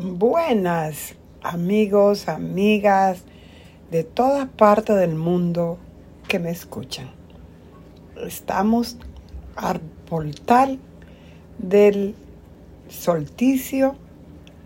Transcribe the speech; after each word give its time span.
Buenas 0.00 1.16
amigos, 1.42 2.28
amigas 2.28 3.24
de 3.90 4.04
todas 4.04 4.48
partes 4.48 4.94
del 4.94 5.16
mundo 5.16 5.76
que 6.28 6.38
me 6.38 6.50
escuchan. 6.50 7.10
Estamos 8.24 8.96
al 9.56 9.80
portal 10.08 10.78
del 11.58 12.14
solsticio 12.88 13.96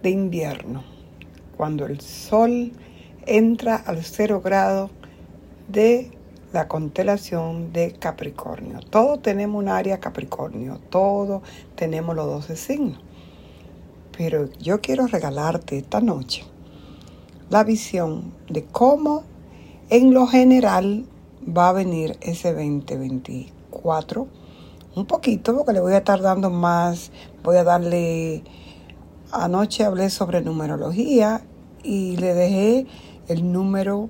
de 0.03 0.11
invierno, 0.11 0.85
cuando 1.57 1.87
el 1.87 2.03
sol 2.03 2.73
entra 3.25 3.77
al 3.77 4.05
cero 4.05 4.43
grado 4.43 4.91
de 5.67 6.11
la 6.53 6.69
constelación 6.69 7.73
de 7.73 7.93
Capricornio. 7.93 8.81
Todos 8.81 9.23
tenemos 9.23 9.63
un 9.63 9.71
área 9.71 9.99
Capricornio, 9.99 10.79
todos 10.91 11.41
tenemos 11.75 12.15
los 12.15 12.27
12 12.27 12.55
signos. 12.57 13.12
Pero 14.17 14.51
yo 14.61 14.81
quiero 14.81 15.07
regalarte 15.07 15.79
esta 15.79 16.01
noche 16.01 16.45
la 17.53 17.65
visión 17.65 18.33
de 18.49 18.65
cómo 18.65 19.25
en 19.91 20.15
lo 20.15 20.27
general 20.27 21.05
va 21.47 21.69
a 21.69 21.73
venir 21.73 22.17
ese 22.23 22.55
2024. 22.55 24.27
Un 24.97 25.05
poquito, 25.05 25.55
porque 25.55 25.75
le 25.75 25.81
voy 25.81 25.93
a 25.93 25.99
estar 25.99 26.23
dando 26.23 26.49
más, 26.49 27.11
voy 27.45 27.59
a 27.59 27.65
darle, 27.65 28.43
anoche 29.33 29.85
hablé 29.85 30.09
sobre 30.09 30.41
numerología 30.41 31.43
y 31.83 32.17
le 32.17 32.33
dejé 32.33 32.87
el 33.29 33.53
número, 33.53 34.09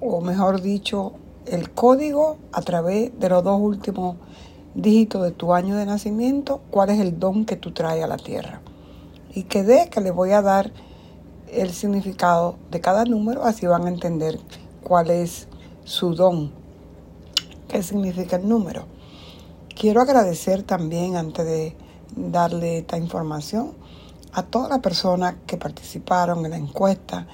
o 0.00 0.22
mejor 0.22 0.62
dicho, 0.62 1.12
el 1.44 1.70
código 1.70 2.38
a 2.52 2.62
través 2.62 3.18
de 3.20 3.28
los 3.28 3.44
dos 3.44 3.60
últimos 3.60 4.16
dígitos 4.74 5.22
de 5.22 5.32
tu 5.32 5.52
año 5.52 5.76
de 5.76 5.84
nacimiento, 5.84 6.62
cuál 6.70 6.88
es 6.88 6.98
el 6.98 7.18
don 7.18 7.44
que 7.44 7.56
tú 7.56 7.72
traes 7.72 8.02
a 8.02 8.06
la 8.06 8.16
tierra. 8.16 8.62
Y 9.34 9.44
quedé 9.44 9.88
que 9.88 10.00
le 10.00 10.10
voy 10.10 10.32
a 10.32 10.42
dar 10.42 10.72
el 11.48 11.72
significado 11.72 12.56
de 12.70 12.80
cada 12.80 13.04
número, 13.04 13.44
así 13.44 13.66
van 13.66 13.86
a 13.86 13.88
entender 13.88 14.38
cuál 14.82 15.10
es 15.10 15.48
su 15.84 16.14
don, 16.14 16.52
qué 17.68 17.82
significa 17.82 18.36
el 18.36 18.48
número. 18.48 18.84
Quiero 19.74 20.02
agradecer 20.02 20.62
también, 20.62 21.16
antes 21.16 21.46
de 21.46 21.76
darle 22.14 22.78
esta 22.78 22.98
información, 22.98 23.72
a 24.32 24.42
todas 24.42 24.68
las 24.68 24.80
personas 24.80 25.36
que 25.46 25.56
participaron 25.56 26.44
en 26.44 26.50
la 26.50 26.58
encuesta 26.58 27.26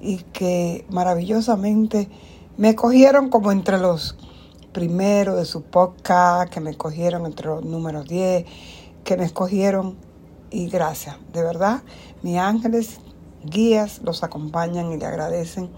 y 0.00 0.18
que 0.32 0.86
maravillosamente 0.90 2.08
me 2.56 2.74
cogieron 2.74 3.28
como 3.28 3.52
entre 3.52 3.78
los 3.78 4.16
primeros 4.72 5.36
de 5.36 5.44
su 5.44 5.62
podcast, 5.62 6.52
que 6.52 6.60
me 6.60 6.74
cogieron 6.76 7.26
entre 7.26 7.46
los 7.46 7.64
números 7.64 8.08
10, 8.08 8.46
que 9.04 9.16
me 9.16 9.24
escogieron 9.24 9.96
y 10.52 10.68
gracias, 10.68 11.16
de 11.32 11.42
verdad, 11.42 11.82
mis 12.22 12.38
ángeles 12.38 13.00
guías 13.44 14.00
los 14.04 14.22
acompañan 14.22 14.92
y 14.92 14.98
le 14.98 15.06
agradecen 15.06 15.70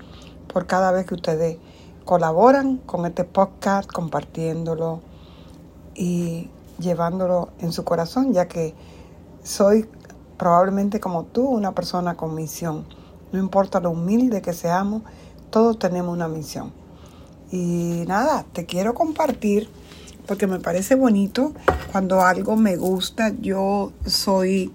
por 0.52 0.66
cada 0.66 0.90
vez 0.90 1.06
que 1.06 1.14
ustedes 1.14 1.58
colaboran 2.04 2.78
con 2.78 3.06
este 3.06 3.24
podcast, 3.24 3.90
compartiéndolo 3.90 5.00
y 5.94 6.50
llevándolo 6.78 7.50
en 7.60 7.72
su 7.72 7.84
corazón, 7.84 8.32
ya 8.32 8.48
que 8.48 8.74
soy 9.44 9.88
probablemente 10.36 11.00
como 11.00 11.24
tú 11.24 11.46
una 11.46 11.72
persona 11.72 12.16
con 12.16 12.34
misión. 12.34 12.84
No 13.32 13.38
importa 13.38 13.80
lo 13.80 13.92
humilde 13.92 14.42
que 14.42 14.52
seamos, 14.52 15.02
todos 15.50 15.78
tenemos 15.78 16.12
una 16.12 16.28
misión. 16.28 16.72
Y 17.50 18.04
nada, 18.08 18.44
te 18.52 18.66
quiero 18.66 18.94
compartir 18.94 19.70
porque 20.26 20.46
me 20.46 20.58
parece 20.60 20.94
bonito 20.94 21.54
cuando 21.92 22.20
algo 22.20 22.56
me 22.56 22.76
gusta. 22.76 23.32
Yo 23.40 23.92
soy 24.06 24.72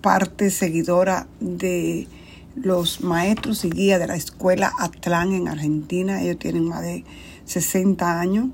parte 0.00 0.50
seguidora 0.50 1.26
de 1.40 2.08
los 2.56 3.02
maestros 3.02 3.64
y 3.64 3.70
guías 3.70 4.00
de 4.00 4.06
la 4.06 4.16
escuela 4.16 4.72
Atlán 4.78 5.32
en 5.32 5.48
Argentina. 5.48 6.22
Ellos 6.22 6.38
tienen 6.38 6.68
más 6.68 6.82
de 6.82 7.04
60 7.44 8.20
años 8.20 8.48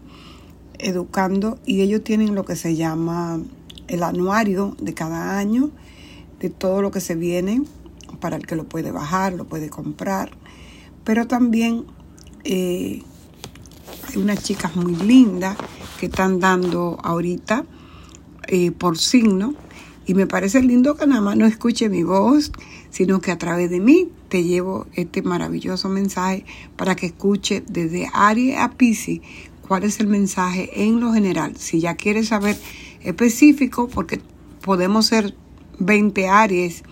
educando 0.78 1.58
y 1.64 1.80
ellos 1.80 2.04
tienen 2.04 2.34
lo 2.34 2.44
que 2.44 2.56
se 2.56 2.76
llama 2.76 3.40
el 3.88 4.02
anuario 4.02 4.76
de 4.80 4.94
cada 4.94 5.38
año, 5.38 5.70
de 6.40 6.50
todo 6.50 6.82
lo 6.82 6.90
que 6.90 7.00
se 7.00 7.14
viene 7.14 7.62
para 8.20 8.36
el 8.36 8.46
que 8.46 8.56
lo 8.56 8.64
puede 8.64 8.90
bajar, 8.90 9.32
lo 9.32 9.44
puede 9.44 9.70
comprar 9.70 10.30
pero 11.06 11.28
también 11.28 11.84
eh, 12.42 13.00
hay 14.08 14.16
unas 14.16 14.42
chicas 14.42 14.74
muy 14.74 14.96
lindas 14.96 15.56
que 15.98 16.06
están 16.06 16.40
dando 16.40 16.98
ahorita 17.02 17.64
eh, 18.48 18.70
por 18.70 18.98
signo 18.98 19.54
y 20.06 20.14
me 20.14 20.26
parece 20.26 20.62
lindo 20.62 20.96
que 20.96 21.06
nada 21.06 21.20
más 21.20 21.36
no 21.36 21.46
escuche 21.46 21.88
mi 21.88 22.04
voz, 22.04 22.52
sino 22.90 23.20
que 23.20 23.32
a 23.32 23.38
través 23.38 23.70
de 23.70 23.80
mí 23.80 24.08
te 24.28 24.44
llevo 24.44 24.86
este 24.94 25.22
maravilloso 25.22 25.88
mensaje 25.88 26.44
para 26.76 26.94
que 26.94 27.06
escuche 27.06 27.64
desde 27.68 28.08
Aries 28.12 28.56
a 28.58 28.70
Pisces 28.70 29.20
cuál 29.66 29.82
es 29.82 29.98
el 29.98 30.06
mensaje 30.06 30.84
en 30.84 31.00
lo 31.00 31.12
general. 31.12 31.56
Si 31.56 31.80
ya 31.80 31.96
quieres 31.96 32.28
saber 32.28 32.56
específico, 33.00 33.88
porque 33.88 34.20
podemos 34.60 35.06
ser 35.06 35.34
20 35.78 36.28
Aries, 36.28 36.84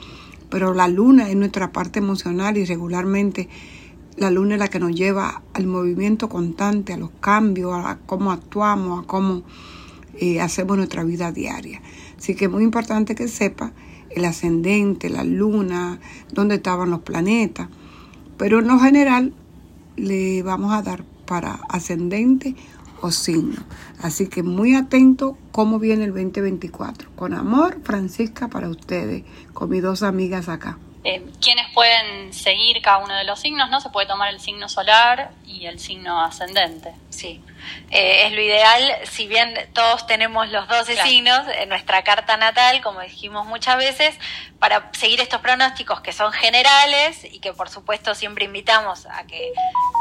pero 0.51 0.75
la 0.75 0.89
luna 0.89 1.31
es 1.31 1.37
nuestra 1.37 1.73
parte 1.73 2.01
emocional 2.01 2.57
y 2.57 2.65
regularmente 2.65 3.49
la 4.17 4.31
luna 4.31 4.55
es 4.55 4.61
la 4.61 4.69
que 4.69 4.79
nos 4.79 4.95
lleva 4.95 5.43
al 5.53 5.67
movimiento 5.67 6.29
constante, 6.29 6.93
a 6.93 6.97
los 6.97 7.11
cambios, 7.21 7.73
a 7.75 7.99
cómo 8.07 8.31
actuamos, 8.31 9.03
a 9.03 9.07
cómo 9.07 9.43
eh, 10.15 10.41
hacemos 10.41 10.77
nuestra 10.77 11.05
vida 11.05 11.33
diaria. 11.33 11.81
Así 12.17 12.35
que 12.35 12.45
es 12.45 12.51
muy 12.51 12.63
importante 12.63 13.15
que 13.15 13.29
sepa 13.29 13.73
el 14.11 14.25
ascendente, 14.25 15.11
la 15.11 15.25
luna, 15.25 15.99
dónde 16.33 16.57
estaban 16.57 16.91
los 16.91 17.01
planetas. 17.01 17.69
Pero 18.37 18.61
en 18.61 18.69
lo 18.69 18.79
general 18.79 19.35
le 19.97 20.43
vamos 20.43 20.73
a 20.73 20.83
dar 20.83 21.05
para 21.27 21.61
ascendente 21.69 22.55
o 23.01 23.11
signo. 23.11 23.63
Así 24.01 24.29
que 24.29 24.43
muy 24.43 24.75
atento 24.75 25.37
cómo 25.53 25.79
viene 25.79 26.05
el 26.05 26.13
2024. 26.13 27.11
Con 27.17 27.35
amor, 27.35 27.81
Francisca, 27.83 28.49
para 28.49 28.69
ustedes, 28.69 29.25
con 29.53 29.71
mis 29.71 29.83
dos 29.83 30.03
amigas 30.03 30.49
acá. 30.49 30.79
Eh, 31.05 31.23
quienes 31.41 31.71
pueden 31.75 32.33
seguir 32.33 32.81
cada 32.81 32.99
uno 32.99 33.15
de 33.15 33.25
los 33.25 33.39
signos, 33.39 33.69
¿no? 33.69 33.81
Se 33.81 33.91
puede 33.91 34.07
tomar 34.07 34.33
el 34.33 34.41
signo 34.41 34.69
solar 34.69 35.31
y 35.47 35.67
el 35.67 35.79
signo 35.79 36.23
ascendente. 36.23 36.95
Sí. 37.11 37.43
Eh, 37.91 38.27
es 38.27 38.33
lo 38.33 38.41
ideal, 38.41 38.97
si 39.11 39.27
bien 39.27 39.55
todos 39.73 40.07
tenemos 40.07 40.49
los 40.49 40.67
12 40.69 41.03
signos 41.03 41.47
en 41.59 41.69
nuestra 41.69 42.03
carta 42.05 42.37
natal, 42.37 42.81
como 42.83 43.01
dijimos 43.01 43.47
muchas 43.47 43.77
veces, 43.77 44.17
para 44.59 44.91
seguir 44.93 45.21
estos 45.21 45.41
pronósticos 45.41 46.01
que 46.01 46.13
son 46.13 46.33
generales 46.33 47.25
y 47.25 47.39
que 47.41 47.53
por 47.53 47.69
supuesto 47.69 48.15
siempre 48.15 48.47
invitamos 48.47 49.07
a 49.07 49.25
que 49.27 49.53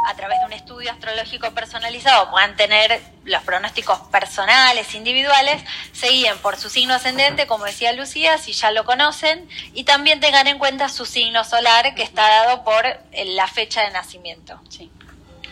a 0.07 0.13
través 0.16 0.40
de 0.40 0.46
un 0.46 0.53
estudio 0.53 0.91
astrológico 0.91 1.52
personalizado 1.52 2.29
puedan 2.29 2.56
tener 2.56 3.02
los 3.23 3.41
pronósticos 3.44 4.00
personales, 4.12 4.96
individuales, 4.96 5.63
se 5.94 6.09
guíen 6.09 6.38
por 6.40 6.57
su 6.57 6.69
signo 6.69 6.94
ascendente, 6.94 7.47
como 7.47 7.66
decía 7.66 7.94
Lucía, 7.94 8.38
si 8.38 8.53
ya 8.53 8.72
lo 8.72 8.85
conocen, 8.85 9.47
y 9.73 9.84
también 9.85 10.19
tengan 10.19 10.47
en 10.47 10.59
cuenta 10.59 10.90
su 10.90 11.06
signo 11.06 11.44
solar 11.44 11.96
que 11.96 12.03
está 12.03 12.28
dado 12.28 12.63
por 12.63 12.85
la 13.13 13.47
fecha 13.47 13.81
de 13.81 13.91
nacimiento. 13.91 14.59
Sí, 14.69 14.91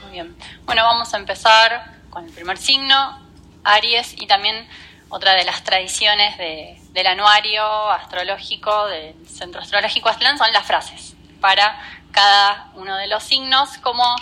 muy 0.03 0.11
bien. 0.11 0.35
Bueno, 0.66 0.83
vamos 0.83 1.13
a 1.13 1.17
empezar 1.17 2.00
con 2.11 2.25
el 2.25 2.31
primer 2.31 2.59
signo, 2.59 3.19
Aries, 3.63 4.13
y 4.22 4.27
también 4.27 4.67
otra 5.09 5.33
de 5.33 5.44
las 5.44 5.63
tradiciones 5.63 6.38
del 6.38 7.07
anuario 7.07 7.89
astrológico 7.89 8.85
del 8.88 9.16
Centro 9.27 9.61
Astrológico 9.61 10.09
Aztlán 10.09 10.38
son 10.38 10.53
las 10.53 10.66
frases 10.66 11.16
para 11.41 11.77
cada 12.11 12.69
uno 12.75 12.95
de 12.97 13.07
los 13.07 13.23
signos, 13.23 13.77
como 13.79 14.16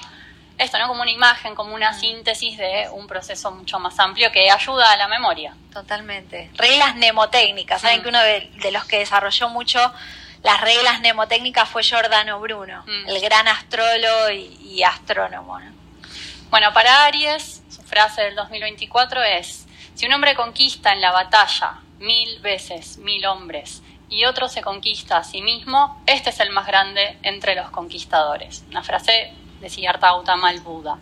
esto, 0.57 0.77
¿no? 0.77 0.87
Como 0.87 1.01
una 1.01 1.11
imagen, 1.11 1.55
como 1.55 1.73
una 1.73 1.93
síntesis 1.93 2.57
de 2.57 2.89
un 2.91 3.07
proceso 3.07 3.51
mucho 3.51 3.79
más 3.79 3.97
amplio 3.99 4.31
que 4.31 4.49
ayuda 4.49 4.91
a 4.91 4.97
la 4.97 5.07
memoria. 5.07 5.53
Totalmente. 5.71 6.49
Reglas 6.55 6.95
mnemotécnicas. 6.95 7.81
Saben 7.81 7.99
mm. 7.99 8.03
que 8.03 8.09
uno 8.09 8.19
de, 8.21 8.71
los 8.71 8.85
que 8.85 8.99
desarrolló 8.99 9.49
mucho 9.49 9.79
las 10.43 10.61
reglas 10.61 10.99
mnemotécnicas 10.99 11.67
fue 11.69 11.83
Giordano 11.83 12.39
Bruno, 12.39 12.83
mm. 12.85 13.09
el 13.09 13.21
gran 13.21 13.47
astrólogo 13.47 14.31
y, 14.31 14.83
astrónomo. 14.83 15.59
Bueno, 16.49 16.73
para 16.73 17.05
Aries, 17.05 17.58
frase 17.89 18.21
del 18.21 18.35
2024 18.35 19.23
es, 19.23 19.67
si 19.95 20.05
un 20.05 20.13
hombre 20.13 20.35
conquista 20.35 20.93
en 20.93 21.01
la 21.01 21.11
batalla 21.11 21.79
mil 21.97 22.39
veces 22.39 22.97
mil 22.99 23.25
hombres 23.25 23.81
y 24.09 24.25
otro 24.25 24.47
se 24.47 24.61
conquista 24.61 25.17
a 25.17 25.23
sí 25.23 25.41
mismo, 25.41 26.01
este 26.05 26.29
es 26.29 26.39
el 26.39 26.51
más 26.51 26.67
grande 26.67 27.17
entre 27.23 27.55
los 27.55 27.69
conquistadores. 27.71 28.63
Una 28.69 28.83
frase 28.83 29.33
de 29.59 29.69
Siddhartha 29.69 30.07
Gautama 30.07 30.51
el 30.51 30.61
Buda. 30.61 30.99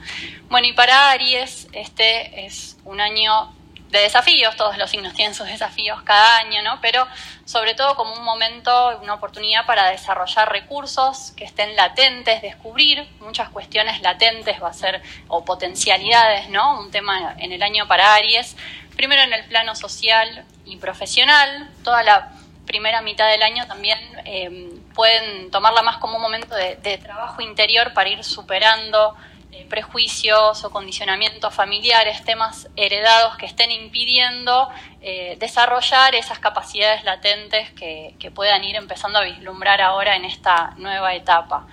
Bueno, 0.50 0.68
y 0.68 0.74
para 0.74 1.12
Aries, 1.12 1.68
este 1.74 2.46
es 2.46 2.78
un 2.86 3.00
año 3.00 3.54
de 3.90 4.00
desafíos, 4.00 4.56
todos 4.56 4.78
los 4.78 4.90
signos 4.90 5.14
tienen 5.14 5.34
sus 5.34 5.48
desafíos 5.48 6.02
cada 6.04 6.38
año, 6.38 6.62
¿no? 6.62 6.80
Pero 6.82 7.08
sobre 7.46 7.74
todo 7.74 7.96
como 7.96 8.14
un 8.14 8.24
momento, 8.24 9.00
una 9.02 9.14
oportunidad 9.14 9.66
para 9.66 9.90
desarrollar 9.90 10.52
recursos 10.52 11.32
que 11.38 11.46
estén 11.46 11.76
latentes, 11.76 12.42
descubrir 12.42 13.08
muchas 13.22 13.50
cuestiones 13.50 14.02
latentes 14.02 14.62
va 14.62 14.70
a 14.70 14.74
ser, 14.74 15.02
o 15.28 15.46
potencialidades, 15.46 16.50
¿no? 16.50 16.80
Un 16.80 16.92
tema 16.92 17.36
en 17.40 17.52
el 17.54 17.64
año 17.64 17.88
para 17.88 18.16
Aries, 18.16 18.58
primero 18.96 19.22
en 19.22 19.32
el 19.32 19.46
plano 19.46 19.76
social 19.76 20.46
y 20.66 20.78
profesional, 20.78 21.70
toda 21.84 22.04
la 22.04 22.32
primera 22.66 23.02
mitad 23.02 23.30
del 23.30 23.42
año 23.42 23.66
también 23.66 23.98
eh, 24.26 24.70
pueden 24.94 25.50
tomarla 25.50 25.82
más 25.82 25.98
como 25.98 26.18
un 26.18 26.22
momento 26.22 26.54
de, 26.54 26.98
trabajo 26.98 27.42
interior 27.42 27.94
para 27.94 28.10
ir 28.10 28.24
superando 28.24 29.16
eh, 29.52 29.66
prejuicios 29.70 30.64
o 30.64 30.70
condicionamientos 30.70 31.54
familiares, 31.54 32.24
temas 32.24 32.70
heredados 32.76 33.38
que 33.38 33.46
estén 33.46 33.72
impidiendo 33.72 34.70
eh, 35.02 35.38
desarrollar 35.40 36.16
esas 36.16 36.40
capacidades 36.40 37.04
latentes 37.04 37.72
que, 37.72 38.16
que 38.20 38.32
puedan 38.32 38.64
ir 38.64 38.76
empezando 38.76 39.20
a 39.20 39.24
vislumbrar 39.24 39.82
ahora 39.82 40.16
en 40.16 40.26
esta 40.26 40.74
nueva 40.78 41.14
etapa. 41.16 41.68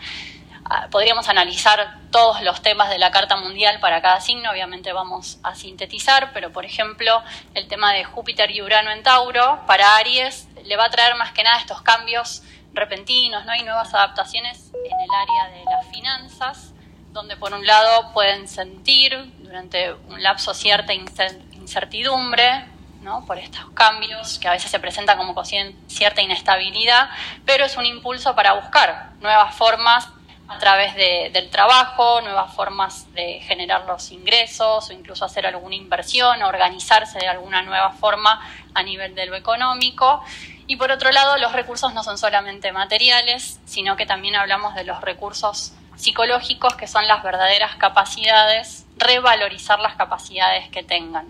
Ah, 0.66 0.88
podríamos 0.90 1.28
analizar 1.28 1.98
todos 2.10 2.40
los 2.40 2.62
temas 2.62 2.88
de 2.88 2.98
la 2.98 3.10
Carta 3.10 3.36
Mundial 3.36 3.80
para 3.80 4.00
cada 4.00 4.20
signo, 4.22 4.50
obviamente 4.50 4.94
vamos 4.94 5.38
a 5.42 5.54
sintetizar, 5.54 6.32
pero 6.32 6.52
por 6.52 6.64
ejemplo 6.64 7.22
el 7.52 7.68
tema 7.68 7.92
de 7.92 8.04
Júpiter 8.04 8.50
y 8.50 8.62
Urano 8.62 8.90
en 8.90 9.02
Tauro, 9.02 9.60
para 9.66 9.96
Aries 9.96 10.48
le 10.64 10.76
va 10.76 10.86
a 10.86 10.90
traer 10.90 11.16
más 11.16 11.32
que 11.32 11.42
nada 11.42 11.58
estos 11.58 11.82
cambios 11.82 12.42
repentinos, 12.72 13.44
¿no? 13.44 13.52
hay 13.52 13.62
nuevas 13.62 13.92
adaptaciones 13.92 14.70
en 14.72 15.00
el 15.00 15.10
área 15.14 15.58
de 15.58 15.64
las 15.64 15.86
finanzas, 15.88 16.73
donde 17.14 17.36
por 17.36 17.54
un 17.54 17.64
lado 17.64 18.12
pueden 18.12 18.48
sentir 18.48 19.16
durante 19.38 19.92
un 19.92 20.20
lapso 20.20 20.52
cierta 20.52 20.92
incertidumbre, 20.92 22.66
¿no? 23.02 23.24
por 23.24 23.38
estos 23.38 23.70
cambios 23.70 24.40
que 24.40 24.48
a 24.48 24.50
veces 24.50 24.68
se 24.68 24.80
presentan 24.80 25.16
como 25.16 25.32
cierta 25.44 26.22
inestabilidad, 26.22 27.08
pero 27.46 27.64
es 27.64 27.76
un 27.76 27.86
impulso 27.86 28.34
para 28.34 28.54
buscar 28.54 29.12
nuevas 29.20 29.54
formas 29.54 30.08
a 30.48 30.58
través 30.58 30.96
del 30.96 31.50
trabajo, 31.50 32.20
nuevas 32.20 32.52
formas 32.52 33.10
de 33.14 33.40
generar 33.40 33.84
los 33.86 34.10
ingresos 34.10 34.90
o 34.90 34.92
incluso 34.92 35.24
hacer 35.24 35.46
alguna 35.46 35.76
inversión, 35.76 36.42
organizarse 36.42 37.20
de 37.20 37.28
alguna 37.28 37.62
nueva 37.62 37.92
forma 37.92 38.40
a 38.74 38.82
nivel 38.82 39.14
de 39.14 39.26
lo 39.26 39.36
económico. 39.36 40.22
Y 40.66 40.76
por 40.76 40.90
otro 40.90 41.12
lado, 41.12 41.38
los 41.38 41.52
recursos 41.52 41.94
no 41.94 42.02
son 42.02 42.18
solamente 42.18 42.72
materiales, 42.72 43.60
sino 43.64 43.96
que 43.96 44.04
también 44.04 44.34
hablamos 44.34 44.74
de 44.74 44.84
los 44.84 45.00
recursos 45.00 45.72
psicológicos, 45.96 46.74
que 46.74 46.86
son 46.86 47.06
las 47.06 47.22
verdaderas 47.22 47.76
capacidades, 47.76 48.86
revalorizar 48.96 49.78
las 49.80 49.96
capacidades 49.96 50.68
que 50.70 50.82
tengan. 50.82 51.26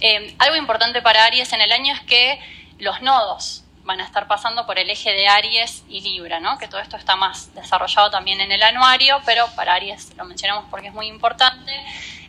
Eh, 0.00 0.34
algo 0.38 0.56
importante 0.56 1.02
para 1.02 1.24
Aries 1.24 1.52
en 1.52 1.60
el 1.60 1.72
año 1.72 1.94
es 1.94 2.00
que 2.00 2.40
los 2.78 3.02
nodos 3.02 3.64
van 3.84 4.00
a 4.00 4.04
estar 4.04 4.26
pasando 4.26 4.66
por 4.66 4.78
el 4.78 4.90
eje 4.90 5.12
de 5.12 5.28
Aries 5.28 5.84
y 5.88 6.00
Libra, 6.00 6.40
¿no? 6.40 6.58
que 6.58 6.68
todo 6.68 6.80
esto 6.80 6.96
está 6.96 7.16
más 7.16 7.54
desarrollado 7.54 8.10
también 8.10 8.40
en 8.40 8.52
el 8.52 8.62
anuario, 8.62 9.20
pero 9.24 9.46
para 9.56 9.74
Aries 9.74 10.16
lo 10.16 10.24
mencionamos 10.24 10.64
porque 10.70 10.88
es 10.88 10.94
muy 10.94 11.06
importante. 11.06 11.72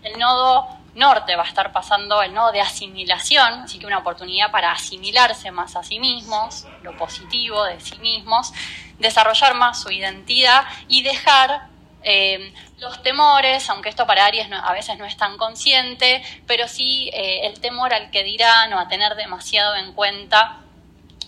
El 0.03 0.17
nodo 0.19 0.67
norte 0.95 1.35
va 1.35 1.43
a 1.43 1.47
estar 1.47 1.71
pasando 1.71 2.21
el 2.21 2.33
nodo 2.33 2.51
de 2.51 2.61
asimilación, 2.61 3.63
así 3.63 3.79
que 3.79 3.85
una 3.85 3.99
oportunidad 3.99 4.51
para 4.51 4.71
asimilarse 4.71 5.51
más 5.51 5.75
a 5.75 5.83
sí 5.83 5.99
mismos, 5.99 6.67
lo 6.83 6.95
positivo 6.97 7.63
de 7.63 7.79
sí 7.79 7.97
mismos, 7.99 8.53
desarrollar 8.99 9.55
más 9.55 9.81
su 9.81 9.91
identidad 9.91 10.65
y 10.87 11.01
dejar 11.01 11.67
eh, 12.03 12.53
los 12.79 13.01
temores, 13.01 13.69
aunque 13.69 13.89
esto 13.89 14.05
para 14.05 14.25
Aries 14.25 14.47
a 14.51 14.73
veces 14.73 14.97
no 14.97 15.05
es 15.05 15.15
tan 15.15 15.37
consciente, 15.37 16.21
pero 16.45 16.67
sí 16.67 17.09
eh, 17.13 17.47
el 17.47 17.59
temor 17.59 17.93
al 17.93 18.11
que 18.11 18.23
dirán 18.23 18.73
o 18.73 18.79
a 18.79 18.87
tener 18.87 19.15
demasiado 19.15 19.75
en 19.75 19.93
cuenta 19.93 20.59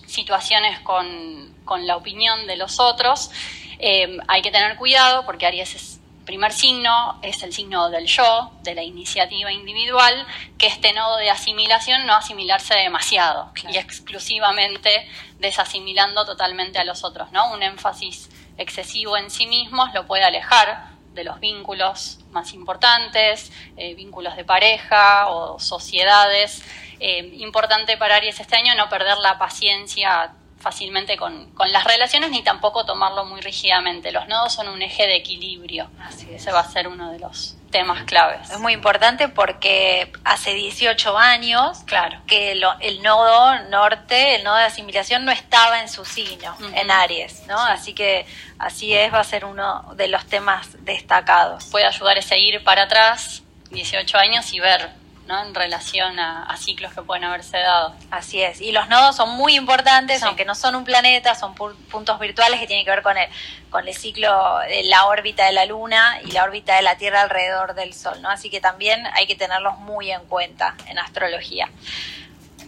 situaciones 0.06 0.78
con, 0.80 1.54
la 1.84 1.96
opinión 1.96 2.46
de 2.46 2.56
los 2.56 2.78
otros. 2.78 3.30
Eh, 3.78 4.18
hay 4.28 4.42
que 4.42 4.50
tener 4.50 4.76
cuidado 4.76 5.24
porque 5.24 5.46
Aries 5.46 5.74
es 5.74 5.95
primer 6.26 6.52
signo, 6.52 7.18
es 7.22 7.42
el 7.42 7.52
signo 7.52 7.88
del 7.88 8.06
yo, 8.06 8.50
de 8.62 8.74
la 8.74 8.82
iniciativa 8.82 9.50
individual, 9.52 10.26
que 10.58 10.66
este 10.66 10.92
nodo 10.92 11.16
de 11.16 11.30
asimilación 11.30 12.06
no 12.06 12.14
asimilarse 12.14 12.74
demasiado 12.74 13.52
y 13.70 13.78
exclusivamente 13.78 15.08
desasimilando 15.38 16.26
totalmente 16.26 16.78
a 16.78 16.84
los 16.84 17.04
otros, 17.04 17.32
¿no? 17.32 17.52
Un 17.52 17.62
énfasis 17.62 18.28
excesivo 18.58 19.16
en 19.16 19.30
sí 19.30 19.46
mismos 19.46 19.94
lo 19.94 20.06
puede 20.06 20.24
alejar 20.24 20.96
de 21.14 21.24
los 21.24 21.40
vínculos 21.40 22.18
más 22.30 22.52
importantes, 22.52 23.50
eh, 23.78 23.94
vínculos 23.94 24.36
de 24.36 24.44
pareja 24.44 25.28
o 25.28 25.58
sociedades 25.58 26.62
eh, 26.98 27.30
importante 27.38 27.96
para 27.96 28.16
Aries 28.16 28.40
este 28.40 28.56
año 28.56 28.74
no 28.74 28.88
perder 28.88 29.18
la 29.18 29.38
paciencia 29.38 30.32
fácilmente 30.58 31.16
con, 31.16 31.52
las 31.70 31.84
relaciones 31.84 32.30
ni 32.30 32.42
tampoco 32.42 32.84
tomarlo 32.84 33.24
muy 33.24 33.40
rígidamente. 33.40 34.10
Los 34.12 34.26
nodos 34.28 34.52
son 34.52 34.68
un 34.68 34.82
eje 34.82 35.06
de 35.06 35.16
equilibrio. 35.16 35.88
Así 36.00 36.28
Ese 36.32 36.52
va 36.52 36.60
a 36.60 36.68
ser 36.68 36.88
uno 36.88 37.12
de 37.12 37.18
los 37.18 37.56
temas 37.70 38.04
claves. 38.04 38.50
Es 38.50 38.58
muy 38.58 38.72
importante 38.72 39.28
porque 39.28 40.10
hace 40.24 40.54
18 40.54 41.18
años 41.18 41.80
claro. 41.84 42.18
que 42.26 42.52
el 42.52 43.02
nodo 43.02 43.58
norte, 43.68 44.36
el 44.36 44.44
nodo 44.44 44.56
de 44.56 44.64
asimilación, 44.64 45.24
no 45.24 45.32
estaba 45.32 45.80
en 45.80 45.88
su 45.88 46.04
signo, 46.04 46.56
en 46.74 46.90
Aries, 46.90 47.46
¿no? 47.46 47.58
Así 47.58 47.92
que 47.92 48.26
así 48.58 48.94
es, 48.94 49.12
va 49.12 49.20
a 49.20 49.24
ser 49.24 49.44
uno 49.44 49.92
de 49.94 50.08
los 50.08 50.24
temas 50.26 50.68
destacados. 50.84 51.64
Puede 51.66 51.86
ayudar 51.86 52.18
a 52.18 52.22
seguir 52.22 52.62
para 52.64 52.84
atrás 52.84 53.42
18 53.70 54.16
años 54.16 54.52
y 54.52 54.60
ver 54.60 54.90
¿no? 55.26 55.42
en 55.42 55.54
relación 55.54 56.18
a, 56.18 56.56
ciclos 56.56 56.92
que 56.92 57.02
pueden 57.02 57.24
haberse 57.24 57.58
dado. 57.58 57.94
Así 58.10 58.40
es, 58.42 58.60
y 58.60 58.72
los 58.72 58.88
nodos 58.88 59.16
son 59.16 59.30
muy 59.30 59.56
importantes, 59.56 60.22
aunque 60.22 60.44
no 60.44 60.54
son 60.54 60.74
un 60.74 60.84
planeta, 60.84 61.34
son 61.34 61.54
puntos 61.54 62.18
virtuales 62.18 62.60
que 62.60 62.66
tienen 62.66 62.84
que 62.84 62.90
ver 62.90 63.02
con 63.02 63.16
el, 63.16 63.28
con 63.70 63.86
el 63.86 63.94
ciclo 63.94 64.58
de 64.68 64.84
la 64.84 65.06
órbita 65.06 65.44
de 65.44 65.52
la 65.52 65.66
Luna 65.66 66.20
y 66.24 66.32
la 66.32 66.44
órbita 66.44 66.76
de 66.76 66.82
la 66.82 66.96
Tierra 66.96 67.22
alrededor 67.22 67.74
del 67.74 67.92
Sol, 67.92 68.20
¿no? 68.22 68.30
así 68.30 68.50
que 68.50 68.60
también 68.60 69.06
hay 69.14 69.26
que 69.26 69.36
tenerlos 69.36 69.78
muy 69.78 70.10
en 70.10 70.24
cuenta 70.26 70.74
en 70.86 70.98
astrología. 70.98 71.68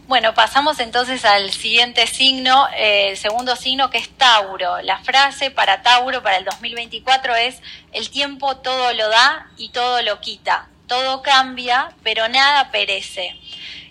Bueno, 0.06 0.32
pasamos 0.32 0.80
entonces 0.80 1.26
al 1.26 1.50
siguiente 1.52 2.06
signo, 2.06 2.66
eh, 2.74 3.10
el 3.10 3.18
segundo 3.18 3.56
signo 3.56 3.90
que 3.90 3.98
es 3.98 4.08
Tauro. 4.08 4.80
La 4.80 4.98
frase 5.00 5.50
para 5.50 5.82
Tauro 5.82 6.22
para 6.22 6.38
el 6.38 6.46
2024 6.46 7.34
es, 7.34 7.60
el 7.92 8.08
tiempo 8.08 8.56
todo 8.56 8.94
lo 8.94 9.10
da 9.10 9.48
y 9.58 9.68
todo 9.68 10.00
lo 10.00 10.18
quita 10.20 10.68
todo 10.88 11.22
cambia, 11.22 11.92
pero 12.02 12.28
nada 12.28 12.70
perece. 12.72 13.38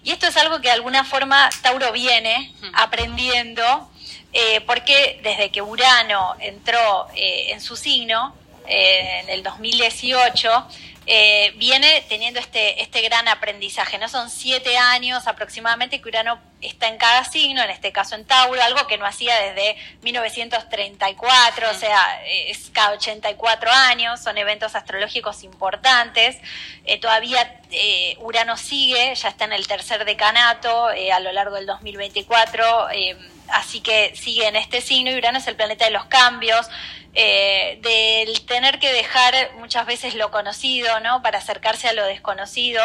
Y 0.03 0.11
esto 0.11 0.27
es 0.27 0.37
algo 0.37 0.57
que 0.57 0.67
de 0.67 0.73
alguna 0.73 1.03
forma 1.03 1.49
Tauro 1.61 1.91
viene 1.91 2.53
aprendiendo, 2.73 3.89
eh, 4.33 4.61
porque 4.61 5.19
desde 5.23 5.51
que 5.51 5.61
Urano 5.61 6.35
entró 6.39 7.07
eh, 7.15 7.51
en 7.51 7.61
su 7.61 7.75
signo, 7.75 8.35
eh, 8.67 9.21
en 9.21 9.29
el 9.29 9.43
2018, 9.43 10.67
eh, 11.09 11.53
viene 11.55 12.03
teniendo 12.09 12.37
este, 12.39 12.81
este 12.81 13.01
gran 13.01 13.29
aprendizaje. 13.29 13.97
No 13.97 14.09
son 14.09 14.29
siete 14.29 14.77
años 14.77 15.25
aproximadamente 15.25 16.01
que 16.01 16.09
Urano 16.09 16.37
está 16.61 16.87
en 16.87 16.97
cada 16.97 17.23
signo, 17.23 17.61
en 17.61 17.69
este 17.69 17.91
caso 17.91 18.15
en 18.15 18.25
Tauro, 18.25 18.61
algo 18.61 18.87
que 18.87 18.97
no 18.97 19.05
hacía 19.05 19.35
desde 19.39 19.75
1934, 20.01 21.69
o 21.69 21.73
sea, 21.73 22.23
es 22.25 22.69
cada 22.71 22.91
84 22.91 23.69
años, 23.71 24.19
son 24.19 24.37
eventos 24.37 24.75
astrológicos 24.75 25.43
importantes. 25.43 26.37
Eh, 26.85 26.99
todavía 26.99 27.61
eh, 27.71 28.17
Urano 28.21 28.57
sigue, 28.57 29.13
ya 29.15 29.29
está 29.29 29.45
en 29.45 29.53
el 29.53 29.67
tercer 29.67 30.05
decanato 30.05 30.87
a 30.87 31.19
lo 31.19 31.31
largo 31.31 31.55
del 31.55 31.65
2024 31.65 32.89
así 33.49 33.81
que 33.81 34.15
sigue 34.15 34.47
en 34.47 34.55
este 34.55 34.81
signo 34.81 35.11
y 35.11 35.15
Urano 35.15 35.37
es 35.37 35.47
el 35.47 35.55
planeta 35.55 35.85
de 35.85 35.91
los 35.91 36.05
cambios, 36.05 36.67
eh, 37.13 37.79
del 37.81 38.45
tener 38.45 38.79
que 38.79 38.91
dejar 38.91 39.33
muchas 39.57 39.85
veces 39.85 40.15
lo 40.15 40.31
conocido, 40.31 40.99
¿no? 40.99 41.21
Para 41.21 41.39
acercarse 41.39 41.87
a 41.87 41.93
lo 41.93 42.05
desconocido. 42.05 42.83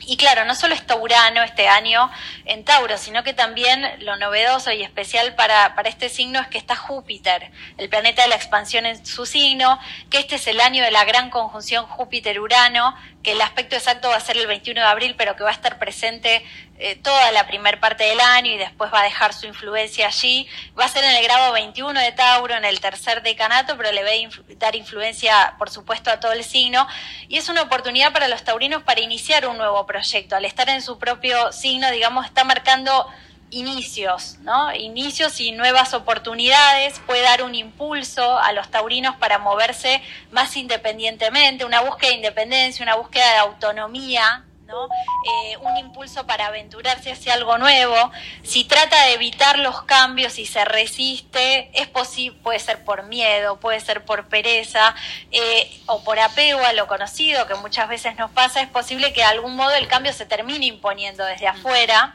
Y 0.00 0.16
claro, 0.16 0.44
no 0.44 0.54
solo 0.54 0.74
está 0.74 0.96
Urano 0.96 1.42
este 1.42 1.66
año 1.66 2.10
en 2.44 2.64
Tauro, 2.64 2.98
sino 2.98 3.22
que 3.22 3.32
también 3.32 3.82
lo 4.00 4.16
novedoso 4.16 4.70
y 4.72 4.82
especial 4.82 5.34
para, 5.34 5.74
para 5.74 5.88
este 5.88 6.08
signo 6.08 6.40
es 6.40 6.48
que 6.48 6.58
está 6.58 6.76
Júpiter, 6.76 7.50
el 7.78 7.88
planeta 7.88 8.22
de 8.22 8.28
la 8.28 8.34
expansión 8.34 8.84
en 8.86 9.06
su 9.06 9.24
signo, 9.24 9.78
que 10.10 10.18
este 10.18 10.34
es 10.34 10.46
el 10.46 10.60
año 10.60 10.84
de 10.84 10.90
la 10.90 11.04
gran 11.04 11.30
conjunción 11.30 11.86
Júpiter-Urano, 11.86 12.94
que 13.22 13.32
el 13.32 13.40
aspecto 13.40 13.76
exacto 13.76 14.08
va 14.10 14.16
a 14.16 14.20
ser 14.20 14.36
el 14.36 14.46
21 14.46 14.80
de 14.80 14.86
abril, 14.86 15.14
pero 15.16 15.36
que 15.36 15.44
va 15.44 15.50
a 15.50 15.54
estar 15.54 15.78
presente 15.78 16.44
eh, 16.76 16.96
toda 16.96 17.30
la 17.30 17.46
primera 17.46 17.78
parte 17.78 18.02
del 18.02 18.18
año 18.18 18.50
y 18.50 18.56
después 18.56 18.92
va 18.92 19.00
a 19.00 19.04
dejar 19.04 19.32
su 19.32 19.46
influencia 19.46 20.08
allí. 20.08 20.48
Va 20.78 20.86
a 20.86 20.88
ser 20.88 21.04
en 21.04 21.14
el 21.14 21.22
grado 21.22 21.52
21 21.52 22.00
de 22.00 22.12
Tauro, 22.12 22.54
en 22.54 22.64
el 22.64 22.80
tercer 22.80 23.22
decanato, 23.22 23.76
pero 23.76 23.92
le 23.92 24.02
va 24.02 24.10
a 24.10 24.54
dar 24.56 24.74
influencia, 24.74 25.54
por 25.56 25.70
supuesto, 25.70 26.10
a 26.10 26.18
todo 26.18 26.32
el 26.32 26.42
signo. 26.42 26.86
Y 27.28 27.38
es 27.38 27.48
una 27.48 27.62
oportunidad 27.62 28.12
para 28.12 28.26
los 28.26 28.42
taurinos 28.42 28.82
para 28.82 29.00
iniciar 29.00 29.46
un 29.46 29.56
nuevo 29.56 29.86
proyecto. 29.86 30.34
Al 30.34 30.44
estar 30.44 30.68
en 30.68 30.82
su 30.82 30.98
propio 30.98 31.52
signo, 31.52 31.90
digamos, 31.92 32.26
está 32.26 32.42
marcando 32.42 33.06
inicios, 33.50 34.38
¿no? 34.40 34.74
Inicios 34.74 35.40
y 35.40 35.52
nuevas 35.52 35.94
oportunidades, 35.94 37.00
puede 37.06 37.22
dar 37.22 37.44
un 37.44 37.54
impulso 37.54 38.36
a 38.38 38.52
los 38.52 38.68
taurinos 38.68 39.14
para 39.16 39.38
moverse 39.38 40.02
más 40.32 40.56
independientemente, 40.56 41.64
una 41.64 41.82
búsqueda 41.82 42.10
de 42.10 42.16
independencia, 42.16 42.82
una 42.82 42.96
búsqueda 42.96 43.30
de 43.30 43.38
autonomía, 43.38 44.44
¿no? 44.74 44.86
Eh, 44.86 45.56
un 45.58 45.76
impulso 45.76 46.26
para 46.26 46.46
aventurarse 46.46 47.12
hacia 47.12 47.34
algo 47.34 47.58
nuevo. 47.58 48.10
Si 48.42 48.64
trata 48.64 49.00
de 49.06 49.14
evitar 49.14 49.58
los 49.58 49.82
cambios 49.82 50.38
y 50.38 50.46
se 50.46 50.64
resiste, 50.64 51.70
es 51.74 51.86
posible, 51.86 52.38
puede 52.42 52.58
ser 52.58 52.84
por 52.84 53.04
miedo, 53.04 53.60
puede 53.60 53.80
ser 53.80 54.04
por 54.04 54.28
pereza 54.28 54.94
eh, 55.30 55.80
o 55.86 56.02
por 56.02 56.18
apego 56.18 56.60
a 56.64 56.72
lo 56.72 56.86
conocido, 56.86 57.46
que 57.46 57.54
muchas 57.54 57.88
veces 57.88 58.16
nos 58.16 58.30
pasa, 58.30 58.60
es 58.60 58.68
posible 58.68 59.12
que 59.12 59.20
de 59.20 59.26
algún 59.26 59.54
modo 59.56 59.74
el 59.74 59.86
cambio 59.88 60.12
se 60.12 60.26
termine 60.26 60.66
imponiendo 60.66 61.24
desde 61.24 61.46
afuera. 61.46 62.14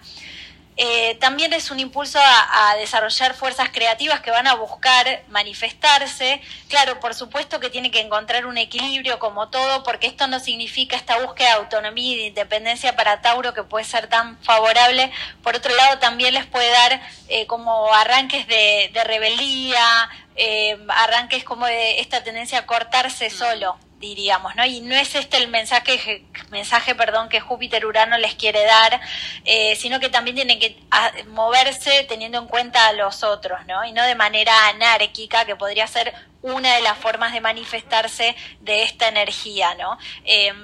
Eh, 0.82 1.16
también 1.16 1.52
es 1.52 1.72
un 1.72 1.80
impulso 1.82 2.20
a, 2.22 2.74
desarrollar 2.78 3.34
fuerzas 3.34 3.68
creativas 3.70 4.22
que 4.22 4.32
van 4.32 4.48
a 4.48 4.56
buscar 4.56 5.24
manifestarse. 5.28 6.40
Claro, 6.70 7.02
por 7.02 7.14
supuesto 7.14 7.60
que 7.60 7.70
tiene 7.70 7.92
que 7.92 8.00
encontrar 8.00 8.46
un 8.46 8.58
equilibrio 8.58 9.20
como 9.20 9.50
todo, 9.50 9.84
porque 9.84 10.08
esto 10.08 10.28
no 10.28 10.40
significa 10.40 10.96
esta 10.96 11.20
búsqueda 11.20 11.50
de 11.50 11.56
autonomía 11.56 12.14
y 12.14 12.18
de 12.18 12.28
independencia 12.28 12.96
para 12.96 13.22
Tauro 13.22 13.54
que 13.54 13.64
puede 13.64 13.84
ser 13.84 14.08
tan 14.08 14.38
favorable. 14.42 15.12
Por 15.44 15.58
otro 15.58 15.76
lado, 15.76 16.00
también 16.00 16.34
les 16.34 16.46
puede 16.46 16.70
dar 16.70 17.02
eh, 17.28 17.46
como 17.46 17.94
arranques 17.94 18.48
de, 18.48 18.90
rebeldía, 19.04 20.10
eh, 20.38 20.78
arranques 20.88 21.44
como 21.44 21.66
de 21.66 22.00
esta 22.00 22.24
tendencia 22.24 22.60
a 22.60 22.66
cortarse 22.66 23.28
mm. 23.28 23.32
solo 23.32 23.89
diríamos, 24.00 24.56
¿no? 24.56 24.66
Y 24.66 24.82
no 24.82 24.96
es 24.96 25.14
este 25.16 25.38
el 25.38 25.50
mensaje, 25.50 26.26
mensaje 26.50 26.96
perdón, 26.96 27.30
que 27.30 27.42
Júpiter 27.42 27.86
Urano 27.86 28.18
les 28.18 28.34
quiere 28.36 28.66
dar, 28.66 29.00
eh, 29.46 29.76
sino 29.76 30.00
que 30.00 30.10
también 30.10 30.36
tienen 30.36 30.60
que 30.60 30.80
ah, 30.90 31.12
moverse 31.28 32.06
teniendo 32.08 32.40
en 32.40 32.48
cuenta 32.48 32.88
a 32.88 32.94
los 32.94 33.24
otros, 33.24 33.60
¿no? 33.68 33.84
Y 33.86 33.92
no 33.92 34.04
de 34.04 34.16
manera 34.16 34.70
anárquica, 34.70 35.46
que 35.46 35.56
podría 35.56 35.86
ser 35.86 36.14
una 36.42 36.76
de 36.76 36.82
las 36.82 36.98
formas 36.98 37.34
de 37.34 37.42
manifestarse 37.42 38.36
de 38.62 38.84
esta 38.84 39.10
energía, 39.10 39.76
¿no? 39.76 39.98
Em, 40.24 40.64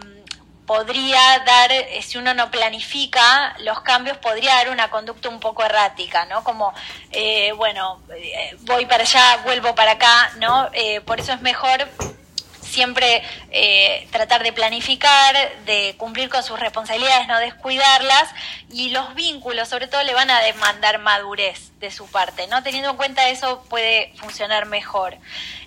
podría 0.66 1.20
dar, 1.46 1.72
eh, 1.72 2.02
si 2.02 2.18
uno 2.18 2.34
no 2.34 2.50
planifica 2.50 3.56
los 3.60 3.82
cambios, 3.82 4.18
podría 4.18 4.56
dar 4.56 4.70
una 4.70 4.90
conducta 4.90 5.30
un 5.30 5.40
poco 5.40 5.64
errática, 5.64 6.26
¿no? 6.26 6.44
Como, 6.44 6.74
eh, 7.12 7.52
bueno, 7.52 8.02
voy 8.62 8.86
para 8.86 9.04
allá, 9.04 9.42
vuelvo 9.44 9.76
para 9.76 9.92
acá, 9.92 10.32
¿no? 10.40 10.70
por 11.06 11.20
eso 11.20 11.34
es 11.34 11.42
mejor 11.42 11.88
siempre 12.76 13.24
eh, 13.52 14.06
tratar 14.12 14.44
de 14.44 14.52
planificar, 14.52 15.34
de 15.66 15.96
cumplir 15.98 16.30
con 16.30 16.44
sus 16.44 16.60
responsabilidades, 16.60 17.28
no 17.28 17.40
descuidarlas, 17.40 18.30
y 18.70 18.90
los 18.90 19.16
vínculos 19.16 19.70
sobre 19.70 19.88
todo 19.88 20.04
le 20.04 20.14
van 20.14 20.30
a 20.30 20.42
demandar 20.42 21.00
madurez 21.00 21.72
de 21.80 21.90
su 21.90 22.06
parte, 22.12 22.48
¿no? 22.48 22.62
Teniendo 22.64 22.90
en 22.90 22.98
cuenta 22.98 23.30
eso 23.30 23.64
puede 23.70 24.14
funcionar 24.18 24.66
mejor. 24.66 25.18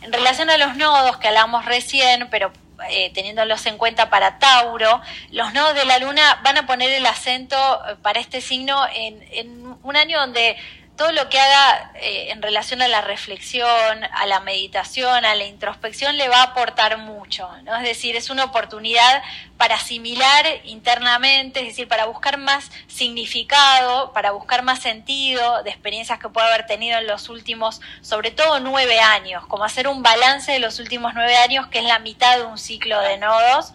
En 0.02 0.12
relación 0.12 0.50
a 0.50 0.58
los 0.58 0.76
nodos 0.76 1.16
que 1.16 1.28
hablamos 1.28 1.64
recién, 1.64 2.28
pero 2.30 2.52
eh, 2.90 3.10
teniéndolos 3.14 3.64
en 3.66 3.78
cuenta 3.78 4.10
para 4.10 4.38
Tauro, 4.38 5.00
los 5.32 5.52
nodos 5.54 5.74
de 5.74 5.84
la 5.86 5.98
luna 5.98 6.40
van 6.44 6.58
a 6.58 6.66
poner 6.66 6.90
el 6.90 7.06
acento 7.06 7.56
eh, 7.56 7.96
para 8.02 8.20
este 8.20 8.40
signo 8.40 8.86
en, 8.94 9.24
en 9.32 9.76
un 9.82 9.96
año 9.96 10.20
donde 10.20 10.56
todo 10.98 11.12
lo 11.12 11.28
que 11.28 11.38
haga 11.38 11.92
eh, 11.94 12.30
en 12.32 12.42
relación 12.42 12.82
a 12.82 12.88
la 12.88 13.00
reflexión, 13.00 13.66
a 13.68 14.26
la 14.26 14.40
meditación, 14.40 15.24
a 15.24 15.34
la 15.36 15.44
introspección, 15.44 16.18
le 16.18 16.28
va 16.28 16.40
a 16.40 16.42
aportar 16.42 16.98
mucho, 16.98 17.48
¿no? 17.62 17.76
Es 17.76 17.84
decir, 17.84 18.16
es 18.16 18.28
una 18.30 18.44
oportunidad 18.44 19.22
para 19.56 19.76
asimilar 19.76 20.44
internamente, 20.64 21.60
es 21.60 21.68
decir, 21.68 21.86
para 21.88 22.06
buscar 22.06 22.36
más 22.36 22.70
significado, 22.88 24.12
para 24.12 24.32
buscar 24.32 24.62
más 24.62 24.80
sentido 24.80 25.62
de 25.62 25.70
experiencias 25.70 26.18
que 26.18 26.28
puede 26.28 26.48
haber 26.48 26.66
tenido 26.66 26.98
en 26.98 27.06
los 27.06 27.28
últimos, 27.28 27.80
sobre 28.02 28.32
todo 28.32 28.58
nueve 28.58 28.98
años, 28.98 29.46
como 29.46 29.64
hacer 29.64 29.86
un 29.86 30.02
balance 30.02 30.50
de 30.50 30.58
los 30.58 30.80
últimos 30.80 31.14
nueve 31.14 31.36
años, 31.36 31.68
que 31.68 31.78
es 31.78 31.84
la 31.84 32.00
mitad 32.00 32.36
de 32.38 32.42
un 32.42 32.58
ciclo 32.58 33.00
de 33.00 33.18
nodos. 33.18 33.72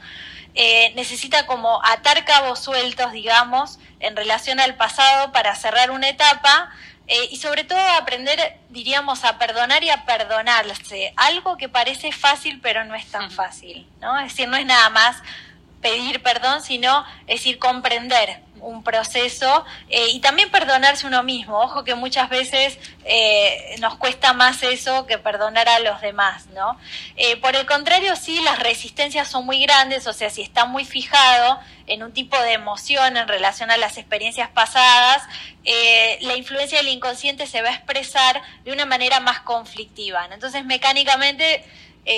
Eh, 0.56 0.92
necesita 0.96 1.48
como 1.48 1.84
atar 1.84 2.26
cabos 2.26 2.60
sueltos, 2.60 3.12
digamos, 3.14 3.80
en 4.02 4.16
relación 4.16 4.60
al 4.60 4.76
pasado 4.76 5.32
para 5.32 5.56
cerrar 5.56 5.90
una 5.90 6.10
etapa 6.10 6.70
eh, 7.08 7.30
y 7.32 7.38
sobre 7.38 7.64
todo 7.64 7.80
aprender, 8.00 8.58
diríamos, 8.70 9.24
a 9.26 9.38
perdonar 9.38 9.84
y 9.84 9.90
a 9.90 10.06
perdonarse. 10.06 11.14
Algo 11.18 11.58
que 11.58 11.68
parece 11.68 12.12
fácil, 12.12 12.60
pero 12.62 12.86
no 12.86 12.96
es 12.96 13.06
tan 13.08 13.30
fácil, 13.30 13.88
¿no? 14.00 14.18
Es 14.20 14.30
decir, 14.30 14.48
no 14.48 14.56
es 14.56 14.66
nada 14.66 14.90
más 14.90 15.18
pedir 15.82 16.24
perdón, 16.24 16.62
sino, 16.62 17.06
es 17.28 17.42
decir, 17.42 17.60
comprender 17.60 18.40
un 18.64 18.84
proceso 18.84 19.66
eh, 19.90 20.08
y 20.10 20.20
también 20.20 20.50
perdonarse 20.50 21.06
uno 21.06 21.24
mismo. 21.24 21.60
Ojo 21.60 21.84
que 21.84 21.96
muchas 21.96 22.30
veces 22.30 22.80
eh, 23.06 23.76
nos 23.80 23.96
cuesta 23.98 24.34
más 24.34 24.64
eso 24.64 25.06
que 25.06 25.18
perdonar 25.18 25.70
a 25.70 25.80
los 25.80 26.02
demás, 26.02 26.48
¿no? 26.48 26.78
Eh, 27.16 27.38
por 27.38 27.56
el 27.56 27.66
contrario, 27.66 28.16
sí, 28.16 28.42
las 28.42 28.60
resistencias 28.60 29.28
son 29.28 29.46
muy 29.46 29.62
grandes, 29.62 30.08
o 30.08 30.14
sea, 30.14 30.30
si 30.30 30.42
está 30.42 30.66
muy 30.66 30.86
fijado 30.86 31.60
en 31.88 32.04
un 32.04 32.14
tipo 32.14 32.40
de 32.40 32.54
emoción 32.54 33.18
en 33.18 33.28
relación 33.28 33.70
a 33.70 33.78
las 33.78 33.98
experiencias 33.98 34.50
pasadas, 34.50 35.24
la 36.22 36.36
influencia 36.36 36.78
del 36.78 36.88
inconsciente 36.88 37.46
se 37.46 37.62
va 37.62 37.70
a 37.70 37.74
expresar 37.74 38.42
de 38.64 38.72
una 38.72 38.86
manera 38.86 39.20
más 39.20 39.42
conflictiva. 39.42 40.28
Entonces, 40.32 40.64
mecánicamente 40.64 41.66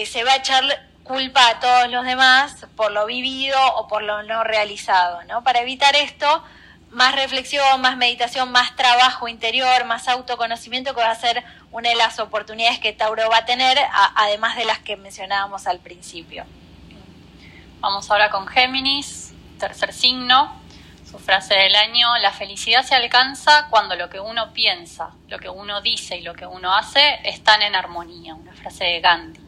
se 0.06 0.24
va 0.24 0.34
a 0.34 0.36
echar 0.38 0.64
culpa 1.06 1.48
a 1.48 1.60
todos 1.60 1.90
los 1.90 2.04
demás 2.04 2.66
por 2.76 2.92
lo 2.92 3.06
vivido 3.06 3.58
o 3.76 3.88
por 3.88 4.02
lo 4.02 4.24
no 4.24 4.44
realizado, 4.44 5.24
¿no? 5.26 5.44
Para 5.44 5.62
evitar 5.62 5.96
esto, 5.96 6.44
más 6.90 7.16
reflexión, 7.16 7.80
más 7.80 7.96
meditación, 7.96 8.52
más 8.52 8.76
trabajo 8.76 9.28
interior, 9.28 9.86
más 9.86 10.08
autoconocimiento 10.08 10.96
que 10.96 11.02
va 11.02 11.12
a 11.12 11.16
ser 11.16 11.44
una 11.72 11.90
de 11.90 11.96
las 11.96 12.20
oportunidades 12.20 12.80
que 12.80 12.92
Tauro 12.92 13.30
va 13.30 13.38
a 13.38 13.46
tener, 13.46 13.78
además 14.16 14.56
de 14.56 14.66
las 14.66 14.80
que 14.80 14.98
mencionábamos 14.98 15.68
al 15.68 15.80
principio. 15.80 16.46
Vamos 17.80 18.10
ahora 18.10 18.32
con 18.32 18.48
Géminis, 18.48 19.34
tercer 19.60 19.94
signo. 19.94 20.60
Su 21.10 21.20
frase 21.20 21.54
del 21.54 21.76
año, 21.76 22.18
la 22.18 22.32
felicidad 22.32 22.84
se 22.84 22.96
alcanza 22.96 23.68
cuando 23.70 23.96
lo 23.96 24.10
que 24.10 24.20
uno 24.20 24.54
piensa, 24.54 25.12
lo 25.28 25.38
que 25.38 25.50
uno 25.50 25.82
dice 25.82 26.18
y 26.18 26.24
lo 26.24 26.34
que 26.34 26.48
uno 26.48 26.74
hace 26.74 27.20
están 27.24 27.62
en 27.62 27.76
armonía, 27.76 28.34
una 28.34 28.54
frase 28.54 28.86
de 28.86 29.02
Gandhi. 29.02 29.40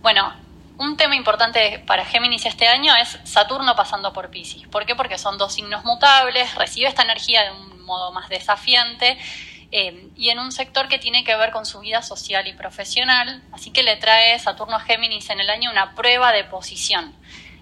Bueno, 0.00 0.32
un 0.78 0.96
tema 0.96 1.16
importante 1.16 1.82
para 1.86 2.04
Géminis 2.04 2.46
este 2.46 2.66
año 2.66 2.94
es 2.96 3.18
Saturno 3.24 3.76
pasando 3.76 4.12
por 4.12 4.30
Pisces. 4.30 4.66
¿Por 4.68 4.86
qué? 4.86 4.94
Porque 4.94 5.18
son 5.18 5.38
dos 5.38 5.54
signos 5.54 5.84
mutables, 5.84 6.54
recibe 6.54 6.88
esta 6.88 7.02
energía 7.02 7.44
de 7.44 7.52
un 7.52 7.82
modo 7.82 8.12
más 8.12 8.28
desafiante 8.28 9.18
eh, 9.70 10.08
y 10.16 10.30
en 10.30 10.38
un 10.38 10.52
sector 10.52 10.88
que 10.88 10.98
tiene 10.98 11.24
que 11.24 11.36
ver 11.36 11.50
con 11.50 11.66
su 11.66 11.80
vida 11.80 12.02
social 12.02 12.46
y 12.46 12.52
profesional. 12.52 13.42
Así 13.52 13.70
que 13.70 13.82
le 13.82 13.96
trae 13.96 14.38
Saturno 14.38 14.76
a 14.76 14.80
Géminis 14.80 15.30
en 15.30 15.40
el 15.40 15.50
año 15.50 15.70
una 15.70 15.94
prueba 15.94 16.32
de 16.32 16.44
posición 16.44 17.14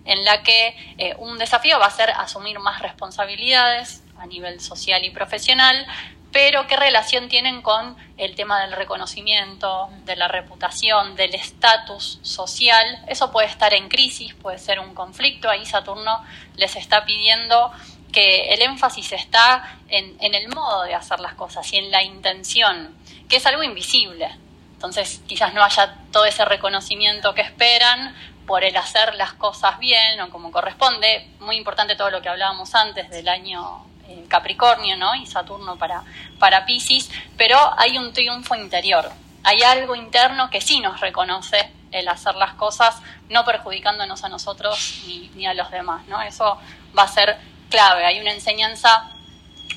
en 0.04 0.24
la 0.24 0.42
que 0.42 0.74
eh, 0.98 1.14
un 1.18 1.38
desafío 1.38 1.78
va 1.78 1.86
a 1.86 1.90
ser 1.90 2.10
asumir 2.10 2.58
más 2.58 2.80
responsabilidades 2.80 4.02
a 4.18 4.26
nivel 4.26 4.60
social 4.60 5.04
y 5.04 5.10
profesional, 5.10 5.86
pero 6.32 6.66
qué 6.66 6.76
relación 6.76 7.28
tienen 7.28 7.60
con 7.60 7.96
el 8.16 8.34
tema 8.36 8.60
del 8.60 8.72
reconocimiento, 8.72 9.90
de 10.04 10.14
la 10.16 10.28
reputación, 10.28 11.16
del 11.16 11.34
estatus 11.34 12.20
social. 12.22 13.04
Eso 13.08 13.32
puede 13.32 13.48
estar 13.48 13.74
en 13.74 13.88
crisis, 13.88 14.34
puede 14.34 14.58
ser 14.58 14.78
un 14.78 14.94
conflicto. 14.94 15.50
Ahí 15.50 15.66
Saturno 15.66 16.22
les 16.56 16.76
está 16.76 17.04
pidiendo 17.04 17.72
que 18.12 18.52
el 18.52 18.62
énfasis 18.62 19.12
está 19.12 19.78
en, 19.88 20.16
el 20.20 20.48
modo 20.48 20.84
de 20.84 20.94
hacer 20.94 21.20
las 21.20 21.34
cosas 21.34 21.72
y 21.72 21.78
en 21.78 21.90
la 21.90 22.02
intención, 22.02 22.96
que 23.28 23.36
es 23.36 23.46
algo 23.46 23.62
invisible. 23.62 24.30
Entonces 24.74 25.20
quizás 25.26 25.52
no 25.52 25.62
haya 25.62 25.96
todo 26.12 26.24
ese 26.24 26.44
reconocimiento 26.44 27.34
que 27.34 27.42
esperan 27.42 28.14
por 28.46 28.64
el 28.64 28.76
hacer 28.76 29.14
las 29.14 29.32
cosas 29.34 29.78
bien 29.78 30.20
o 30.20 30.30
como 30.30 30.50
corresponde. 30.52 31.28
Muy 31.40 31.56
importante 31.56 31.96
todo 31.96 32.10
lo 32.10 32.22
que 32.22 32.28
hablábamos 32.28 32.74
antes 32.74 33.10
del 33.10 33.28
año 33.28 33.89
Capricornio, 34.28 34.96
¿no? 34.96 35.14
Y 35.14 35.26
Saturno 35.26 35.76
para, 35.76 36.04
para 36.38 36.64
Pisces, 36.64 37.10
pero 37.36 37.58
hay 37.78 37.98
un 37.98 38.12
triunfo 38.12 38.54
interior. 38.54 39.10
Hay 39.42 39.62
algo 39.62 39.94
interno 39.94 40.50
que 40.50 40.60
sí 40.60 40.80
nos 40.80 41.00
reconoce 41.00 41.70
el 41.92 42.08
hacer 42.08 42.34
las 42.36 42.54
cosas, 42.54 43.00
no 43.28 43.44
perjudicándonos 43.44 44.22
a 44.24 44.28
nosotros 44.28 45.02
ni, 45.34 45.46
a 45.46 45.54
los 45.54 45.70
demás, 45.70 46.06
¿no? 46.06 46.20
Eso 46.22 46.58
va 46.96 47.04
a 47.04 47.08
ser 47.08 47.36
clave. 47.68 48.04
Hay 48.04 48.20
una 48.20 48.32
enseñanza 48.32 49.10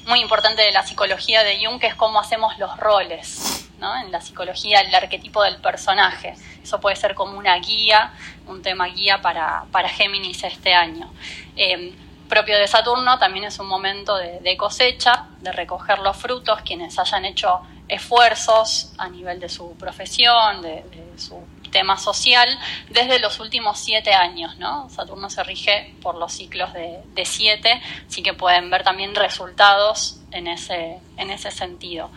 muy 0.05 0.19
importante 0.19 0.61
de 0.61 0.71
la 0.71 0.83
psicología 0.83 1.43
de 1.43 1.65
Jung, 1.65 1.79
que 1.79 1.87
es 1.87 1.95
cómo 1.95 2.19
hacemos 2.19 2.57
los 2.59 2.77
roles, 2.77 3.69
¿no? 3.79 3.95
En 4.01 4.11
la 4.11 4.21
psicología, 4.21 4.81
el 4.81 4.93
arquetipo 4.93 5.43
del 5.43 5.57
personaje. 5.57 6.35
Eso 6.61 6.79
puede 6.79 6.95
ser 6.95 7.15
como 7.15 7.37
una 7.37 7.55
guía, 7.57 8.13
un 8.47 8.61
tema 8.61 8.87
guía 8.87 9.21
para, 9.21 9.65
para 9.71 9.89
Géminis 9.89 10.43
este 10.43 10.73
año. 10.73 11.11
Eh, 11.55 11.95
propio 12.33 12.57
de 12.57 12.67
Saturno 12.67 13.19
también 13.19 13.45
es 13.45 13.59
un 13.59 13.67
momento 13.67 14.17
de, 14.17 14.57
cosecha, 14.57 15.27
de 15.41 15.51
recoger 15.51 15.99
los 15.99 16.17
frutos, 16.17 16.61
quienes 16.65 16.97
hayan 16.97 17.25
hecho 17.25 17.61
esfuerzos 17.87 18.91
a 18.97 19.07
nivel 19.07 19.39
de 19.39 19.49
su 19.49 19.77
profesión, 19.77 20.63
de, 20.63 20.83
su 21.17 21.37
tema 21.71 21.95
social, 21.95 22.49
desde 22.89 23.19
los 23.19 23.39
últimos 23.39 23.77
siete 23.77 24.13
años, 24.13 24.57
¿no? 24.57 24.89
Saturno 24.89 25.29
se 25.29 25.43
rige 25.43 25.93
por 26.01 26.15
los 26.15 26.33
ciclos 26.33 26.73
de, 26.73 27.25
siete, 27.25 27.79
así 28.07 28.23
que 28.23 28.33
pueden 28.33 28.71
ver 28.71 28.83
también 28.83 29.13
resultados 29.13 30.19
en 30.31 30.47
ese, 30.47 30.97
en 31.17 31.29
ese 31.29 31.51
sentido. 31.51 32.09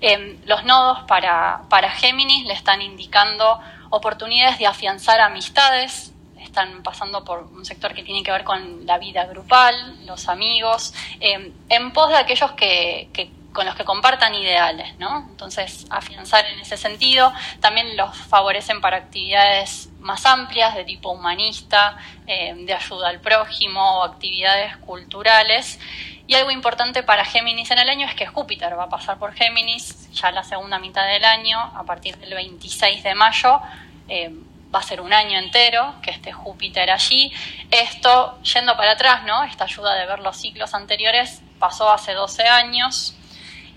Em, 0.00 0.36
los 0.46 0.64
nodos 0.64 0.98
para, 1.06 1.62
para 1.68 1.90
Géminis 1.90 2.44
le 2.44 2.54
están 2.54 2.82
indicando 2.82 3.60
oportunidades 3.90 4.58
de 4.58 4.66
afianzar 4.66 5.20
amistades, 5.20 6.09
están 6.50 6.82
pasando 6.82 7.24
por 7.24 7.44
un 7.44 7.64
sector 7.64 7.94
que 7.94 8.02
tiene 8.02 8.22
que 8.22 8.32
ver 8.32 8.44
con 8.44 8.84
la 8.86 8.98
vida 8.98 9.24
grupal, 9.26 10.04
los 10.04 10.28
amigos, 10.28 10.92
eh, 11.20 11.52
en 11.68 11.92
pos 11.92 12.08
de 12.10 12.16
aquellos 12.16 12.52
que, 12.52 13.08
con 13.52 13.66
los 13.66 13.74
que 13.76 13.84
compartan 13.84 14.34
ideales, 14.34 14.98
¿no? 14.98 15.26
Entonces, 15.30 15.86
afianzar 15.90 16.44
en 16.46 16.58
ese 16.60 16.76
sentido, 16.76 17.32
también 17.60 17.96
los 17.96 18.16
favorecen 18.16 18.80
para 18.80 18.96
actividades 18.96 19.88
más 20.00 20.26
amplias 20.26 20.74
de 20.74 20.84
tipo 20.84 21.10
humanista, 21.10 21.96
eh, 22.26 22.54
de 22.56 22.74
ayuda 22.74 23.08
al 23.08 23.20
prójimo 23.20 23.98
o 23.98 24.04
actividades 24.04 24.76
culturales. 24.78 25.78
Y 26.26 26.34
algo 26.34 26.50
importante 26.50 27.02
para 27.02 27.24
Géminis 27.24 27.70
en 27.70 27.78
el 27.78 27.88
año 27.88 28.06
es 28.06 28.14
que 28.14 28.26
Júpiter 28.26 28.78
va 28.78 28.84
a 28.84 28.88
pasar 28.88 29.18
por 29.18 29.34
Géminis 29.34 30.10
ya 30.12 30.30
la 30.30 30.42
segunda 30.42 30.78
mitad 30.78 31.06
del 31.06 31.24
año, 31.24 31.58
a 31.58 31.84
partir 31.84 32.16
del 32.18 32.34
26 32.34 33.02
de 33.02 33.14
mayo. 33.14 33.60
Eh, 34.08 34.32
va 34.74 34.80
a 34.80 34.82
ser 34.82 35.00
un 35.00 35.12
año 35.12 35.38
entero 35.38 35.94
que 36.02 36.10
esté 36.10 36.32
Júpiter 36.32 36.90
allí. 36.90 37.32
Esto, 37.70 38.40
yendo 38.42 38.76
para 38.76 38.92
atrás, 38.92 39.24
¿no? 39.24 39.42
Esta 39.44 39.64
ayuda 39.64 39.94
de 39.94 40.06
ver 40.06 40.20
los 40.20 40.36
ciclos 40.36 40.74
anteriores 40.74 41.42
pasó 41.58 41.90
hace 41.92 42.12
12 42.12 42.44
años. 42.44 43.14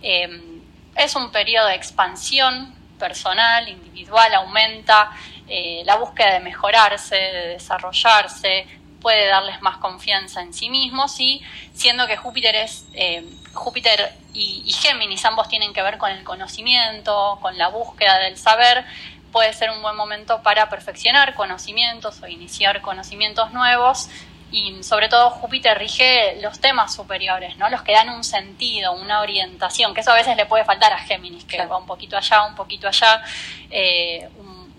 Eh, 0.01 0.59
es 0.95 1.15
un 1.15 1.31
periodo 1.31 1.67
de 1.67 1.75
expansión 1.75 2.73
personal, 2.99 3.67
individual, 3.67 4.33
aumenta 4.35 5.11
eh, 5.47 5.81
la 5.85 5.97
búsqueda 5.97 6.33
de 6.33 6.39
mejorarse, 6.39 7.15
de 7.15 7.47
desarrollarse, 7.49 8.67
puede 9.01 9.27
darles 9.27 9.61
más 9.61 9.77
confianza 9.77 10.41
en 10.41 10.53
sí 10.53 10.69
mismos 10.69 11.19
y 11.19 11.41
siendo 11.73 12.07
que 12.07 12.15
Júpiter 12.15 12.55
es 12.55 12.85
eh, 12.93 13.25
Júpiter 13.53 14.13
y, 14.33 14.63
y, 14.65 14.71
Géminis 14.71 15.25
ambos 15.25 15.49
tienen 15.49 15.73
que 15.73 15.81
ver 15.81 15.97
con 15.97 16.09
el 16.09 16.23
conocimiento, 16.23 17.37
con 17.41 17.57
la 17.57 17.67
búsqueda 17.67 18.17
del 18.19 18.37
saber, 18.37 18.85
puede 19.33 19.51
ser 19.51 19.71
un 19.71 19.81
buen 19.81 19.97
momento 19.97 20.41
para 20.41 20.69
perfeccionar 20.69 21.33
conocimientos 21.33 22.21
o 22.21 22.27
iniciar 22.27 22.81
conocimientos 22.81 23.51
nuevos 23.51 24.07
y 24.53 24.83
sobre 24.83 25.09
todo 25.09 25.31
Júpiter 25.31 25.77
rige 25.77 26.39
los 26.39 26.59
temas 26.59 26.93
superiores, 26.93 27.57
¿no? 27.57 27.69
Los 27.69 27.81
que 27.81 27.91
dan 27.91 28.09
un 28.09 28.23
sentido, 28.23 28.93
una 28.93 29.21
orientación, 29.21 29.95
que 29.95 30.01
eso 30.01 30.11
a 30.11 30.15
veces 30.15 30.37
le 30.37 30.45
puede 30.45 30.63
faltar 30.63 30.93
a 30.93 30.99
Géminis, 30.99 31.43
que 31.43 31.65
va 31.65 31.77
un 31.77 31.87
poquito 31.87 32.15
allá, 32.15 32.43
un 32.43 32.53
poquito 32.53 32.87
allá. 32.87 33.23
Eh, 33.71 34.29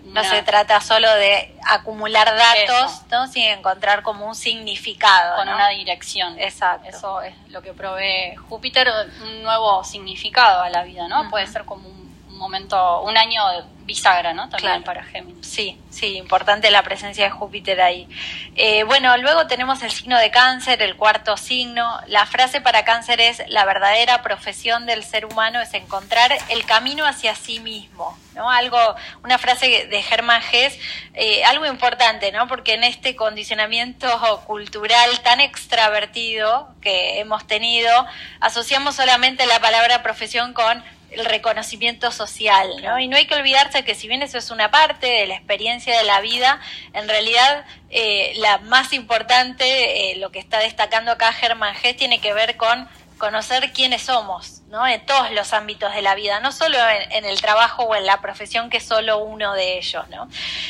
no 0.05 0.23
se 0.23 0.43
trata 0.43 0.79
solo 0.79 1.13
de 1.15 1.53
acumular 1.67 2.33
datos, 2.33 3.01
¿no? 3.11 3.27
sin 3.27 3.43
encontrar 3.43 4.01
como 4.01 4.25
un 4.25 4.35
significado. 4.35 5.35
Con 5.35 5.49
una 5.49 5.67
dirección. 5.69 6.39
Exacto. 6.39 6.87
Eso 6.87 7.21
es 7.21 7.35
lo 7.49 7.61
que 7.61 7.73
provee 7.73 8.33
Júpiter, 8.47 8.89
un 9.23 9.43
nuevo 9.43 9.83
significado 9.83 10.61
a 10.61 10.69
la 10.69 10.83
vida, 10.83 11.09
¿no? 11.09 11.29
Puede 11.29 11.47
ser 11.47 11.65
como 11.65 11.89
un 11.89 12.37
momento, 12.37 13.01
un 13.01 13.17
año 13.17 13.41
bisagra, 13.85 14.33
¿no? 14.33 14.49
También 14.49 14.83
para 14.83 15.03
Géminis. 15.03 15.45
Sí, 15.45 15.79
sí, 15.89 16.17
importante 16.17 16.71
la 16.71 16.83
presencia 16.83 17.25
de 17.25 17.29
Júpiter 17.29 17.79
ahí. 17.81 18.07
Eh, 18.55 18.83
bueno, 18.83 19.15
luego 19.17 19.47
tenemos 19.47 19.83
el 19.83 19.91
signo 19.91 20.17
de 20.17 20.31
cáncer, 20.31 20.81
el 20.81 20.95
cuarto 20.95 21.37
signo. 21.37 21.99
La 22.07 22.25
frase 22.25 22.61
para 22.61 22.83
cáncer 22.83 23.21
es, 23.21 23.43
la 23.47 23.63
verdadera 23.65 24.21
profesión 24.23 24.85
del 24.85 25.03
ser 25.03 25.25
humano 25.25 25.61
es 25.61 25.73
encontrar 25.73 26.35
el 26.49 26.65
camino 26.65 27.05
hacia 27.05 27.35
sí 27.35 27.59
mismo, 27.59 28.17
¿no? 28.33 28.49
Algo, 28.49 28.77
una 29.23 29.37
frase 29.37 29.85
de 29.85 30.01
Germán 30.01 30.41
Gess, 30.41 30.77
eh, 31.13 31.45
algo 31.45 31.65
importante, 31.67 32.31
¿no? 32.31 32.47
Porque 32.47 32.73
en 32.73 32.83
este 32.83 33.15
condicionamiento 33.15 34.07
cultural 34.47 35.19
tan 35.21 35.41
extravertido 35.41 36.69
que 36.81 37.19
hemos 37.19 37.45
tenido, 37.45 37.91
asociamos 38.39 38.95
solamente 38.95 39.45
la 39.45 39.59
palabra 39.59 40.01
profesión 40.01 40.53
con 40.53 40.83
el 41.15 41.25
reconocimiento 41.25 42.11
social, 42.11 42.69
¿no? 42.83 42.99
Y 42.99 43.07
no 43.07 43.17
hay 43.17 43.25
que 43.25 43.35
olvidarse 43.35 43.83
que 43.83 43.95
si 43.95 44.07
bien 44.07 44.21
eso 44.21 44.37
es 44.37 44.51
una 44.51 44.71
parte 44.71 45.07
de 45.07 45.27
la 45.27 45.35
experiencia 45.35 45.97
de 45.97 46.03
la 46.03 46.21
vida, 46.21 46.59
en 46.93 47.07
realidad 47.07 47.65
eh, 47.89 48.33
la 48.37 48.57
más 48.59 48.93
importante, 48.93 50.11
eh, 50.11 50.17
lo 50.17 50.31
que 50.31 50.39
está 50.39 50.59
destacando 50.59 51.11
acá 51.11 51.33
Germán 51.33 51.75
G, 51.75 51.95
tiene 51.95 52.19
que 52.19 52.33
ver 52.33 52.57
con 52.57 52.87
conocer 53.17 53.71
quiénes 53.71 54.03
somos, 54.03 54.61
¿no? 54.69 54.85
En 54.85 55.05
todos 55.05 55.31
los 55.31 55.53
ámbitos 55.53 55.93
de 55.93 56.01
la 56.01 56.15
vida, 56.15 56.39
no 56.41 56.51
solo 56.51 56.77
en, 57.11 57.25
el 57.25 57.39
trabajo 57.41 57.83
o 57.83 57.95
en 57.95 58.05
la 58.05 58.19
profesión, 58.21 58.69
que 58.69 58.77
es 58.77 58.85
solo 58.85 59.19
uno 59.19 59.53
de 59.53 59.77
ellos, 59.77 60.07
¿no? 60.09 60.27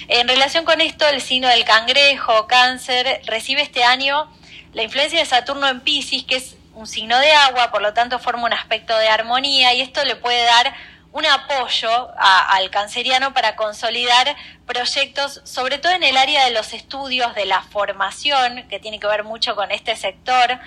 En 0.08 0.28
relación 0.28 0.64
con 0.64 0.80
esto, 0.80 1.08
el 1.08 1.22
signo 1.22 1.48
del 1.48 1.66
cangrejo, 1.66 2.46
cáncer, 2.48 3.22
recibe 3.26 3.62
este 3.62 3.84
año 3.84 4.32
la 4.74 4.84
influencia 4.84 5.20
de 5.20 5.26
Saturno 5.26 5.68
en 5.68 5.82
Pisces, 5.82 6.24
que 6.24 6.36
es 6.36 6.56
un 6.76 6.88
signo 6.88 7.18
de 7.20 7.32
agua, 7.32 7.72
por 7.72 7.82
lo 7.82 7.94
tanto 7.94 8.20
forma 8.20 8.46
un 8.46 8.54
aspecto 8.54 8.98
de 8.98 9.08
armonía 9.08 9.74
y 9.74 9.82
esto 9.82 10.04
le 10.06 10.16
puede 10.16 10.44
dar 10.44 10.74
un 11.16 11.26
apoyo 11.26 12.12
al 12.18 12.70
canceriano 12.72 13.34
para 13.34 13.56
consolidar 13.56 14.36
proyectos, 14.66 15.40
sobre 15.46 15.78
todo 15.78 15.94
en 15.94 16.04
el 16.04 16.18
área 16.18 16.44
de 16.44 16.52
los 16.52 16.74
estudios, 16.74 17.34
de 17.36 17.46
la 17.46 17.62
formación, 17.62 18.68
que 18.68 18.82
tiene 18.82 19.00
que 19.00 19.08
ver 19.08 19.24
mucho 19.24 19.56
con 19.56 19.72
este 19.72 19.96
sector. 19.96 20.60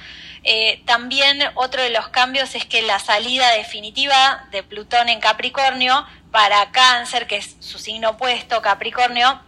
Eh, 0.44 0.83
también 0.87 1.42
otro 1.54 1.83
de 1.83 1.90
los 1.90 2.09
cambios 2.09 2.54
es 2.54 2.64
que 2.64 2.80
la 2.80 2.98
salida 2.98 3.50
definitiva 3.50 4.46
de 4.50 4.62
Plutón 4.62 5.11
en 5.11 5.20
Capricornio 5.20 6.06
para 6.30 6.70
cáncer, 6.70 7.26
que 7.26 7.37
es 7.37 7.56
su 7.61 7.78
signo 7.78 8.11
opuesto, 8.11 8.62
Capricornio, 8.62 9.42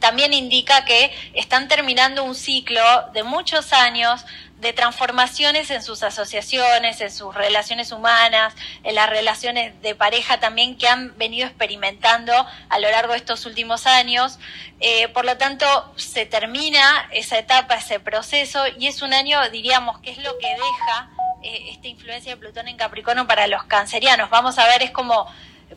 también 0.00 0.34
indica 0.34 0.84
que 0.84 1.12
están 1.34 1.68
terminando 1.68 2.24
un 2.24 2.34
ciclo 2.34 2.82
de 3.12 3.22
muchos 3.22 3.72
años 3.72 4.24
de 4.62 4.72
transformaciones 4.72 5.70
en 5.70 5.82
sus 5.82 6.04
asociaciones, 6.04 7.00
en 7.00 7.10
sus 7.10 7.34
relaciones 7.34 7.90
humanas, 7.90 8.54
en 8.84 8.94
las 8.94 9.10
relaciones 9.10 9.80
de 9.82 9.96
pareja 9.96 10.38
también 10.38 10.78
que 10.78 10.86
han 10.86 11.18
venido 11.18 11.48
experimentando 11.48 12.32
a 12.68 12.78
lo 12.78 12.88
largo 12.90 13.12
de 13.12 13.18
estos 13.18 13.44
últimos 13.44 13.88
años. 13.88 14.38
Eh, 14.78 15.08
por 15.08 15.24
lo 15.24 15.36
tanto, 15.36 15.66
se 15.96 16.26
termina 16.26 17.08
esa 17.10 17.38
etapa, 17.38 17.74
ese 17.74 17.98
proceso, 17.98 18.64
y 18.78 18.86
es 18.86 19.02
un 19.02 19.12
año, 19.12 19.38
diríamos, 19.50 19.98
que 19.98 20.12
es 20.12 20.18
lo 20.18 20.38
que 20.38 20.48
deja 20.48 21.10
eh, 21.42 21.70
esta 21.70 21.88
influencia 21.88 22.32
de 22.32 22.36
Plutón 22.36 22.68
en 22.68 22.76
Capricornio 22.76 23.26
para 23.26 23.48
los 23.48 23.64
cancerianos. 23.64 24.30
Vamos 24.30 24.58
a 24.60 24.66
ver, 24.68 24.84
es 24.84 24.92
como 24.92 25.26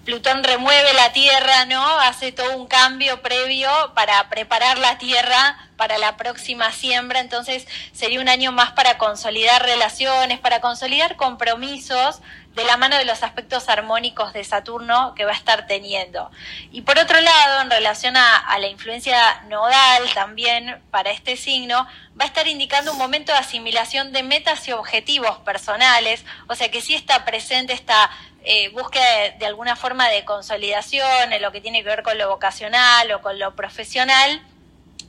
Plutón 0.03 0.43
remueve 0.43 0.93
la 0.93 1.13
Tierra, 1.13 1.65
¿no? 1.65 1.99
Hace 1.99 2.31
todo 2.31 2.58
un 2.58 2.67
cambio 2.67 3.21
previo 3.21 3.69
para 3.93 4.29
preparar 4.29 4.77
la 4.77 4.97
Tierra 4.97 5.58
para 5.77 5.97
la 5.97 6.17
próxima 6.17 6.71
siembra, 6.71 7.19
entonces 7.19 7.67
sería 7.91 8.21
un 8.21 8.29
año 8.29 8.51
más 8.51 8.71
para 8.71 8.97
consolidar 8.97 9.63
relaciones, 9.63 10.39
para 10.39 10.62
consolidar 10.62 11.15
compromisos 11.15 12.21
de 12.56 12.63
la 12.63 12.78
mano 12.78 12.98
de 12.98 13.06
los 13.06 13.22
aspectos 13.22 13.68
armónicos 13.68 14.34
de 14.34 14.44
Saturno 14.44 15.13
que 15.15 15.26
va 15.26 15.32
a 15.32 15.36
estar 15.36 15.68
teniendo. 15.68 16.32
Y 16.72 16.82
por 16.82 16.98
otro 16.98 17.20
lado, 17.20 17.62
en 17.62 17.70
relación 17.70 18.15
a, 18.18 18.58
la 18.58 18.68
influencia 18.68 19.41
nodal 19.50 20.04
también 20.13 20.82
para 20.89 21.12
este 21.12 21.36
signo, 21.36 21.86
va 22.20 22.24
a 22.24 22.28
estar 22.28 22.48
indicando 22.48 22.94
un 22.94 22.98
momento 22.98 23.34
de 23.34 23.39
asimilación 23.39 24.13
de 24.13 24.24
metas 24.24 24.68
y 24.68 24.72
objetivos 24.72 25.38
personales, 25.39 26.24
o 26.48 26.56
sea 26.56 26.72
que 26.72 26.82
sí 26.82 26.96
está 26.96 27.26
presente 27.26 27.74
esta 27.74 28.10
eh, 28.46 28.70
búsqueda 28.70 29.32
de, 29.38 29.46
alguna 29.46 29.76
forma 29.76 30.08
de 30.08 30.24
consolidación 30.24 31.34
en 31.34 31.41
lo 31.41 31.52
que 31.52 31.60
tiene 31.60 31.84
que 31.84 31.89
ver 31.89 32.04
con 32.04 32.18
lo 32.18 32.30
vocacional 32.30 33.12
o 33.12 33.22
con 33.22 33.38
lo 33.38 33.56
profesional. 33.56 34.41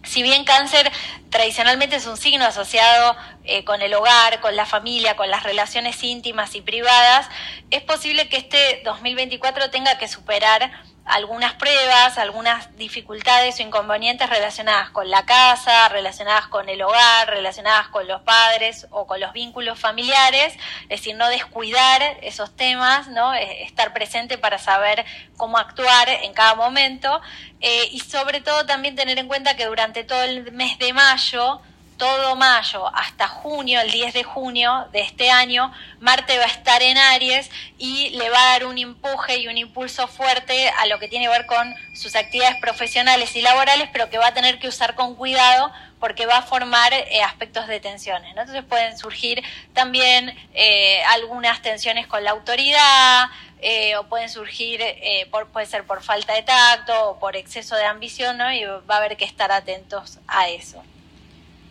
Si 0.07 0.23
bien 0.23 0.45
cáncer 0.45 0.91
tradicionalmente 1.31 1.97
es 1.97 2.07
un 2.07 2.17
signo 2.17 2.45
asociado 2.45 3.17
eh, 3.45 3.65
con 3.65 3.83
el 3.83 3.93
hogar, 3.93 4.41
con 4.41 4.57
la 4.57 4.65
familia, 4.65 5.17
con 5.17 5.31
las 5.31 5.43
relaciones 5.43 6.03
íntimas 6.03 6.55
y 6.55 6.63
privadas, 6.63 7.29
es 7.71 7.83
posible 7.83 8.29
que 8.29 8.37
este 8.37 8.83
2024 8.85 9.71
tenga 9.71 9.99
que 9.99 10.09
superar 10.09 10.71
algunas 11.07 11.55
pruebas, 11.55 12.19
algunas 12.19 12.77
dificultades 12.77 13.61
o 13.61 13.63
inconvenientes 13.63 14.29
relacionadas 14.29 14.91
con 14.91 15.09
la 15.09 15.25
casa, 15.25 15.89
relacionadas 15.89 16.49
con 16.49 16.69
el 16.69 16.83
hogar, 16.83 17.29
relacionadas 17.29 17.89
con 17.89 18.09
los 18.09 18.23
padres 18.23 18.89
o 18.91 19.07
con 19.07 19.21
los 19.21 19.33
vínculos 19.33 19.79
familiares, 19.79 20.55
es 20.83 20.89
decir, 20.89 21.15
no 21.17 21.29
descuidar 21.29 22.03
esos 22.23 22.55
temas, 22.57 23.07
¿no? 23.09 23.35
Eh, 23.35 23.63
estar 23.63 23.93
presente 23.93 24.37
para 24.37 24.59
saber 24.59 25.05
cómo 25.37 25.59
actuar 25.59 26.09
en 26.09 26.35
cada 26.35 26.57
momento 26.57 27.21
eh, 27.61 27.89
y 27.93 28.01
sobre 28.01 28.41
todo 28.41 28.67
también 28.67 28.97
tener 28.97 29.19
en 29.19 29.29
cuenta 29.29 29.57
que 29.57 29.67
durante 29.67 30.03
todo 30.03 30.23
el 30.25 30.51
mes 30.53 30.77
de 30.79 30.93
mayo 30.93 31.61
todo 31.97 32.37
mayo 32.37 32.87
hasta 32.95 33.29
junio, 33.29 33.81
el 33.81 33.91
10 33.91 34.15
de 34.15 34.25
junio 34.25 34.89
de 34.93 35.01
este 35.01 35.31
año, 35.31 35.73
Marte 36.01 36.39
va 36.39 36.45
a 36.45 36.49
estar 36.49 36.83
en 36.83 36.99
Aries 36.99 37.51
y 37.79 38.11
le 38.11 38.31
va 38.31 38.39
a 38.39 38.53
dar 38.53 38.67
un 38.67 38.79
empuje 38.79 39.39
y 39.39 39.49
un 39.49 39.57
impulso 39.57 40.07
fuerte 40.07 40.69
a 40.69 40.87
lo 40.87 40.99
que 40.99 41.09
tiene 41.09 41.27
que 41.27 41.31
ver 41.31 41.47
con 41.47 41.75
sus 41.95 42.17
actividades 42.17 42.57
profesionales 42.61 43.35
y 43.37 43.43
laborales, 43.43 43.89
pero 43.93 44.11
que 44.11 44.19
va 44.19 44.29
a 44.29 44.35
tener 44.35 44.59
que 44.59 44.69
usar 44.69 44.95
con 44.95 45.15
cuidado 45.15 45.73
porque 45.99 46.27
va 46.27 46.39
a 46.39 46.43
formar 46.43 46.93
eh, 46.93 47.23
aspectos 47.23 47.67
de 47.67 47.81
tensiones. 47.81 48.31
Entonces 48.31 48.63
pueden 48.65 48.99
surgir 48.99 49.43
también 49.73 50.37
eh, 50.55 51.03
algunas 51.05 51.63
tensiones 51.63 52.07
con 52.07 52.23
la 52.23 52.33
autoridad, 52.33 53.27
eh, 53.63 53.97
o 53.97 54.05
pueden 54.05 54.29
surgir, 54.29 54.83
por, 55.31 55.49
puede 55.49 55.65
ser 55.65 55.85
por 55.85 56.03
falta 56.03 56.35
de 56.35 56.43
tacto 56.43 57.11
o 57.11 57.19
por 57.19 57.37
exceso 57.37 57.75
de 57.75 57.85
ambición, 57.85 58.37
¿no? 58.37 58.53
y 58.53 58.65
va 58.65 58.97
a 58.97 58.97
haber 58.99 59.17
que 59.17 59.25
estar 59.25 59.51
atentos 59.51 60.19
a 60.29 60.49
eso. 60.49 60.83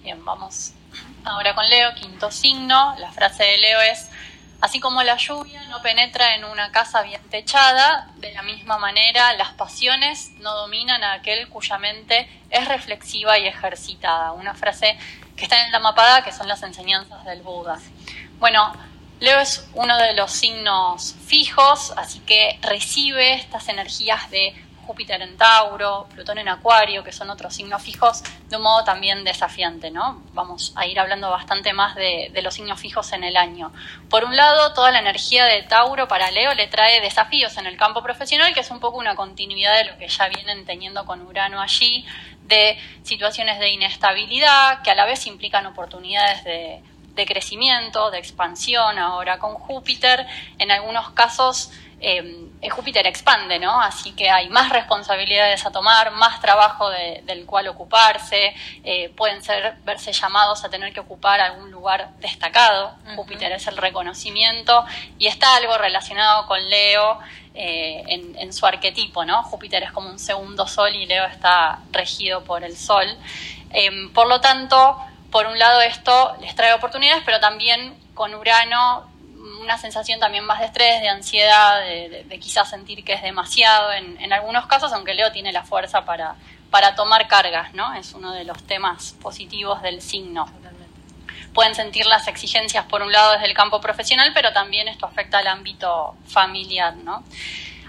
Bien, 0.06 0.24
vamos 0.24 0.74
ahora 1.24 1.56
con 1.56 1.68
Leo, 1.68 1.96
quinto 1.96 2.30
signo. 2.30 2.96
La 3.00 3.12
frase 3.12 3.44
de 3.44 3.58
Leo 3.58 3.82
es, 3.82 4.08
así 4.62 4.80
como 4.80 5.02
la 5.02 5.18
lluvia 5.18 5.64
no 5.64 5.82
penetra 5.82 6.36
en 6.36 6.46
una 6.46 6.72
casa 6.72 7.02
bien 7.02 7.28
techada, 7.32 8.12
de 8.18 8.32
la 8.32 8.44
misma 8.44 8.78
manera 8.78 9.34
las 9.34 9.54
pasiones 9.54 10.30
no 10.42 10.54
dominan 10.54 11.04
a 11.04 11.14
aquel 11.14 11.50
cuya 11.50 11.80
mente 11.80 12.30
es 12.52 12.68
reflexiva 12.68 13.40
y 13.40 13.48
ejercitada. 13.48 14.34
Una 14.34 14.54
frase 14.54 14.96
que 15.36 15.46
está 15.46 15.66
en 15.66 15.72
la 15.72 15.80
mapada, 15.80 16.24
que 16.24 16.32
son 16.32 16.48
las 16.48 16.62
enseñanzas 16.62 17.26
del 17.26 17.42
Buda. 17.42 17.80
Bueno, 18.38 18.74
Leo 19.20 19.40
es 19.40 19.68
uno 19.74 19.98
de 19.98 20.14
los 20.14 20.32
signos 20.32 21.16
fijos, 21.26 21.96
así 21.98 22.20
que 22.20 22.60
recibe 22.62 23.34
estas 23.34 23.70
energías 23.70 24.30
de 24.30 24.54
Júpiter 24.86 25.22
en 25.22 25.38
Tauro, 25.38 26.08
Plutón 26.14 26.38
en 26.38 26.48
Acuario, 26.48 27.04
que 27.04 27.12
son 27.12 27.30
otros 27.30 27.54
signos 27.54 27.82
fijos, 27.82 28.24
de 28.50 28.58
un 28.58 28.64
modo 28.64 28.84
también 28.84 29.24
desafiante, 29.24 29.92
¿no? 29.92 30.22
Vamos 30.34 30.74
a 30.76 30.86
ir 30.86 31.00
hablando 31.00 31.30
bastante 31.30 31.74
más 31.74 31.96
de, 31.96 32.32
los 32.44 32.54
signos 32.54 32.80
fijos 32.80 33.12
en 33.14 33.24
el 33.24 33.38
año. 33.38 33.74
Por 34.10 34.24
un 34.24 34.36
lado, 34.36 34.74
toda 34.74 34.92
la 34.92 35.00
energía 35.00 35.46
de 35.46 35.64
Tauro 35.64 36.08
para 36.08 36.32
Leo 36.32 36.54
le 36.54 36.68
trae 36.68 37.02
desafíos 37.02 37.58
en 37.58 37.66
el 37.66 37.78
campo 37.78 38.04
profesional, 38.04 38.54
que 38.54 38.60
es 38.60 38.72
un 38.72 38.80
poco 38.80 38.98
una 38.98 39.16
continuidad 39.16 39.76
de 39.76 39.86
lo 39.92 39.98
que 39.98 40.08
ya 40.08 40.28
vienen 40.28 40.66
teniendo 40.66 41.06
con 41.06 41.22
Urano 41.22 41.62
allí, 41.62 42.06
de 42.44 42.78
situaciones 43.04 43.60
de 43.60 43.70
inestabilidad, 43.70 44.84
que 44.84 44.92
a 44.92 44.96
la 44.96 45.06
vez 45.06 45.26
implican 45.26 45.66
oportunidades 45.66 46.44
de, 46.44 46.84
de 47.16 47.26
crecimiento, 47.26 48.12
de 48.12 48.20
expansión, 48.20 49.00
ahora 49.00 49.40
con 49.40 49.56
Júpiter, 49.56 50.28
en 50.60 50.72
algunos 50.72 51.12
casos 51.12 51.72
eh, 52.08 52.70
Júpiter 52.70 53.08
expande, 53.08 53.58
¿no? 53.58 53.82
Así 53.82 54.12
que 54.12 54.30
hay 54.30 54.48
más 54.50 54.70
responsabilidades 54.70 55.66
a 55.66 55.72
tomar, 55.72 56.12
más 56.12 56.40
trabajo 56.40 56.90
del 56.90 57.46
cual 57.48 57.68
ocuparse, 57.68 58.54
eh, 58.84 59.10
pueden 59.10 59.44
ser 59.44 59.76
verse 59.84 60.14
llamados 60.14 60.64
a 60.64 60.70
tener 60.70 60.94
que 60.94 61.00
ocupar 61.00 61.42
algún 61.42 61.72
lugar 61.72 62.12
destacado. 62.20 62.96
Júpiter 63.16 63.52
es 63.54 63.66
el 63.66 63.78
reconocimiento 63.78 64.86
y 65.18 65.26
está 65.28 65.56
algo 65.56 65.78
relacionado 65.80 66.46
con 66.46 66.70
Leo 66.70 67.20
eh, 67.56 68.04
en, 68.08 68.54
su 68.54 68.68
arquetipo, 68.68 69.26
¿no? 69.26 69.42
Júpiter 69.42 69.82
es 69.82 69.92
como 69.92 70.10
un 70.10 70.20
segundo 70.20 70.68
sol 70.68 70.94
y 70.94 71.08
Leo 71.08 71.26
está 71.26 71.80
regido 71.92 72.44
por 72.44 72.64
el 72.64 72.78
sol. 72.78 73.08
Em, 73.72 74.14
por 74.14 74.28
lo 74.28 74.42
tanto, 74.42 74.98
por 75.32 75.48
un 75.48 75.58
lado 75.58 75.82
esto 75.82 76.36
les 76.40 76.54
trae 76.54 76.74
oportunidades, 76.74 77.24
pero 77.26 77.40
también 77.40 77.98
con 78.14 78.36
Urano 78.36 79.15
una 79.66 79.78
sensación 79.78 80.20
también 80.20 80.46
más 80.46 80.60
de 80.60 80.68
estrés, 80.68 81.02
de 81.02 81.10
ansiedad, 81.10 81.82
de, 81.82 82.40
quizás 82.40 82.70
sentir 82.70 83.04
que 83.04 83.14
es 83.14 83.22
demasiado 83.22 83.92
en, 83.92 84.32
algunos 84.32 84.68
casos, 84.68 84.94
aunque 84.94 85.14
Leo 85.14 85.32
tiene 85.32 85.52
la 85.52 85.64
fuerza 85.64 86.06
para, 86.06 86.36
para 86.70 86.96
tomar 86.96 87.28
cargas, 87.28 87.74
¿no? 87.74 87.94
Es 87.96 88.14
uno 88.14 88.32
de 88.32 88.46
los 88.46 88.64
temas 88.64 89.16
positivos 89.22 89.82
del 89.82 90.02
signo. 90.02 90.46
Pueden 91.54 91.74
sentir 91.74 92.06
las 92.06 92.28
exigencias 92.28 92.86
por 92.86 93.02
un 93.02 93.12
lado 93.12 93.34
desde 93.34 93.46
el 93.46 93.54
campo 93.54 93.82
profesional, 93.82 94.32
pero 94.34 94.54
también 94.54 94.88
esto 94.88 95.06
afecta 95.06 95.40
al 95.40 95.48
ámbito 95.48 96.16
familiar, 96.28 96.96
¿no? 96.98 97.24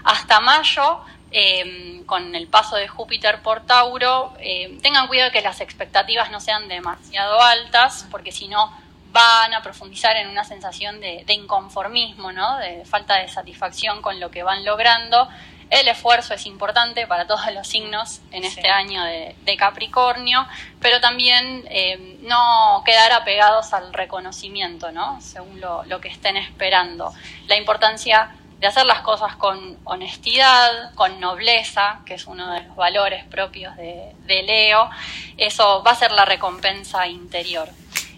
Hasta 0.03 0.39
mayo 0.39 1.01
em, 1.31 2.05
con 2.05 2.33
el 2.33 2.47
paso 2.47 2.77
de 2.77 2.87
Júpiter 2.87 3.41
por 3.41 3.65
Tauro, 3.65 4.33
em, 4.39 4.79
tengan 4.79 5.07
cuidado 5.07 5.31
que 5.31 5.41
las 5.41 5.59
expectativas 5.59 6.31
no 6.31 6.39
sean 6.39 6.69
demasiado 6.69 7.41
altas, 7.41 8.07
porque 8.09 8.31
si 8.31 8.47
no 8.47 8.71
van 9.17 9.53
a 9.55 9.63
profundizar 9.63 10.15
en 10.15 10.27
una 10.27 10.43
sensación 10.43 11.01
de, 11.01 11.25
inconformismo, 11.27 12.31
¿no? 12.31 12.57
de 12.57 12.85
falta 12.85 13.15
de 13.15 13.27
satisfacción 13.27 14.03
con 14.03 14.19
lo 14.19 14.29
que 14.29 14.43
van 14.43 14.63
logrando. 14.63 15.27
El 15.71 15.87
esfuerzo 15.87 16.35
es 16.35 16.45
importante 16.45 17.07
para 17.07 17.25
todos 17.25 17.51
los 17.51 17.67
signos 17.67 18.21
en 18.31 18.43
este 18.43 18.69
año 18.69 19.03
de, 19.03 19.57
Capricornio, 19.57 20.47
pero 20.79 21.01
también 21.01 21.65
eh, 21.69 22.19
no 22.21 22.83
quedar 22.85 23.11
apegados 23.11 23.73
al 23.73 23.91
reconocimiento, 23.91 24.91
¿no? 24.91 25.19
según 25.19 25.59
lo, 25.59 25.99
que 25.99 26.09
estén 26.09 26.37
esperando. 26.37 27.11
La 27.47 27.57
importancia 27.57 28.29
de 28.59 28.67
hacer 28.67 28.85
las 28.85 29.01
cosas 29.01 29.35
con 29.35 29.77
honestidad, 29.83 30.93
con 30.93 31.19
nobleza, 31.19 32.01
que 32.05 32.13
es 32.13 32.27
uno 32.27 32.53
de 32.53 32.61
los 32.61 32.75
valores 32.75 33.25
propios 33.25 33.75
de, 33.77 34.13
de 34.25 34.43
Leo, 34.43 34.91
eso 35.37 35.81
va 35.83 35.91
a 35.91 35.95
ser 35.95 36.11
la 36.11 36.25
recompensa 36.25 37.07
interior. 37.07 37.67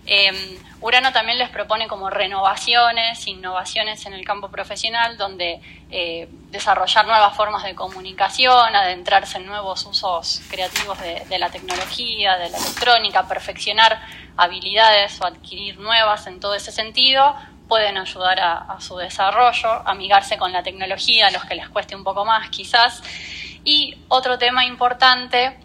Em, 0.06 0.36
Urano 0.82 1.12
también 1.12 1.38
les 1.38 1.50
propone 1.50 1.88
como 1.88 2.10
renovaciones, 2.10 3.28
innovaciones 3.28 4.06
en 4.06 4.14
el 4.14 4.24
campo 4.24 4.50
profesional, 4.50 5.18
donde 5.18 5.60
eh, 5.92 6.30
desarrollar 6.52 7.06
nuevas 7.06 7.36
formas 7.36 7.64
de 7.64 7.76
comunicación, 7.76 8.76
adentrarse 8.76 9.40
en 9.40 9.46
nuevos 9.46 9.86
usos 9.86 10.42
creativos 10.50 10.98
de, 11.02 11.38
la 11.38 11.50
tecnología, 11.50 12.38
de 12.38 12.50
la 12.50 12.58
electrónica, 12.58 13.28
perfeccionar 13.28 14.00
habilidades 14.38 15.20
o 15.20 15.26
adquirir 15.26 15.78
nuevas 15.80 16.28
en 16.28 16.40
todo 16.40 16.56
ese 16.56 16.72
sentido, 16.72 17.36
pueden 17.68 17.98
ayudar 17.98 18.40
a, 18.40 18.58
a 18.60 18.80
su 18.80 18.96
desarrollo, 18.96 19.86
amigarse 19.86 20.38
con 20.38 20.54
la 20.54 20.64
tecnología, 20.64 21.28
a 21.28 21.32
los 21.32 21.44
que 21.44 21.56
les 21.56 21.68
cueste 21.68 21.94
un 21.94 22.06
poco 22.06 22.24
más 22.24 22.50
quizás. 22.50 23.04
Y 23.66 23.98
otro 24.08 24.38
tema 24.38 24.66
importante 24.66 25.58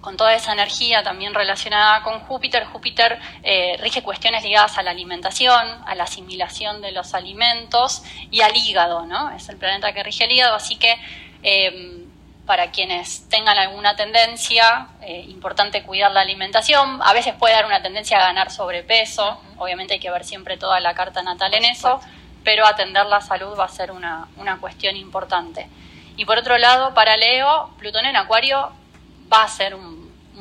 con 0.00 0.16
toda 0.16 0.34
esa 0.34 0.52
energía 0.52 1.02
también 1.02 1.34
relacionada 1.34 2.02
con 2.02 2.20
Júpiter. 2.20 2.64
Júpiter 2.64 3.18
eh, 3.42 3.76
rige 3.80 4.02
cuestiones 4.02 4.42
ligadas 4.42 4.78
a 4.78 4.82
la 4.82 4.90
alimentación, 4.90 5.82
a 5.86 5.94
la 5.94 6.04
asimilación 6.04 6.80
de 6.80 6.92
los 6.92 7.14
alimentos 7.14 8.02
y 8.30 8.40
al 8.40 8.56
hígado, 8.56 9.06
¿no? 9.06 9.30
Es 9.30 9.48
el 9.48 9.56
planeta 9.56 9.92
que 9.92 10.02
rige 10.02 10.24
el 10.24 10.32
hígado, 10.32 10.54
así 10.54 10.76
que 10.76 10.96
em, 11.42 12.10
para 12.46 12.70
quienes 12.70 13.28
tengan 13.28 13.58
alguna 13.58 13.94
tendencia, 13.94 14.88
eh, 15.02 15.24
importante 15.28 15.82
cuidar 15.82 16.10
la 16.10 16.22
alimentación. 16.22 17.00
A 17.02 17.12
veces 17.12 17.34
puede 17.34 17.54
dar 17.54 17.66
una 17.66 17.82
tendencia 17.82 18.18
a 18.18 18.26
ganar 18.26 18.50
sobrepeso, 18.50 19.40
obviamente 19.58 19.94
hay 19.94 20.00
que 20.00 20.10
ver 20.10 20.24
siempre 20.24 20.56
toda 20.56 20.80
la 20.80 20.94
carta 20.94 21.22
natal 21.22 21.54
en 21.54 21.64
eso, 21.66 22.00
pero 22.42 22.66
atender 22.66 23.06
la 23.06 23.20
salud 23.20 23.56
va 23.58 23.66
a 23.66 23.68
ser 23.68 23.92
una, 23.92 24.28
una 24.36 24.58
cuestión 24.58 24.96
importante. 24.96 25.68
Y 26.16 26.24
por 26.24 26.38
otro 26.38 26.58
lado, 26.58 26.92
para 26.94 27.16
Leo, 27.16 27.70
Plutón 27.78 28.06
en 28.06 28.16
Acuario 28.16 28.72
va 29.32 29.44
a 29.44 29.48
ser 29.48 29.74
un, 29.74 30.00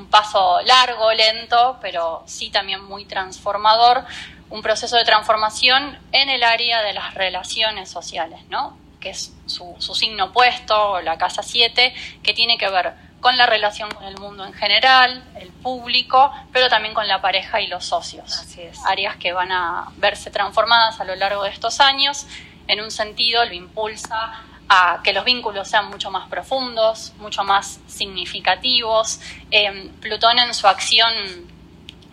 paso 0.10 0.62
largo, 0.62 1.12
lento, 1.14 1.78
pero 1.82 2.24
sí 2.26 2.50
también 2.50 2.84
muy 2.84 3.06
transformador, 3.06 4.06
un 4.50 4.62
proceso 4.62 4.96
de 4.96 5.04
transformación 5.04 6.00
en 6.14 6.30
el 6.30 6.42
área 6.42 6.82
de 6.82 6.94
las 6.94 7.14
relaciones 7.14 7.90
sociales, 7.90 8.40
¿no? 8.50 8.78
que 9.00 9.10
es 9.12 9.34
su, 9.46 9.76
signo 9.94 10.26
opuesto, 10.26 11.02
la 11.02 11.18
casa 11.18 11.44
7, 11.44 11.94
que 12.24 12.34
tiene 12.34 12.58
que 12.58 12.70
ver 12.70 12.94
con 13.20 13.38
la 13.38 13.46
relación 13.46 13.92
con 13.92 14.06
el 14.06 14.18
mundo 14.18 14.46
en 14.46 14.54
general, 14.54 15.24
el 15.36 15.50
público, 15.50 16.32
pero 16.54 16.70
también 16.70 16.94
con 16.94 17.08
la 17.08 17.22
pareja 17.22 17.60
y 17.62 17.68
los 17.68 17.86
socios. 17.86 18.40
Así 18.40 18.62
es. 18.62 18.80
Áreas 18.86 19.18
que 19.18 19.34
van 19.34 19.52
a 19.52 19.92
verse 19.98 20.32
transformadas 20.32 21.00
a 21.02 21.04
lo 21.04 21.16
largo 21.16 21.44
de 21.44 21.50
estos 21.50 21.82
años. 21.82 22.26
En 22.68 22.82
un 22.82 22.92
sentido, 22.92 23.44
lo 23.46 23.54
impulsa 23.54 24.44
a 24.70 25.02
que 25.04 25.14
los 25.14 25.26
vínculos 25.26 25.68
sean 25.68 25.90
mucho 25.90 26.12
más 26.12 26.30
profundos, 26.30 27.14
mucho 27.18 27.44
más 27.44 27.80
significativos. 27.88 29.20
Em, 29.50 29.90
Plutón 30.00 30.38
en 30.38 30.54
su 30.54 30.68
acción 30.68 31.12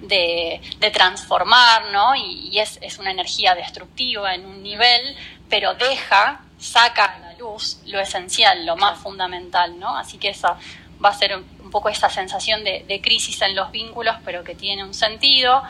de, 0.01 0.61
transformar, 0.93 1.91
¿no? 1.93 2.15
Y, 2.17 2.59
es, 2.59 2.99
una 2.99 3.11
energía 3.11 3.55
destructiva 3.55 4.35
en 4.35 4.47
un 4.47 4.63
nivel, 4.63 5.17
pero 5.51 5.75
deja, 5.75 6.41
saca 6.59 7.05
a 7.05 7.19
la 7.19 7.35
luz 7.35 7.81
lo 7.87 8.01
esencial, 8.01 8.65
lo 8.65 8.77
más 8.77 8.99
fundamental, 8.99 9.79
¿no? 9.79 9.97
Así 9.97 10.17
que 10.17 10.31
esa 10.31 10.57
va 11.05 11.11
a 11.11 11.15
ser 11.15 11.37
un 11.37 11.71
poco 11.71 11.91
esa 11.91 12.09
sensación 12.09 12.65
de, 12.65 12.85
de 12.89 13.01
crisis 13.03 13.43
en 13.43 13.55
los 13.55 13.71
vínculos, 13.71 14.17
pero 14.25 14.43
que 14.43 14.55
tiene 14.55 14.83
un 14.83 14.95
sentido, 14.95 15.63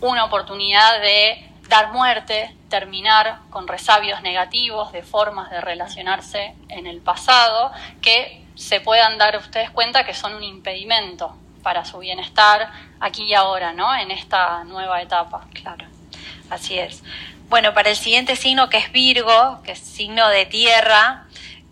una 0.00 0.24
oportunidad 0.24 1.00
de 1.00 1.51
dar 1.72 1.90
muerte, 1.90 2.54
terminar 2.68 3.38
con 3.48 3.66
resabios 3.66 4.20
negativos 4.20 4.92
de 4.92 5.02
formas 5.02 5.50
de 5.50 5.58
relacionarse 5.62 6.54
en 6.68 6.86
el 6.86 7.00
pasado 7.00 7.72
que 8.02 8.44
se 8.56 8.82
puedan 8.82 9.16
dar 9.16 9.38
ustedes 9.38 9.70
cuenta 9.70 10.04
que 10.04 10.12
son 10.12 10.34
un 10.34 10.44
impedimento 10.44 11.34
para 11.62 11.86
su 11.86 12.00
bienestar 12.00 12.70
aquí 13.00 13.22
y 13.22 13.32
ahora, 13.32 13.72
¿no? 13.72 13.94
En 13.94 14.10
esta 14.10 14.64
nueva 14.64 15.00
etapa. 15.00 15.46
Claro, 15.54 15.86
así 16.50 16.78
es. 16.78 17.02
Bueno, 17.48 17.72
para 17.72 17.88
el 17.88 17.96
siguiente 17.96 18.36
signo 18.36 18.68
que 18.68 18.76
es 18.76 18.92
Virgo, 18.92 19.62
que 19.62 19.72
es 19.72 19.78
signo 19.78 20.28
de 20.28 20.44
tierra, 20.44 21.24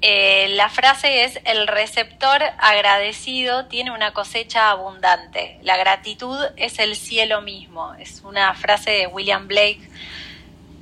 eh, 0.03 0.49
la 0.51 0.71
frase 0.71 1.25
es, 1.25 1.41
el 1.45 1.67
receptor 1.67 2.43
agradecido 2.59 3.67
tiene 3.67 3.91
una 3.91 4.13
cosecha 4.13 4.71
abundante. 4.71 5.59
La 5.63 5.77
gratitud 5.77 6.39
es 6.57 6.79
el 6.79 6.97
cielo 6.97 7.43
mismo. 7.43 7.95
Es 7.95 8.23
una 8.25 8.55
frase 8.55 8.91
de 8.91 9.07
William 9.07 9.47
Blake, 9.47 9.81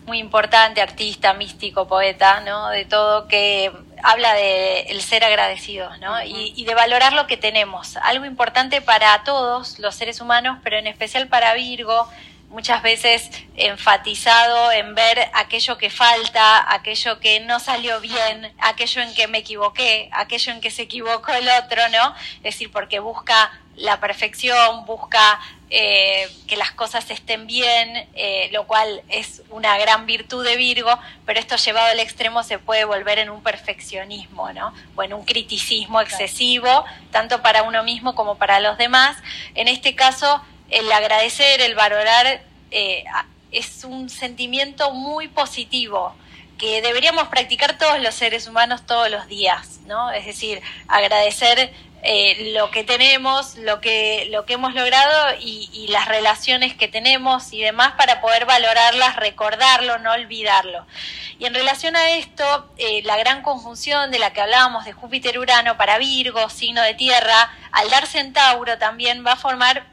muy 0.06 0.18
importante, 0.18 0.80
artista, 0.80 1.34
místico, 1.34 1.88
poeta, 1.88 2.40
¿no? 2.40 2.68
De 2.68 2.84
todo, 2.84 3.26
que 3.28 3.72
habla 4.02 4.34
de 4.34 4.82
el 4.82 5.02
ser 5.02 5.24
agradecidos, 5.24 5.98
¿no? 5.98 6.22
y, 6.22 6.54
y, 6.56 6.64
de 6.64 6.74
valorar 6.74 7.12
lo 7.12 7.26
que 7.26 7.36
tenemos. 7.36 7.96
Algo 7.98 8.24
importante 8.24 8.80
para 8.80 9.24
todos 9.24 9.78
los 9.80 9.94
seres 9.96 10.20
humanos, 10.20 10.58
pero 10.62 10.78
en 10.78 10.86
especial 10.86 11.26
para 11.26 11.52
Virgo, 11.54 12.08
muchas 12.50 12.82
veces 12.82 13.30
enfatizado 13.56 14.72
en 14.72 14.94
ver 14.94 15.30
aquello 15.34 15.76
que 15.78 15.90
falta, 15.90 16.72
aquello 16.72 17.20
que 17.20 17.40
no 17.40 17.60
salió 17.60 18.00
bien, 18.00 18.52
aquello 18.58 19.02
en 19.02 19.14
que 19.14 19.28
me 19.28 19.38
equivoqué, 19.38 20.08
aquello 20.12 20.52
en 20.52 20.60
que 20.60 20.70
se 20.70 20.82
equivocó 20.82 21.32
el 21.32 21.48
otro, 21.48 21.88
¿no? 21.90 22.14
Es 22.36 22.54
decir, 22.54 22.70
porque 22.70 23.00
busca 23.00 23.52
la 23.76 24.00
perfección, 24.00 24.84
busca 24.86 25.40
eh, 25.70 26.28
que 26.46 26.56
las 26.56 26.72
cosas 26.72 27.10
estén 27.10 27.46
bien, 27.46 28.08
eh, 28.14 28.48
lo 28.52 28.66
cual 28.66 29.02
es 29.08 29.42
una 29.50 29.76
gran 29.76 30.06
virtud 30.06 30.42
de 30.44 30.56
Virgo, 30.56 30.98
pero 31.26 31.38
esto 31.38 31.56
llevado 31.56 31.90
al 31.90 32.00
extremo 32.00 32.42
se 32.42 32.58
puede 32.58 32.84
volver 32.84 33.18
en 33.18 33.28
un 33.28 33.42
perfeccionismo, 33.42 34.50
¿no? 34.52 34.72
O 34.96 35.02
en 35.02 35.12
un 35.12 35.24
criticismo 35.24 36.00
excesivo, 36.00 36.84
tanto 37.12 37.42
para 37.42 37.62
uno 37.64 37.82
mismo 37.82 38.14
como 38.14 38.36
para 38.38 38.60
los 38.60 38.78
demás. 38.78 39.18
En 39.54 39.68
este 39.68 39.94
caso, 39.94 40.42
el 40.70 40.90
agradecer, 40.92 41.60
el 41.60 41.74
valorar, 41.74 42.42
eh, 42.70 43.04
es 43.50 43.84
un 43.84 44.08
sentimiento 44.10 44.92
muy 44.92 45.28
positivo. 45.28 46.14
que 46.58 46.82
deberíamos 46.82 47.28
practicar 47.28 47.78
todos 47.78 48.00
los 48.00 48.16
seres 48.16 48.48
humanos 48.48 48.84
todos 48.84 49.08
los 49.08 49.28
días, 49.28 49.78
¿no? 49.86 50.10
Es 50.10 50.26
decir, 50.26 50.60
agradecer 50.88 51.72
eh, 52.02 52.52
lo 52.54 52.70
que 52.70 52.84
tenemos, 52.84 53.56
lo 53.56 53.80
que, 53.80 54.28
lo 54.30 54.44
que 54.44 54.54
hemos 54.54 54.72
logrado 54.74 55.36
y, 55.40 55.86
las 55.88 56.06
relaciones 56.06 56.74
que 56.74 56.86
tenemos 56.86 57.52
y 57.52 57.62
demás 57.62 57.92
para 57.96 58.20
poder 58.20 58.44
valorarlas, 58.44 59.16
recordarlo, 59.16 59.98
no 59.98 60.12
olvidarlo. 60.12 60.86
Y 61.38 61.46
en 61.46 61.54
relación 61.54 61.96
a 61.96 62.10
esto, 62.10 62.70
eh, 62.76 63.02
la 63.04 63.16
gran 63.16 63.42
conjunción 63.42 64.10
de 64.10 64.18
la 64.18 64.32
que 64.32 64.42
hablábamos 64.42 64.84
de 64.84 64.92
Júpiter-Urano 64.92 65.76
para 65.76 65.98
Virgo, 65.98 66.50
signo 66.50 66.82
de 66.82 66.94
tierra, 66.94 67.50
al 67.72 67.88
darse 67.88 68.20
en 68.20 68.32
Tauro 68.32 68.78
también 68.78 69.24
va 69.26 69.32
a 69.32 69.36
formar 69.36 69.86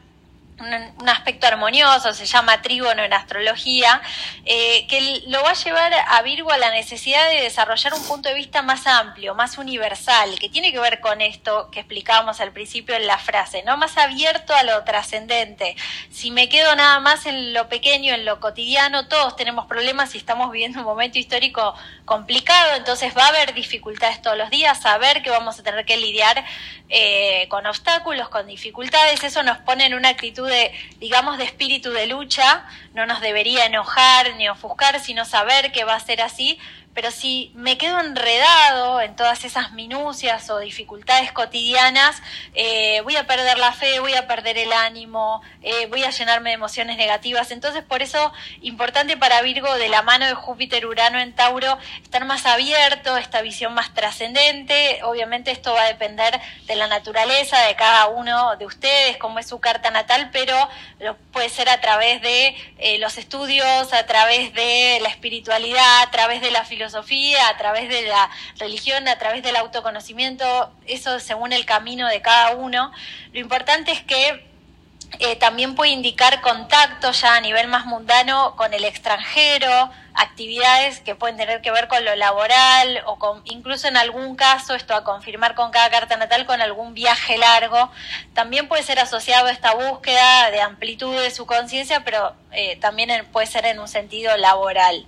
un, 0.60 1.10
aspecto 1.10 1.48
armonioso, 1.48 2.13
se 2.13 2.26
llama 2.26 2.62
trígono 2.62 3.04
en 3.04 3.13
astrología, 3.13 4.02
eh, 4.46 4.88
que 4.88 5.24
lo 5.28 5.41
va 5.44 5.52
a 5.52 5.54
llevar 5.54 5.94
a 5.94 6.22
Virgo 6.22 6.52
a 6.52 6.58
la 6.58 6.72
necesidad 6.72 7.30
de 7.30 7.41
desarrollar 7.41 7.94
un 7.94 8.04
punto 8.06 8.30
de 8.30 8.36
vista 8.36 8.62
más 8.62 8.88
amplio, 8.88 9.36
más 9.36 9.58
universal, 9.58 10.38
que 10.39 10.50
tiene 10.50 10.72
que 10.72 10.80
ver 10.80 11.00
con 11.02 11.22
esto 11.22 11.70
que 11.72 11.82
explicábamos 11.82 12.39
al 12.39 12.52
principio 12.52 12.96
en 12.96 13.08
la 13.08 13.18
frase, 13.18 13.63
¿no? 13.63 13.78
Más 13.78 13.98
abierto 13.98 14.54
a 14.56 14.63
lo 14.63 14.84
trascendente. 14.84 15.76
Si 16.10 16.32
me 16.32 16.50
quedo 16.50 16.76
nada 16.76 17.00
más 17.00 17.26
en 17.26 17.54
lo 17.54 17.68
pequeño, 17.70 18.13
en 18.13 18.26
lo 18.26 18.39
cotidiano, 18.39 19.08
todos 19.08 19.36
tenemos 19.36 19.68
problemas 19.68 20.15
y 20.15 20.18
estamos 20.18 20.52
viviendo 20.52 20.80
un 20.80 20.86
momento 20.86 21.20
histórico 21.20 21.76
complicado, 22.06 22.76
entonces 22.76 23.15
va 23.18 23.26
a 23.26 23.30
haber 23.30 23.54
dificultades 23.54 24.22
todos 24.22 24.38
los 24.38 24.50
días, 24.50 24.82
saber 24.82 25.22
que 25.22 25.30
vamos 25.30 25.60
a 25.60 25.63
tener 25.63 25.86
que 25.86 25.98
lidiar 25.98 26.44
eh, 26.89 27.48
con 27.50 27.65
obstáculos, 27.65 28.30
con 28.30 28.48
dificultades, 28.48 29.24
eso 29.24 29.44
nos 29.44 29.58
pone 29.60 29.86
en 29.86 29.96
una 29.96 30.10
actitud 30.10 30.44
de, 30.45 30.71
digamos, 30.99 31.38
de 31.38 31.43
espíritu 31.43 31.91
de 31.91 32.08
lucha, 32.08 32.65
no 32.93 33.05
nos 33.05 33.21
debería 33.21 33.65
enojar 33.65 34.36
ni 34.36 34.47
ofuscar, 34.47 34.99
sino 34.99 35.25
saber 35.25 35.71
que 35.71 35.84
va 35.84 35.95
a 35.95 35.99
ser 35.99 36.21
así, 36.21 36.60
pero 36.95 37.12
si 37.12 37.51
me 37.55 37.77
quedo 37.77 37.99
enredado 37.99 39.01
en 39.01 39.17
todas 39.17 39.43
esas 39.43 39.73
minucias 39.73 40.49
o 40.49 40.60
dificultades 40.60 41.34
cotidianas, 41.34 42.23
eh, 42.53 43.01
voy 43.01 43.17
a 43.17 43.27
perder 43.27 43.60
la 43.60 43.73
fe, 43.73 43.99
voy 43.99 44.13
a 44.13 44.27
perder 44.27 44.58
el 44.58 44.71
ánimo, 44.71 45.41
eh, 45.62 45.88
voy 45.88 46.05
a 46.05 46.12
llenarme 46.12 46.51
de 46.51 46.53
emociones 46.53 46.95
negativas. 46.95 47.51
Entonces, 47.51 47.84
por 47.84 48.01
eso, 48.01 48.31
importante 48.62 49.17
para 49.17 49.41
Virgo, 49.41 49.75
de 49.75 49.89
la 49.89 50.03
mano 50.03 50.25
de 50.25 50.36
Júpiter, 50.36 50.86
Urano 50.86 51.19
en 51.19 51.34
Tauro, 51.34 51.77
estar 52.01 52.23
más 52.23 52.45
abierto, 52.45 53.17
esta 53.17 53.41
visión 53.41 53.73
más 53.73 53.93
trascendente. 53.93 55.01
Obviamente 55.03 55.51
esto 55.51 55.73
va 55.73 55.81
a 55.81 55.88
depender 55.88 56.39
de 56.65 56.75
la 56.77 56.88
naturaleza 56.88 57.60
de 57.63 57.75
cada 57.75 58.08
uno 58.08 58.55
de 58.55 58.65
ustedes, 58.65 59.17
cómo 59.17 59.39
es 59.39 59.47
su 59.47 59.60
carta 59.60 59.91
natal, 59.91 60.29
pero 60.31 60.55
puede 61.34 61.49
ser 61.49 61.67
a 61.67 61.81
través 61.81 62.21
de 62.21 62.55
eh, 62.77 62.99
los 62.99 63.17
estudios, 63.17 63.91
a 63.91 64.05
través 64.05 64.53
de 64.53 64.99
la 65.01 65.10
espiritualidad, 65.10 66.03
a 66.03 66.10
través 66.10 66.39
de 66.39 66.51
la 66.51 66.63
filosofía 66.63 66.85
filosofía, 66.86 67.50
a 67.50 67.58
través 67.58 67.89
de 67.89 68.04
la 68.04 68.30
religión, 68.58 69.08
a 69.08 69.17
través 69.17 69.43
del 69.43 69.56
autoconocimiento, 69.56 70.71
eso 70.88 71.19
según 71.19 71.52
el 71.54 71.65
camino 71.65 72.08
de 72.08 72.21
cada 72.21 72.56
uno. 72.56 72.91
Lo 73.34 73.39
importante 73.39 73.91
es 73.91 74.02
que 74.02 74.45
eh, 75.19 75.36
también 75.38 75.76
puede 75.76 75.91
indicar 75.91 76.41
contacto 76.41 77.12
ya 77.12 77.36
a 77.36 77.41
nivel 77.41 77.67
más 77.67 77.86
mundano 77.86 78.56
con 78.56 78.74
el 78.74 78.84
extranjero, 78.84 79.89
actividades 80.13 81.00
que 81.00 81.15
pueden 81.15 81.38
tener 81.38 81.62
que 81.62 81.71
ver 81.71 81.88
con 81.88 82.04
lo 82.04 82.15
laboral 82.15 83.02
o 83.06 83.17
con, 83.17 83.41
incluso 83.45 83.88
en 83.88 83.98
algún 83.98 84.36
caso, 84.36 84.76
esto 84.76 84.93
a 84.93 85.04
confirmar 85.04 85.56
con 85.56 85.71
cada 85.71 85.89
carta 85.89 86.17
natal, 86.17 86.45
con 86.45 86.62
algún 86.62 86.93
viaje 86.93 87.38
largo. 87.38 87.91
También 88.34 88.67
puede 88.67 88.84
ser 88.84 89.00
asociado 89.00 89.48
a 89.48 89.52
esta 89.52 89.74
búsqueda 89.74 90.52
de 90.52 90.62
amplitud 90.62 91.15
de 91.19 91.32
su 91.32 91.45
conciencia, 91.45 92.04
pero 92.04 92.34
eh, 92.52 92.78
también 92.78 93.26
puede 93.32 93.48
ser 93.48 93.65
en 93.65 93.80
un 93.80 93.88
sentido 93.88 94.36
laboral. 94.38 95.06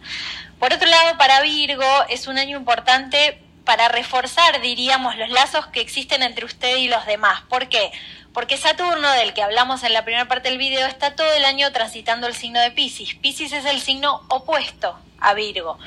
Por 0.59 0.73
otro 0.73 0.87
lado, 0.87 1.17
para 1.17 1.41
Virgo 1.41 1.85
es 2.09 2.27
un 2.27 2.39
año 2.39 2.57
importante 2.57 3.39
para 3.63 3.89
reforzar, 3.89 4.59
diríamos, 4.61 5.15
los 5.17 5.29
lazos 5.29 5.67
que 5.67 5.81
existen 5.81 6.23
entre 6.23 6.45
usted 6.45 6.77
y 6.77 6.87
los 6.87 7.05
demás. 7.05 7.41
¿Por 7.49 7.69
qué? 7.69 7.91
Porque 8.33 8.57
Saturno, 8.57 9.11
del 9.11 9.33
que 9.33 9.43
hablamos 9.43 9.83
en 9.83 9.93
la 9.93 10.03
primera 10.03 10.27
parte 10.27 10.49
del 10.49 10.57
video, 10.57 10.87
está 10.87 11.15
todo 11.15 11.31
el 11.33 11.45
año 11.45 11.71
transitando 11.73 12.27
el 12.27 12.33
signo 12.33 12.59
de 12.59 12.71
Pisces. 12.71 13.13
Pisces 13.15 13.51
es 13.51 13.65
el 13.65 13.81
signo 13.81 14.23
opuesto 14.29 14.97
a 15.19 15.33
Virgo. 15.33 15.77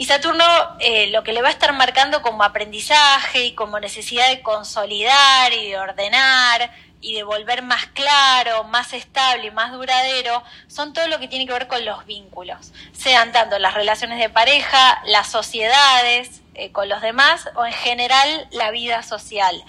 Y 0.00 0.06
Saturno 0.06 0.42
eh, 0.78 1.08
lo 1.08 1.22
que 1.22 1.34
le 1.34 1.42
va 1.42 1.48
a 1.48 1.50
estar 1.50 1.74
marcando 1.74 2.22
como 2.22 2.42
aprendizaje 2.42 3.44
y 3.44 3.54
como 3.54 3.78
necesidad 3.78 4.30
de 4.30 4.40
consolidar 4.40 5.52
y 5.52 5.72
de 5.72 5.78
ordenar 5.78 6.72
y 7.02 7.16
de 7.16 7.22
volver 7.22 7.60
más 7.60 7.84
claro, 7.88 8.64
más 8.64 8.94
estable 8.94 9.48
y 9.48 9.50
más 9.50 9.72
duradero, 9.72 10.42
son 10.68 10.94
todo 10.94 11.06
lo 11.08 11.18
que 11.18 11.28
tiene 11.28 11.44
que 11.44 11.52
ver 11.52 11.68
con 11.68 11.84
los 11.84 12.06
vínculos, 12.06 12.72
sean 12.92 13.30
tanto 13.32 13.58
las 13.58 13.74
relaciones 13.74 14.18
de 14.18 14.30
pareja, 14.30 15.02
las 15.04 15.26
sociedades, 15.26 16.39
eh, 16.60 16.72
con 16.72 16.90
los 16.90 17.00
demás 17.00 17.48
o 17.54 17.64
en 17.64 17.72
general 17.72 18.46
la 18.50 18.70
vida 18.70 19.02
social. 19.02 19.64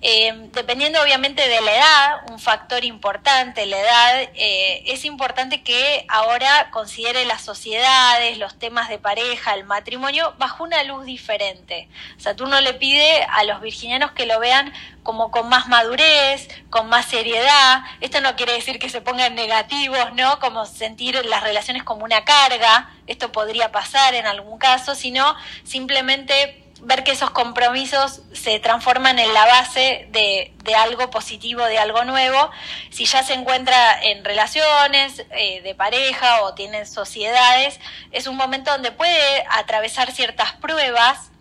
Eh, 0.00 0.48
dependiendo 0.52 1.00
obviamente 1.00 1.48
de 1.48 1.60
la 1.60 1.76
edad, 1.76 2.32
un 2.32 2.40
factor 2.40 2.84
importante, 2.84 3.64
la 3.66 3.78
edad, 3.78 4.22
eh, 4.34 4.82
es 4.86 5.04
importante 5.04 5.62
que 5.62 6.04
ahora 6.08 6.70
considere 6.72 7.24
las 7.24 7.42
sociedades, 7.42 8.38
los 8.38 8.58
temas 8.58 8.88
de 8.88 8.98
pareja, 8.98 9.54
el 9.54 9.62
matrimonio, 9.62 10.34
bajo 10.38 10.64
una 10.64 10.82
luz 10.82 11.04
diferente. 11.04 11.88
Saturno 12.16 12.60
le 12.60 12.74
pide 12.74 13.22
a 13.22 13.44
los 13.44 13.60
virginianos 13.60 14.10
que 14.10 14.26
lo 14.26 14.40
vean 14.40 14.72
como 15.02 15.30
con 15.30 15.48
más 15.48 15.68
madurez, 15.68 16.48
con 16.70 16.88
más 16.88 17.06
seriedad. 17.06 17.82
Esto 18.00 18.20
no 18.20 18.36
quiere 18.36 18.52
decir 18.52 18.78
que 18.78 18.88
se 18.88 19.00
pongan 19.00 19.34
negativos, 19.34 20.14
¿no? 20.14 20.38
Como 20.38 20.66
sentir 20.66 21.24
las 21.26 21.42
relaciones 21.42 21.82
como 21.82 22.04
una 22.04 22.24
carga, 22.24 22.90
esto 23.06 23.32
podría 23.32 23.72
pasar 23.72 24.14
en 24.14 24.26
algún 24.26 24.58
caso, 24.58 24.94
sino 24.94 25.34
simplemente 25.64 26.58
ver 26.82 27.04
que 27.04 27.12
esos 27.12 27.30
compromisos 27.30 28.22
se 28.32 28.58
transforman 28.58 29.18
en 29.18 29.32
la 29.32 29.46
base 29.46 30.08
de, 30.10 30.52
de 30.64 30.74
algo 30.74 31.10
positivo, 31.10 31.64
de 31.64 31.78
algo 31.78 32.04
nuevo. 32.04 32.50
Si 32.90 33.04
ya 33.04 33.22
se 33.22 33.34
encuentra 33.34 34.02
en 34.02 34.24
relaciones 34.24 35.24
eh, 35.30 35.62
de 35.62 35.74
pareja 35.74 36.42
o 36.42 36.54
tiene 36.54 36.84
sociedades, 36.86 37.78
es 38.10 38.26
un 38.26 38.36
momento 38.36 38.72
donde 38.72 38.90
puede 38.90 39.44
atravesar 39.50 40.10
ciertas 40.10 40.52
pruebas 40.54 41.31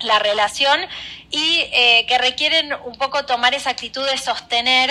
la 0.00 0.18
relación 0.18 0.80
y 1.30 1.60
eh, 1.72 2.04
que 2.08 2.18
requieren 2.18 2.72
un 2.84 2.96
poco 2.96 3.24
tomar 3.24 3.54
esa 3.54 3.70
actitud 3.70 4.04
de 4.08 4.18
sostener 4.18 4.90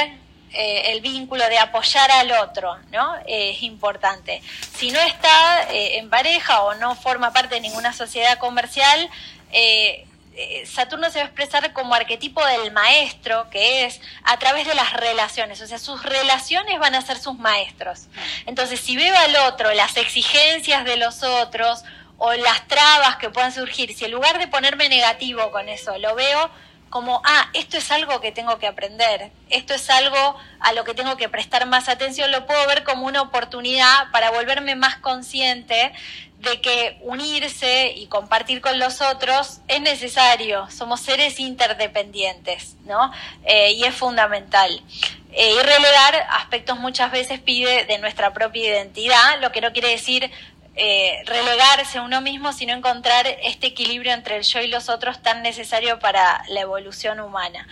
eh, 0.52 0.92
el 0.94 1.02
vínculo, 1.02 1.48
de 1.50 1.60
apoyar 1.60 2.10
al 2.12 2.32
otro, 2.32 2.78
¿no? 2.92 3.16
es 3.28 3.62
importante. 3.62 4.42
Si 4.78 4.92
no 4.92 5.00
está 5.00 5.68
en 5.70 6.10
pareja 6.10 6.64
o 6.64 6.76
no 6.76 6.96
forma 6.96 7.34
parte 7.34 7.56
de 7.56 7.62
ninguna 7.62 7.92
sociedad 7.92 8.38
comercial, 8.38 9.10
eh, 9.52 10.06
eh, 10.38 10.66
Saturno 10.66 11.10
se 11.10 11.20
va 11.20 11.24
a 11.24 11.28
expresar 11.28 11.72
como 11.72 11.96
arquetipo 11.96 12.46
del 12.46 12.74
maestro, 12.74 13.50
que 13.50 13.86
es 13.86 14.02
a 14.24 14.38
través 14.38 14.68
de 14.68 14.76
las 14.76 14.92
relaciones, 14.92 15.62
o 15.62 15.68
sea, 15.68 15.80
sus 15.80 16.04
relaciones 16.04 16.78
van 16.78 16.94
a 16.94 17.02
ser 17.02 17.18
sus 17.18 17.38
maestros. 17.38 18.08
Entonces, 18.46 18.82
si 18.82 18.98
veo 18.98 19.16
al 19.16 19.36
otro, 19.48 19.74
las 19.74 19.96
exigencias 19.96 20.84
de 20.84 20.98
los 20.98 21.24
otros 21.24 21.86
o 22.18 22.34
las 22.34 22.68
trabas 22.68 23.18
que 23.18 23.30
puedan 23.30 23.52
surgir, 23.52 23.94
si 23.94 24.06
en 24.06 24.12
lugar 24.12 24.40
de 24.40 24.48
ponerme 24.48 24.90
negativo 24.90 25.52
con 25.52 25.70
eso, 25.70 25.98
lo 26.00 26.16
veo 26.16 26.50
como, 26.90 27.22
ah, 27.26 27.50
esto 27.54 27.78
es 27.78 27.92
algo 27.92 28.22
que 28.22 28.32
tengo 28.32 28.58
que 28.58 28.68
aprender, 28.68 29.32
esto 29.50 29.74
es 29.74 29.90
algo 29.90 30.38
a 30.62 30.72
lo 30.72 30.86
que 30.86 30.94
tengo 30.94 31.18
que 31.18 31.28
prestar 31.28 31.66
más 31.66 31.90
atención, 31.90 32.32
lo 32.32 32.46
puedo 32.46 32.66
ver 32.68 32.86
como 32.86 33.06
una 33.06 33.22
oportunidad 33.22 34.12
para 34.12 34.32
volverme 34.32 34.76
más 34.76 34.96
consciente 34.98 35.92
de 36.40 36.62
que 36.62 36.98
unirse 37.02 37.92
y 37.96 38.08
compartir 38.08 38.62
con 38.62 38.80
los 38.80 39.02
otros 39.02 39.60
es 39.68 39.82
necesario, 39.82 40.70
somos 40.70 41.02
seres 41.02 41.40
interdependientes, 41.40 42.76
¿no? 42.86 43.12
Eh, 43.44 43.74
y 43.74 43.84
es 43.84 43.94
fundamental. 43.96 44.82
Eh, 45.34 45.54
y 45.54 45.60
relegar 45.60 46.28
aspectos 46.30 46.80
muchas 46.80 47.12
veces 47.12 47.42
pide 47.42 47.84
de 47.86 47.98
nuestra 47.98 48.32
propia 48.32 48.70
identidad, 48.70 49.42
lo 49.42 49.52
que 49.52 49.60
no 49.60 49.74
quiere 49.74 49.90
decir 49.90 50.32
eh, 50.76 51.24
relegarse 51.26 52.00
a 52.00 52.02
uno 52.02 52.22
mismo, 52.22 52.52
sino 52.52 52.74
encontrar 52.74 53.28
este 53.44 53.68
equilibrio 53.68 54.14
entre 54.14 54.38
el 54.38 54.44
yo 54.44 54.60
y 54.62 54.68
los 54.68 54.90
otros 54.90 55.22
tan 55.22 55.42
necesario 55.42 56.00
para 56.00 56.44
la 56.50 56.62
evolución 56.62 57.20
humana. 57.20 57.68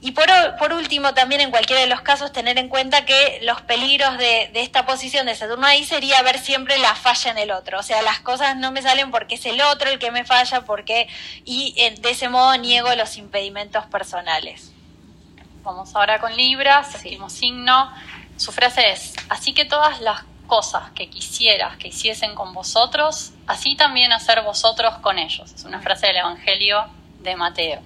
Y 0.00 0.12
por, 0.12 0.26
por, 0.58 0.72
último, 0.72 1.12
también 1.12 1.40
en 1.40 1.50
cualquiera 1.50 1.82
de 1.82 1.88
los 1.88 2.02
casos, 2.02 2.32
tener 2.32 2.56
en 2.56 2.68
cuenta 2.68 3.04
que 3.04 3.40
los 3.42 3.60
peligros 3.62 4.16
de, 4.16 4.48
de, 4.52 4.62
esta 4.62 4.86
posición 4.86 5.26
de 5.26 5.34
Saturno 5.34 5.66
ahí 5.66 5.84
sería 5.84 6.22
ver 6.22 6.38
siempre 6.38 6.78
la 6.78 6.94
falla 6.94 7.32
en 7.32 7.38
el 7.38 7.50
otro. 7.50 7.80
O 7.80 7.82
sea, 7.82 8.00
las 8.02 8.20
cosas 8.20 8.56
no 8.56 8.70
me 8.70 8.80
salen 8.80 9.10
porque 9.10 9.34
es 9.34 9.44
el 9.44 9.60
otro 9.60 9.90
el 9.90 9.98
que 9.98 10.12
me 10.12 10.24
falla, 10.24 10.60
porque 10.60 11.08
y 11.44 11.74
de 12.00 12.10
ese 12.10 12.28
modo 12.28 12.56
niego 12.56 12.94
los 12.94 13.16
impedimentos 13.16 13.86
personales. 13.86 14.70
Vamos 15.64 15.94
ahora 15.96 16.20
con 16.20 16.36
Libra, 16.36 16.84
séptimo 16.84 17.28
signo. 17.28 17.92
Su 18.36 18.52
frase 18.52 18.90
es, 18.92 19.14
así 19.28 19.52
que 19.52 19.64
todas 19.64 20.00
las 20.00 20.22
cosas 20.48 20.90
que 20.96 21.08
quisieras 21.08 21.76
que 21.76 21.88
hiciesen 21.88 22.34
con 22.34 22.52
vosotros, 22.52 23.32
así 23.46 23.76
también 23.76 24.12
hacer 24.12 24.42
vosotros 24.42 24.94
con 24.98 25.20
ellos. 25.20 25.52
Es 25.52 25.64
una 25.64 25.80
frase 25.80 26.08
del 26.08 26.16
Evangelio 26.16 26.84
de 27.20 27.36
Mateo. 27.36 27.80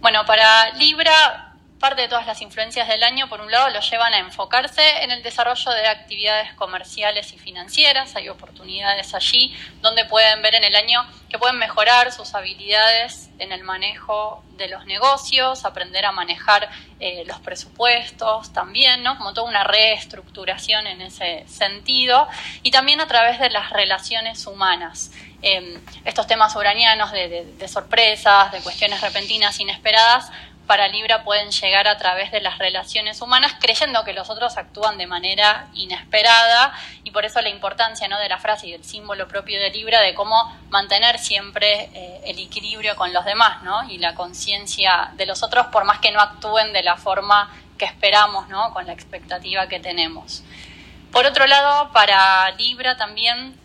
Bueno, 0.00 0.24
para 0.26 0.70
Libra 0.70 1.43
parte 1.84 2.00
de 2.00 2.08
todas 2.08 2.26
las 2.26 2.40
influencias 2.40 2.88
del 2.88 3.02
año, 3.02 3.28
por 3.28 3.42
un 3.42 3.50
lado, 3.50 3.68
lo 3.68 3.80
llevan 3.80 4.14
a 4.14 4.18
enfocarse 4.18 5.02
en 5.02 5.10
el 5.10 5.22
desarrollo 5.22 5.70
de 5.70 5.86
actividades 5.86 6.54
comerciales 6.54 7.30
y 7.34 7.38
financieras. 7.38 8.16
Hay 8.16 8.30
oportunidades 8.30 9.12
allí 9.12 9.54
donde 9.82 10.06
pueden 10.06 10.40
ver 10.40 10.54
en 10.54 10.64
el 10.64 10.74
año 10.76 11.04
que 11.28 11.38
pueden 11.38 11.58
mejorar 11.58 12.10
sus 12.10 12.34
habilidades 12.34 13.28
en 13.38 13.52
el 13.52 13.64
manejo 13.64 14.42
de 14.56 14.68
los 14.68 14.86
negocios, 14.86 15.66
aprender 15.66 16.06
a 16.06 16.12
manejar 16.12 16.70
eh, 17.00 17.24
los 17.26 17.38
presupuestos 17.40 18.50
también, 18.54 19.02
¿no? 19.02 19.18
Como 19.18 19.34
toda 19.34 19.46
una 19.46 19.64
reestructuración 19.64 20.86
en 20.86 21.02
ese 21.02 21.44
sentido. 21.48 22.26
Y 22.62 22.70
también 22.70 23.02
a 23.02 23.06
través 23.06 23.38
de 23.38 23.50
las 23.50 23.68
relaciones 23.68 24.46
humanas. 24.46 25.10
Em, 25.42 25.78
estos 26.06 26.26
temas 26.26 26.56
uranianos 26.56 27.12
de 27.12 27.68
sorpresas, 27.68 28.50
de 28.52 28.60
cuestiones 28.62 29.02
repentinas, 29.02 29.60
inesperadas, 29.60 30.30
para 30.66 30.88
Libra 30.88 31.24
pueden 31.24 31.50
llegar 31.50 31.86
a 31.88 31.98
través 31.98 32.30
de 32.32 32.40
las 32.40 32.58
relaciones 32.58 33.20
humanas 33.20 33.54
creyendo 33.60 34.02
que 34.04 34.14
los 34.14 34.30
otros 34.30 34.56
actúan 34.56 34.96
de 34.96 35.06
manera 35.06 35.68
inesperada 35.74 36.72
y 37.02 37.10
por 37.10 37.24
eso 37.24 37.40
la 37.42 37.50
importancia 37.50 38.08
¿no? 38.08 38.18
de 38.18 38.28
la 38.28 38.38
frase 38.38 38.68
y 38.68 38.72
del 38.72 38.84
símbolo 38.84 39.28
propio 39.28 39.60
de 39.60 39.70
Libra 39.70 40.00
de 40.00 40.14
cómo 40.14 40.56
mantener 40.70 41.18
siempre 41.18 41.90
eh, 41.92 42.20
el 42.24 42.38
equilibrio 42.38 42.96
con 42.96 43.12
los 43.12 43.24
demás 43.24 43.62
¿no? 43.62 43.88
y 43.90 43.98
la 43.98 44.14
conciencia 44.14 45.10
de 45.14 45.26
los 45.26 45.42
otros 45.42 45.66
por 45.66 45.84
más 45.84 45.98
que 45.98 46.12
no 46.12 46.20
actúen 46.20 46.72
de 46.72 46.82
la 46.82 46.96
forma 46.96 47.52
que 47.76 47.84
esperamos, 47.84 48.48
¿no? 48.48 48.72
con 48.72 48.86
la 48.86 48.92
expectativa 48.92 49.66
que 49.68 49.80
tenemos. 49.80 50.42
Por 51.12 51.26
otro 51.26 51.46
lado, 51.46 51.92
para 51.92 52.50
Libra 52.52 52.96
también 52.96 53.58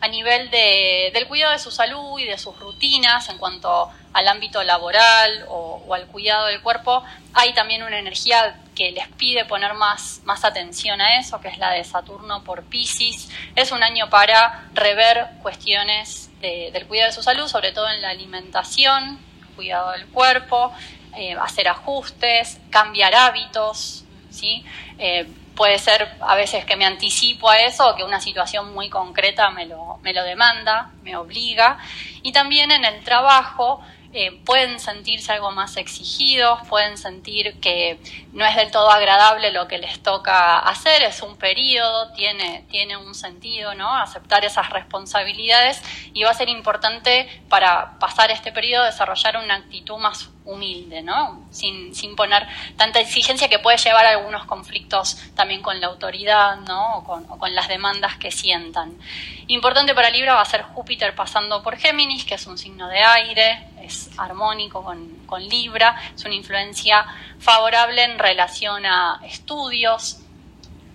a 0.00 0.08
nivel 0.08 0.50
de, 0.50 1.10
del 1.12 1.26
cuidado 1.26 1.52
de 1.52 1.58
su 1.58 1.70
salud 1.70 2.18
y 2.18 2.24
de 2.24 2.38
sus 2.38 2.58
rutinas 2.58 3.28
en 3.28 3.38
cuanto 3.38 3.90
al 4.12 4.28
ámbito 4.28 4.62
laboral 4.62 5.44
o, 5.48 5.94
al 5.94 6.06
cuidado 6.06 6.46
del 6.46 6.60
cuerpo, 6.60 7.04
hay 7.34 7.52
también 7.54 7.82
una 7.82 7.98
energía 7.98 8.60
que 8.74 8.92
les 8.92 9.08
pide 9.08 9.44
poner 9.44 9.74
más, 9.74 10.20
más 10.24 10.44
atención 10.44 11.00
a 11.00 11.18
eso, 11.18 11.40
que 11.40 11.48
es 11.48 11.58
la 11.58 11.72
de 11.72 11.84
Saturno 11.84 12.42
por 12.44 12.64
Pisces. 12.64 13.28
Es 13.56 13.72
un 13.72 13.82
año 13.82 14.08
para 14.08 14.68
rever 14.72 15.28
cuestiones 15.42 16.30
del 16.40 16.86
cuidado 16.86 17.10
de 17.10 17.14
su 17.14 17.22
salud, 17.22 17.48
sobre 17.48 17.72
todo 17.72 17.90
en 17.90 18.00
la 18.00 18.10
alimentación, 18.10 19.18
cuidado 19.54 19.92
del 19.92 20.06
cuerpo, 20.06 20.72
eh, 21.16 21.36
hacer 21.40 21.68
ajustes, 21.68 22.58
cambiar 22.70 23.14
hábitos, 23.14 24.04
¿sí? 24.30 24.64
Eh, 24.98 25.26
puede 25.54 25.78
ser 25.78 26.08
a 26.20 26.34
veces 26.36 26.64
que 26.64 26.76
me 26.76 26.86
anticipo 26.86 27.50
a 27.50 27.58
eso 27.58 27.90
o 27.90 27.94
que 27.94 28.04
una 28.04 28.20
situación 28.20 28.72
muy 28.72 28.88
concreta 28.88 29.50
me 29.50 29.66
lo, 29.66 29.98
me 30.02 30.14
lo 30.14 30.24
demanda, 30.24 30.92
me 31.02 31.16
obliga. 31.16 31.76
Y 32.22 32.32
también 32.32 32.70
en 32.70 32.84
el 32.86 33.04
trabajo 33.04 33.82
eh, 34.12 34.40
pueden 34.44 34.80
sentirse 34.80 35.30
algo 35.30 35.52
más 35.52 35.76
exigidos, 35.76 36.58
pueden 36.68 36.98
sentir 36.98 37.60
que 37.60 38.00
no 38.32 38.44
es 38.44 38.56
del 38.56 38.72
todo 38.72 38.90
agradable 38.90 39.52
lo 39.52 39.68
que 39.68 39.78
les 39.78 40.02
toca 40.02 40.58
hacer, 40.58 41.04
es 41.04 41.22
un 41.22 41.36
periodo, 41.36 42.12
tiene, 42.12 42.64
tiene 42.70 42.96
un 42.96 43.14
sentido, 43.14 43.74
¿no? 43.74 43.88
Aceptar 43.94 44.44
esas 44.44 44.68
responsabilidades 44.70 45.80
y 46.12 46.24
va 46.24 46.30
a 46.30 46.34
ser 46.34 46.48
importante 46.48 47.28
para 47.48 48.00
pasar 48.00 48.32
este 48.32 48.50
periodo 48.50 48.84
desarrollar 48.84 49.36
una 49.36 49.54
actitud 49.54 49.98
más 49.98 50.30
humilde, 50.44 51.02
¿no? 51.02 51.46
Sin, 51.52 51.94
sin 51.94 52.16
poner 52.16 52.48
tanta 52.76 52.98
exigencia 52.98 53.48
que 53.48 53.60
puede 53.60 53.78
llevar 53.78 54.06
a 54.06 54.10
algunos 54.10 54.44
conflictos 54.44 55.18
también 55.36 55.62
con 55.62 55.80
la 55.80 55.86
autoridad, 55.86 56.56
¿no? 56.56 56.96
O 56.96 57.04
con, 57.04 57.30
o 57.30 57.38
con 57.38 57.54
las 57.54 57.68
demandas 57.68 58.16
que 58.16 58.32
sientan. 58.32 58.98
Importante 59.46 59.94
para 59.94 60.10
Libra 60.10 60.34
va 60.34 60.42
a 60.42 60.46
ser 60.46 60.62
Júpiter 60.62 61.14
pasando 61.14 61.62
por 61.62 61.76
Géminis, 61.76 62.24
que 62.24 62.34
es 62.34 62.46
un 62.48 62.58
signo 62.58 62.88
de 62.88 63.02
aire, 63.02 63.69
es 63.90 64.10
armónico 64.16 64.82
con, 64.82 65.26
con 65.26 65.46
Libra, 65.46 66.00
es 66.14 66.24
una 66.24 66.34
influencia 66.34 67.04
favorable 67.38 68.02
en 68.04 68.18
relación 68.18 68.86
a 68.86 69.20
estudios, 69.24 70.20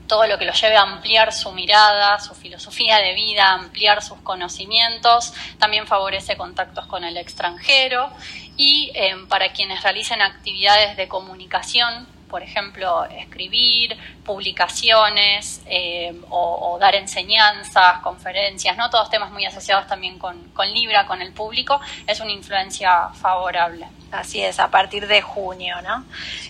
todo 0.07 0.27
lo 0.27 0.37
que 0.37 0.45
lo 0.45 0.53
lleve 0.53 0.75
a 0.75 0.81
ampliar 0.81 1.33
su 1.33 1.51
mirada, 1.51 2.19
su 2.19 2.35
filosofía 2.35 2.97
de 2.97 3.13
vida, 3.13 3.51
ampliar 3.51 4.01
sus 4.03 4.19
conocimientos, 4.19 5.33
también 5.57 5.87
favorece 5.87 6.37
contactos 6.37 6.85
con 6.85 7.03
el 7.03 7.17
extranjero 7.17 8.09
y 8.57 8.91
eh, 8.93 9.15
para 9.27 9.51
quienes 9.51 9.83
realicen 9.83 10.21
actividades 10.21 10.95
de 10.97 11.07
comunicación, 11.07 12.07
por 12.29 12.41
ejemplo, 12.41 13.05
escribir, 13.05 13.97
publicaciones 14.23 15.61
eh, 15.67 16.13
o, 16.29 16.77
dar 16.79 16.95
enseñanzas, 16.95 17.99
conferencias, 17.99 18.75
¿no? 18.77 18.89
Todos 18.89 19.09
temas 19.09 19.31
muy 19.31 19.45
asociados 19.45 19.87
también 19.87 20.19
con, 20.19 20.35
Libra, 20.73 21.05
con 21.05 21.21
el 21.21 21.31
público, 21.31 21.79
es 22.07 22.19
una 22.19 22.31
influencia 22.31 23.09
favorable. 23.09 23.87
Así 24.11 24.41
es, 24.41 24.59
a 24.59 24.69
partir 24.69 25.07
de 25.07 25.21
junio, 25.21 25.81
¿no? 25.81 26.05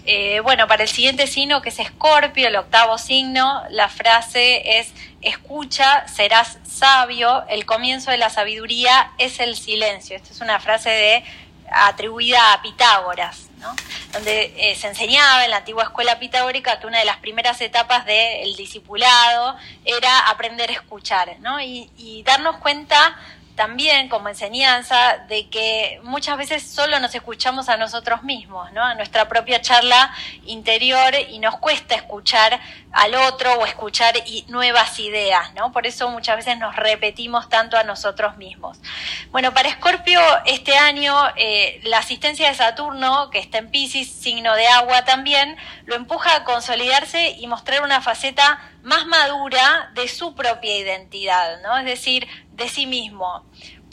Eh, 0.06 0.40
bueno, 0.42 0.68
para 0.68 0.84
el 0.84 0.90
siguiente 0.90 1.28
signo, 1.28 1.62
que 1.62 1.70
es 1.70 1.80
Escorpio, 1.80 2.48
el 2.48 2.56
octavo 2.56 2.98
signo, 2.98 3.64
la 3.70 3.90
frase 3.90 4.80
es, 4.80 4.94
escucha, 5.22 6.08
serás 6.08 6.60
sabio, 6.64 7.44
el 7.50 7.66
comienzo 7.66 8.12
de 8.12 8.18
la 8.18 8.30
sabiduría 8.30 9.12
es 9.18 9.40
el 9.40 9.56
silencio. 9.56 10.16
Esta 10.16 10.32
es 10.32 10.42
una 10.42 10.60
frase 10.60 10.90
de 10.90 11.24
atribuida 11.72 12.54
a 12.54 12.62
Pitágoras, 12.62 13.45
¿no? 13.60 13.76
donde 14.14 14.54
eh, 14.58 14.76
se 14.76 14.88
enseñaba 14.88 15.46
en 15.46 15.52
la 15.52 15.58
antigua 15.58 15.84
escuela 15.84 16.20
pitagórica 16.20 16.80
que 16.80 16.88
una 16.88 17.00
de 17.00 17.06
las 17.06 17.18
primeras 17.18 17.60
etapas 17.62 18.06
del 18.06 18.56
discipulado 18.56 19.58
era 19.84 20.30
aprender 20.30 20.70
a 20.70 20.74
escuchar 20.74 21.38
¿no? 21.40 21.60
y, 21.60 21.90
y 21.98 22.24
darnos 22.24 22.58
cuenta 22.58 23.18
también 23.56 24.10
como 24.10 24.30
enseñanza 24.30 25.18
de 25.30 25.50
que 25.50 26.00
muchas 26.04 26.38
veces 26.38 26.64
solo 26.64 27.00
nos 27.00 27.16
escuchamos 27.16 27.70
a 27.70 27.78
nosotros 27.78 28.24
mismos, 28.24 28.72
¿no? 28.74 28.84
A 28.84 28.96
nuestra 28.96 29.28
propia 29.28 29.62
charla 29.62 30.14
interior 30.46 31.14
y 31.30 31.40
nos 31.40 31.58
cuesta 31.58 31.96
escuchar 31.96 32.60
al 32.96 33.14
otro 33.14 33.54
o 33.56 33.66
escuchar 33.66 34.16
nuevas 34.48 35.00
ideas, 35.00 35.54
¿no? 35.54 35.74
Por 35.74 35.86
eso 35.86 36.10
muchas 36.10 36.38
veces 36.38 36.58
nos 36.58 36.78
repetimos 36.78 37.50
tanto 37.50 37.78
a 37.78 37.84
nosotros 37.84 38.38
mismos. 38.38 38.80
Bueno, 39.32 39.54
para 39.54 39.68
Escorpio 39.68 40.22
este 40.46 40.78
año 40.78 41.14
eh, 41.36 41.82
la 41.84 41.98
asistencia 41.98 42.48
de 42.48 42.56
Saturno, 42.56 43.30
que 43.32 43.40
está 43.40 43.58
en 43.58 43.70
Pisces, 43.70 44.10
signo 44.10 44.56
de 44.56 44.68
agua 44.68 45.04
también, 45.04 45.58
lo 45.86 45.96
empuja 45.96 46.38
a 46.38 46.44
consolidarse 46.46 47.32
y 47.32 47.46
mostrar 47.48 47.84
una 47.84 48.00
faceta 48.00 48.62
más 48.82 49.06
madura 49.08 49.92
de 49.94 50.08
su 50.08 50.34
propia 50.34 50.78
identidad, 50.78 51.62
¿no? 51.64 51.78
Es 51.78 51.86
decir, 51.86 52.26
de 52.54 52.70
sí 52.70 52.86
mismo, 52.86 53.44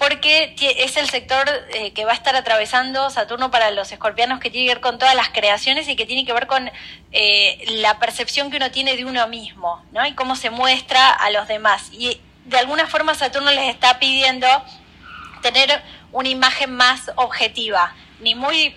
porque 0.02 0.56
es 0.58 0.96
el 0.96 1.08
sector 1.08 1.48
eh, 1.74 1.92
que 1.92 2.04
va 2.04 2.10
a 2.10 2.14
estar 2.16 2.34
atravesando 2.34 3.08
Saturno 3.10 3.52
para 3.52 3.70
los 3.70 3.92
escorpianos 3.92 4.40
que 4.40 4.50
tiene 4.50 4.66
que 4.66 4.74
ver 4.74 4.80
con 4.80 4.98
todas 4.98 5.14
las 5.14 5.28
creaciones 5.28 5.88
y 5.88 5.94
que 5.94 6.06
tiene 6.06 6.26
que 6.26 6.32
ver 6.32 6.48
con 6.48 6.68
eh, 7.12 7.64
la 7.80 8.00
percepción 8.00 8.50
que 8.50 8.56
uno 8.56 8.72
tiene 8.72 8.96
de 8.96 9.04
uno 9.04 9.28
mismo, 9.28 9.80
¿no? 9.92 10.04
Y 10.04 10.14
cómo 10.14 10.34
se 10.34 10.50
muestra 10.50 11.08
a 11.08 11.30
los 11.30 11.46
demás. 11.46 11.88
Y 11.92 12.20
de 12.46 12.58
alguna 12.58 12.88
forma 12.88 13.14
Saturno 13.14 13.52
les 13.52 13.72
está 13.72 14.00
pidiendo 14.00 14.48
tener 15.40 15.80
una 16.10 16.28
imagen 16.28 16.74
más 16.74 17.12
objetiva, 17.14 17.94
ni 18.18 18.34
muy 18.34 18.74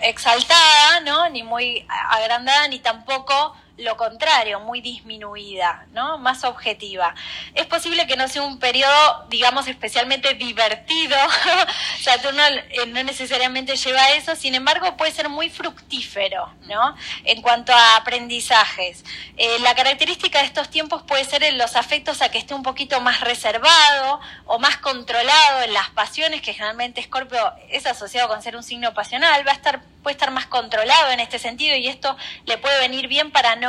exaltada, 0.00 1.00
¿no? 1.00 1.28
Ni 1.28 1.42
muy 1.42 1.86
agrandada, 2.08 2.68
ni 2.68 2.78
tampoco 2.78 3.54
lo 3.76 3.96
contrario, 3.96 4.60
muy 4.60 4.80
disminuida, 4.80 5.86
¿no? 5.92 6.18
Más 6.18 6.44
objetiva. 6.44 7.14
Es 7.54 7.66
posible 7.66 8.06
que 8.06 8.16
no 8.16 8.28
sea 8.28 8.42
un 8.42 8.58
periodo, 8.60 9.26
digamos, 9.28 9.66
especialmente 9.66 10.34
divertido. 10.34 11.16
Saturno 12.00 12.42
eh, 12.46 12.86
no 12.86 13.02
necesariamente 13.02 13.76
lleva 13.76 14.12
eso, 14.12 14.36
sin 14.36 14.54
embargo, 14.54 14.96
puede 14.96 15.10
ser 15.10 15.28
muy 15.28 15.50
fructífero, 15.50 16.52
¿no? 16.68 16.94
En 17.24 17.42
cuanto 17.42 17.72
a 17.72 17.96
aprendizajes. 17.96 19.04
Eh, 19.36 19.58
la 19.60 19.74
característica 19.74 20.38
de 20.38 20.46
estos 20.46 20.70
tiempos 20.70 21.02
puede 21.02 21.24
ser 21.24 21.42
en 21.42 21.58
los 21.58 21.74
afectos 21.74 22.22
a 22.22 22.28
que 22.28 22.38
esté 22.38 22.54
un 22.54 22.62
poquito 22.62 23.00
más 23.00 23.22
reservado 23.22 24.20
o 24.46 24.60
más 24.60 24.76
controlado 24.76 25.62
en 25.62 25.74
las 25.74 25.90
pasiones, 25.90 26.42
que 26.42 26.52
generalmente 26.52 27.00
Escorpio 27.00 27.52
es 27.70 27.86
asociado 27.86 28.28
con 28.28 28.40
ser 28.40 28.56
un 28.56 28.62
signo 28.62 28.94
pasional, 28.94 29.44
va 29.46 29.50
a 29.50 29.54
estar 29.54 29.80
puede 30.04 30.14
estar 30.14 30.30
más 30.30 30.46
controlado 30.46 31.10
en 31.10 31.18
este 31.18 31.40
sentido 31.40 31.74
y 31.74 31.88
esto 31.88 32.14
le 32.44 32.58
puede 32.58 32.78
venir 32.78 33.08
bien 33.08 33.32
para 33.32 33.56
no 33.56 33.63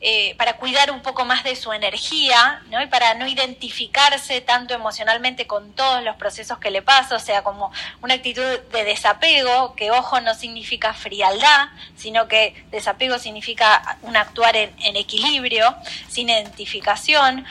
eh, 0.00 0.36
para 0.36 0.56
cuidar 0.58 0.92
un 0.92 1.02
poco 1.02 1.24
más 1.24 1.42
de 1.42 1.56
su 1.56 1.72
energía, 1.72 2.62
¿no? 2.70 2.80
Y 2.80 2.86
para 2.86 3.14
no 3.14 3.26
identificarse 3.26 4.40
tanto 4.40 4.72
emocionalmente 4.72 5.48
con 5.48 5.72
todos 5.72 6.04
los 6.04 6.14
procesos 6.14 6.58
que 6.58 6.70
le 6.70 6.82
pasa, 6.82 7.16
o 7.16 7.18
sea, 7.18 7.42
como 7.42 7.72
una 8.00 8.14
actitud 8.14 8.60
de 8.72 8.84
desapego, 8.84 9.74
que 9.74 9.90
ojo 9.90 10.20
no 10.20 10.34
significa 10.34 10.94
frialdad, 10.94 11.70
sino 11.96 12.28
que 12.28 12.64
desapego 12.70 13.18
significa 13.18 13.98
un 14.02 14.16
actuar 14.16 14.54
en 14.54 14.96
equilibrio, 14.96 15.74
sin 16.08 16.28
identificación. 16.28 17.44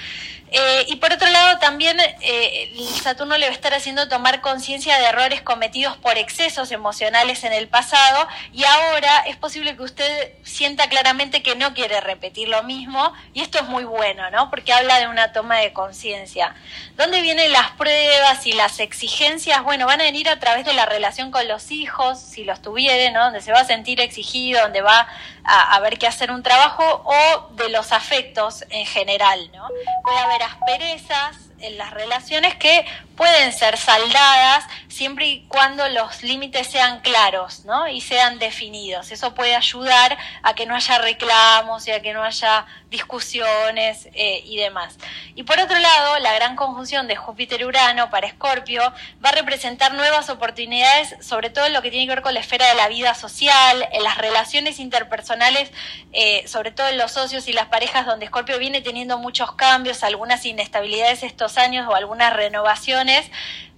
Eh, 0.49 0.85
y 0.87 0.95
por 0.95 1.11
otro 1.11 1.29
lado, 1.29 1.59
también 1.59 1.99
eh, 1.99 2.73
Saturno 3.01 3.37
le 3.37 3.47
va 3.47 3.51
a 3.51 3.55
estar 3.55 3.73
haciendo 3.73 4.07
tomar 4.07 4.39
conciencia 4.41 4.97
de 4.97 5.05
errores 5.05 5.41
cometidos 5.41 5.97
por 5.97 6.17
excesos 6.17 6.71
emocionales 6.71 7.43
en 7.43 7.51
el 7.51 7.67
pasado 7.67 8.27
y 8.53 8.63
ahora 8.63 9.19
es 9.27 9.35
posible 9.35 9.75
que 9.75 9.83
usted 9.83 10.31
sienta 10.43 10.87
claramente 10.87 11.43
que 11.43 11.55
no 11.55 11.73
quiere 11.73 11.99
repetir 11.99 12.47
lo 12.47 12.63
mismo 12.63 13.13
y 13.33 13.41
esto 13.41 13.59
es 13.59 13.65
muy 13.65 13.83
bueno, 13.83 14.29
¿no? 14.31 14.49
Porque 14.49 14.71
habla 14.71 14.99
de 14.99 15.07
una 15.07 15.33
toma 15.33 15.57
de 15.57 15.73
conciencia. 15.73 16.55
¿Dónde 16.95 17.21
vienen 17.21 17.51
las 17.51 17.71
pruebas 17.71 18.45
y 18.47 18.53
las 18.53 18.79
exigencias? 18.79 19.63
Bueno, 19.63 19.85
van 19.85 19.99
a 19.99 20.05
venir 20.05 20.29
a 20.29 20.39
través 20.39 20.65
de 20.65 20.73
la 20.73 20.85
relación 20.85 21.29
con 21.31 21.47
los 21.47 21.71
hijos, 21.71 22.19
si 22.19 22.45
los 22.45 22.61
tuviere, 22.61 23.11
¿no? 23.11 23.25
Donde 23.25 23.41
se 23.41 23.51
va 23.51 23.59
a 23.59 23.65
sentir 23.65 23.99
exigido, 23.99 24.61
donde 24.61 24.81
va 24.81 25.07
a, 25.47 25.75
a 25.75 25.79
ver 25.79 25.97
que 25.97 26.07
hacer 26.07 26.31
un 26.31 26.43
trabajo 26.43 26.83
o 27.05 27.49
de 27.55 27.69
los 27.69 27.91
afectos 27.91 28.63
en 28.69 28.85
general, 28.85 29.49
¿no? 29.53 29.67
Puede 30.03 30.19
haber 30.19 30.43
asperezas 30.43 31.47
en 31.59 31.77
las 31.77 31.91
relaciones 31.91 32.55
que 32.55 32.85
pueden 33.15 33.51
ser 33.51 33.77
saldadas 33.77 34.65
siempre 34.87 35.27
y 35.27 35.47
cuando 35.47 35.87
los 35.89 36.23
límites 36.23 36.67
sean 36.67 36.99
claros 37.01 37.65
¿no? 37.65 37.87
y 37.87 38.01
sean 38.01 38.39
definidos. 38.39 39.11
Eso 39.11 39.33
puede 39.33 39.55
ayudar 39.55 40.17
a 40.43 40.53
que 40.53 40.65
no 40.65 40.75
haya 40.75 40.99
reclamos 40.99 41.87
y 41.87 41.91
a 41.91 42.01
que 42.01 42.13
no 42.13 42.23
haya 42.23 42.65
discusiones 42.89 44.07
eh, 44.13 44.41
y 44.45 44.57
demás. 44.57 44.97
Y 45.35 45.43
por 45.43 45.59
otro 45.59 45.77
lado, 45.77 46.19
la 46.19 46.33
gran 46.33 46.55
conjunción 46.55 47.07
de 47.07 47.15
Júpiter-Urano 47.15 48.09
para 48.09 48.27
Escorpio 48.27 48.81
va 49.23 49.29
a 49.29 49.33
representar 49.33 49.93
nuevas 49.93 50.29
oportunidades, 50.29 51.15
sobre 51.21 51.49
todo 51.49 51.65
en 51.65 51.73
lo 51.73 51.81
que 51.81 51.89
tiene 51.89 52.05
que 52.05 52.15
ver 52.15 52.21
con 52.21 52.33
la 52.33 52.39
esfera 52.39 52.67
de 52.67 52.75
la 52.75 52.87
vida 52.87 53.13
social, 53.13 53.87
en 53.91 54.03
las 54.03 54.17
relaciones 54.17 54.79
interpersonales, 54.79 55.71
eh, 56.13 56.47
sobre 56.47 56.71
todo 56.71 56.87
en 56.87 56.97
los 56.97 57.11
socios 57.11 57.47
y 57.47 57.53
las 57.53 57.67
parejas, 57.67 58.05
donde 58.05 58.25
Escorpio 58.25 58.57
viene 58.57 58.81
teniendo 58.81 59.17
muchos 59.17 59.53
cambios, 59.53 60.03
algunas 60.03 60.45
inestabilidades 60.45 61.23
estos 61.23 61.57
años 61.57 61.87
o 61.89 61.95
algunas 61.95 62.33
renovaciones. 62.33 63.29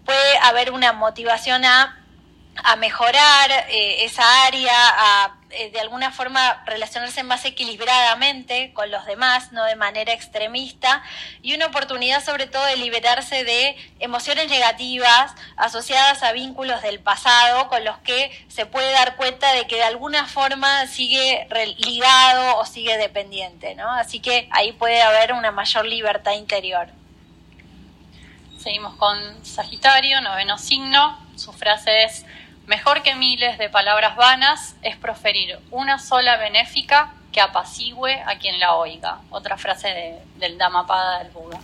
Puede 0.06 0.38
haber 0.40 0.72
una 0.72 0.94
motivación 0.94 1.66
a 1.66 1.99
a 2.64 2.76
mejorar 2.76 3.52
eh, 3.70 4.04
esa 4.06 4.46
área, 4.46 4.74
a 4.74 5.40
eh, 5.52 5.72
de 5.72 5.80
alguna 5.80 6.12
forma 6.12 6.62
relacionarse 6.68 7.24
más 7.24 7.44
equilibradamente 7.44 8.72
con 8.74 8.92
los 8.92 9.04
demás, 9.08 9.52
no 9.52 9.64
de 9.64 9.76
manera 9.76 10.14
extremista, 10.14 11.02
y 11.42 11.56
una 11.56 11.66
oportunidad 11.66 12.24
sobre 12.24 12.46
todo 12.46 12.64
de 12.66 12.76
liberarse 12.76 13.44
de 13.44 13.76
emociones 14.00 14.48
negativas 14.48 15.34
asociadas 15.58 16.22
a 16.22 16.34
vínculos 16.34 16.84
del 16.84 17.00
pasado 17.00 17.68
con 17.68 17.84
los 17.84 17.98
que 18.00 18.32
se 18.48 18.68
puede 18.68 18.92
dar 18.92 19.16
cuenta 19.16 19.52
de 19.54 19.66
que 19.66 19.78
de 19.78 19.86
alguna 19.86 20.28
forma 20.28 20.86
sigue 20.86 21.48
ligado 21.78 22.58
o 22.58 22.66
sigue 22.68 22.98
dependiente, 22.98 23.74
¿no? 23.74 23.90
Así 23.90 24.20
que 24.20 24.48
ahí 24.52 24.72
puede 24.74 25.02
haber 25.02 25.34
una 25.34 25.50
mayor 25.50 25.88
libertad 25.88 26.34
interior. 26.34 26.90
Seguimos 28.60 28.96
con 28.98 29.44
Sagitario, 29.44 30.22
noveno 30.22 30.60
signo. 30.60 31.18
Su 31.36 31.54
frase 31.54 32.04
es 32.04 32.26
Mejor 32.70 33.02
que 33.02 33.16
miles 33.16 33.58
de 33.58 33.68
palabras 33.68 34.16
vanas 34.16 34.76
es 34.84 34.96
proferir 34.96 35.58
una 35.72 35.98
sola 35.98 36.38
benéfica 36.38 37.12
que 37.32 37.42
apacigüe 37.42 38.22
a 38.28 38.38
quien 38.38 38.60
la 38.60 38.76
oiga. 38.76 39.22
Otra 39.32 39.58
frase 39.58 40.20
del 40.36 40.60
Dhammapada 40.60 41.18
del 41.18 41.32
Buda. 41.32 41.60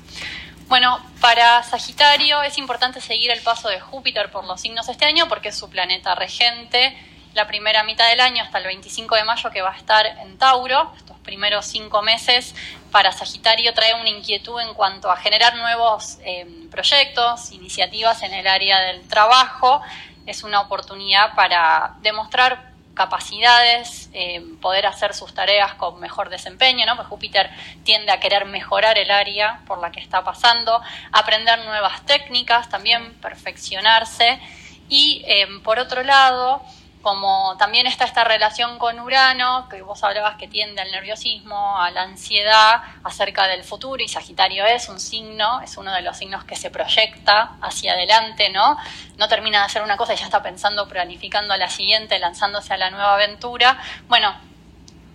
Bueno, 0.68 1.00
para 1.22 1.62
Sagitario 1.62 2.42
es 2.42 2.58
importante 2.58 3.02
seguir 3.02 3.30
el 3.30 3.42
paso 3.42 3.70
de 3.70 3.80
Júpiter 3.80 4.32
por 4.32 4.46
los 4.46 4.60
signos 4.60 4.90
este 4.90 5.06
año 5.06 5.28
porque 5.28 5.50
es 5.50 5.56
su 5.56 5.70
planeta 5.70 6.16
regente. 6.16 6.98
La 7.36 7.46
primera 7.46 7.84
mitad 7.84 8.10
del 8.10 8.22
año 8.22 8.42
hasta 8.42 8.58
el 8.58 8.66
25 8.66 9.14
de 9.14 9.26
mayo 9.26 9.52
que 9.52 9.62
va 9.62 9.74
a 9.74 9.78
estar 9.78 10.08
en 10.08 10.40
Tauro, 10.40 10.92
estos 10.98 11.20
primeros 11.20 11.68
cinco 11.68 12.02
meses 12.02 12.56
para 12.90 13.12
Sagitario 13.12 13.76
trae 13.76 13.94
una 13.94 14.10
inquietud 14.10 14.60
en 14.60 14.74
cuanto 14.74 15.12
a 15.12 15.18
generar 15.18 15.54
nuevos 15.56 16.18
eh, 16.26 16.48
proyectos, 16.72 17.52
iniciativas 17.52 18.24
en 18.24 18.34
el 18.34 18.48
área 18.48 18.80
del 18.80 19.08
trabajo 19.08 19.84
es 20.26 20.44
una 20.44 20.62
oportunidad 20.62 21.36
para 21.36 21.96
demostrar 22.02 22.76
capacidades, 22.96 24.10
eh, 24.14 24.44
poder 24.62 24.88
hacer 24.88 25.14
sus 25.14 25.34
tareas 25.34 25.74
con 25.76 26.00
mejor 26.00 26.30
desempeño, 26.30 26.86
¿no? 26.86 26.96
Pues 26.96 27.08
Júpiter 27.08 27.50
tiende 27.84 28.12
a 28.12 28.20
querer 28.20 28.46
mejorar 28.46 28.98
el 28.98 29.12
área 29.12 29.60
por 29.68 29.80
la 29.80 29.92
que 29.92 30.00
está 30.00 30.24
pasando, 30.24 30.82
aprender 31.12 31.60
nuevas 31.66 32.04
técnicas, 32.06 32.70
también 32.70 33.14
perfeccionarse 33.16 34.40
y 34.88 35.24
eh, 35.28 35.48
por 35.64 35.78
otro 35.78 36.04
lado, 36.04 36.64
como 37.06 37.56
también 37.58 37.86
está 37.86 38.06
esta 38.06 38.24
relación 38.24 38.80
con 38.80 39.00
Urano, 39.00 39.70
que 39.70 39.84
vos 39.84 40.04
hablabas 40.04 40.38
que 40.38 40.48
tiende 40.48 40.82
al 40.82 40.90
nerviosismo, 40.90 41.80
a 41.80 41.92
la 41.92 42.02
ansiedad 42.02 42.82
acerca 43.04 43.46
del 43.46 43.64
futuro, 43.64 44.02
y 44.04 44.08
Sagitario 44.08 44.66
es 44.66 44.90
un 44.90 45.00
signo, 45.00 45.62
es 45.62 45.78
uno 45.78 45.94
de 45.94 46.02
los 46.02 46.18
signos 46.18 46.46
que 46.46 46.56
se 46.56 46.72
proyecta 46.72 47.58
hacia 47.62 47.94
adelante, 47.94 48.50
¿no? 48.50 48.76
No 49.20 49.28
termina 49.28 49.60
de 49.60 49.66
hacer 49.66 49.84
una 49.84 49.98
cosa 49.98 50.16
y 50.16 50.18
ya 50.18 50.26
está 50.26 50.42
pensando, 50.42 50.88
planificando 50.88 51.56
la 51.56 51.70
siguiente, 51.70 52.18
lanzándose 52.18 52.74
a 52.74 52.78
la 52.78 52.90
nueva 52.90 53.14
aventura. 53.14 53.78
Bueno, 54.08 54.36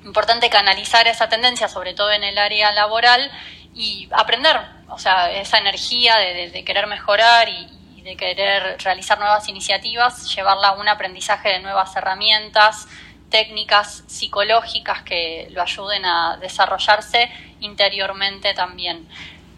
importante 0.05 0.49
canalizar 0.49 1.09
esa 1.09 1.29
tendencia, 1.29 1.67
sobre 1.67 1.95
todo 1.95 2.13
en 2.13 2.23
el 2.23 2.39
área 2.39 2.71
laboral, 2.71 3.33
y 3.75 4.09
aprender, 4.13 4.61
o 4.91 4.99
sea, 5.01 5.29
esa 5.33 5.59
energía 5.59 6.19
de, 6.19 6.51
de 6.51 6.65
querer 6.65 6.87
mejorar 6.87 7.49
y, 7.49 7.80
de 8.01 8.17
querer 8.17 8.77
realizar 8.83 9.19
nuevas 9.19 9.49
iniciativas, 9.49 10.35
llevarla 10.35 10.69
a 10.69 10.73
un 10.73 10.89
aprendizaje 10.89 11.51
de 11.51 11.61
nuevas 11.61 11.95
herramientas, 11.97 12.89
técnicas 13.31 14.05
psicológicas 14.07 15.03
que 15.03 15.49
lo 15.51 15.63
ayuden 15.63 16.05
a 16.05 16.37
desarrollarse 16.39 17.31
interiormente 17.61 18.55
también. 18.55 19.09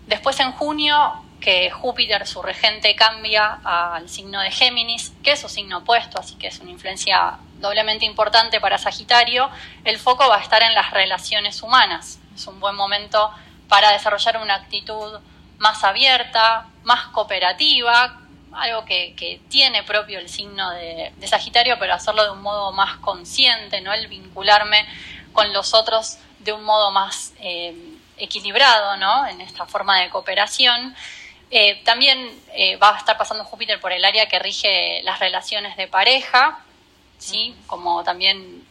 Después 0.07 0.39
en 0.41 0.53
junio, 0.53 1.25
que 1.41 1.71
Júpiter, 1.71 2.27
su 2.27 2.41
regente, 2.41 2.95
cambia 2.95 3.59
al 3.65 4.09
signo 4.09 4.41
de 4.41 4.51
Géminis, 4.51 5.13
que 5.23 5.33
es 5.33 5.41
su 5.41 5.49
signo 5.49 5.79
opuesto, 5.79 6.19
así 6.21 6.37
que 6.37 6.47
es 6.49 6.61
una 6.61 6.71
influencia 6.71 7.39
doblemente 7.59 8.05
importante 8.05 8.61
para 8.61 8.79
Sagitario, 8.79 9.51
el 9.85 9.99
foco 9.99 10.29
va 10.29 10.37
a 10.37 10.41
estar 10.41 10.63
en 10.63 10.75
las 10.75 10.91
relaciones 10.93 11.63
humanas. 11.63 12.21
Es 12.35 12.47
un 12.47 12.61
buen 12.61 12.77
momento 12.77 13.31
para 13.69 13.91
desarrollar 13.91 14.39
una 14.39 14.55
actitud 14.55 15.21
más 15.59 15.85
abierta, 15.85 16.67
más 16.85 17.07
cooperativa, 17.09 18.22
algo 18.55 18.85
que, 18.85 19.41
tiene 19.49 19.83
propio 19.83 20.19
el 20.19 20.29
signo 20.29 20.71
de, 20.71 21.13
Sagitario, 21.27 21.79
pero 21.79 21.95
hacerlo 21.95 22.25
de 22.25 22.31
un 22.31 22.43
modo 22.43 22.73
más 22.73 22.99
consciente, 22.99 23.81
¿no? 23.81 23.93
El 23.93 24.09
vincularme 24.09 24.87
con 25.33 25.53
los 25.53 25.75
otros 25.75 26.19
de 26.39 26.53
un 26.53 26.65
modo 26.65 26.91
más 26.91 27.33
eh, 27.41 27.75
equilibrado, 28.19 28.97
¿no? 28.97 29.27
En 29.27 29.41
esta 29.41 29.67
forma 29.67 30.01
de 30.01 30.11
cooperación. 30.11 30.95
Eh, 31.51 31.83
también 31.85 32.31
eh, 32.55 32.77
va 32.77 32.95
a 32.95 32.99
estar 32.99 33.17
pasando 33.17 33.45
Júpiter 33.45 33.81
por 33.81 33.93
el 33.93 34.05
área 34.05 34.27
que 34.27 34.39
rige 34.39 35.03
las 35.05 35.19
relaciones 35.21 35.77
de 35.77 35.87
pareja, 35.87 36.61
¿sí? 37.19 37.55
Como 37.67 38.05
también 38.05 38.71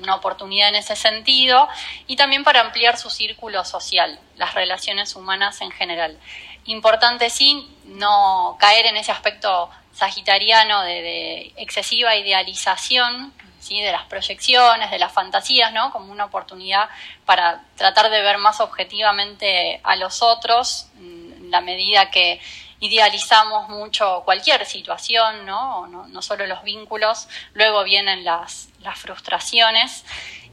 una 0.00 0.14
oportunidad 0.14 0.70
en 0.70 0.76
ese 0.76 0.96
sentido, 0.96 1.68
y 2.06 2.16
también 2.16 2.44
para 2.44 2.62
ampliar 2.62 2.96
su 2.96 3.10
círculo 3.10 3.62
social, 3.66 4.18
las 4.36 4.54
relaciones 4.54 5.14
humanas 5.14 5.60
en 5.60 5.70
general 5.70 6.18
importante 6.66 7.30
sí 7.30 7.68
no 7.84 8.56
caer 8.60 8.86
en 8.86 8.96
ese 8.96 9.12
aspecto 9.12 9.70
sagitariano 9.92 10.82
de, 10.82 11.52
excesiva 11.56 12.16
idealización 12.16 13.32
¿sí? 13.60 13.80
de 13.80 13.92
las 13.92 14.06
proyecciones, 14.06 14.90
de 14.90 14.98
las 14.98 15.12
fantasías, 15.12 15.72
¿no? 15.72 15.92
como 15.92 16.12
una 16.12 16.26
oportunidad 16.26 16.88
para 17.26 17.62
tratar 17.76 18.10
de 18.10 18.22
ver 18.22 18.38
más 18.38 18.60
objetivamente 18.60 19.80
a 19.82 19.96
los 19.96 20.22
otros, 20.22 20.86
en 20.96 21.50
la 21.50 21.60
medida 21.60 22.10
que 22.10 22.40
idealizamos 22.80 23.68
mucho 23.68 24.22
cualquier 24.24 24.64
situación, 24.64 25.44
¿no? 25.44 25.86
No, 25.86 26.08
no 26.08 26.22
solo 26.22 26.46
los 26.46 26.62
vínculos, 26.62 27.28
luego 27.52 27.84
vienen 27.84 28.24
las, 28.24 28.68
las 28.80 28.98
frustraciones. 28.98 30.04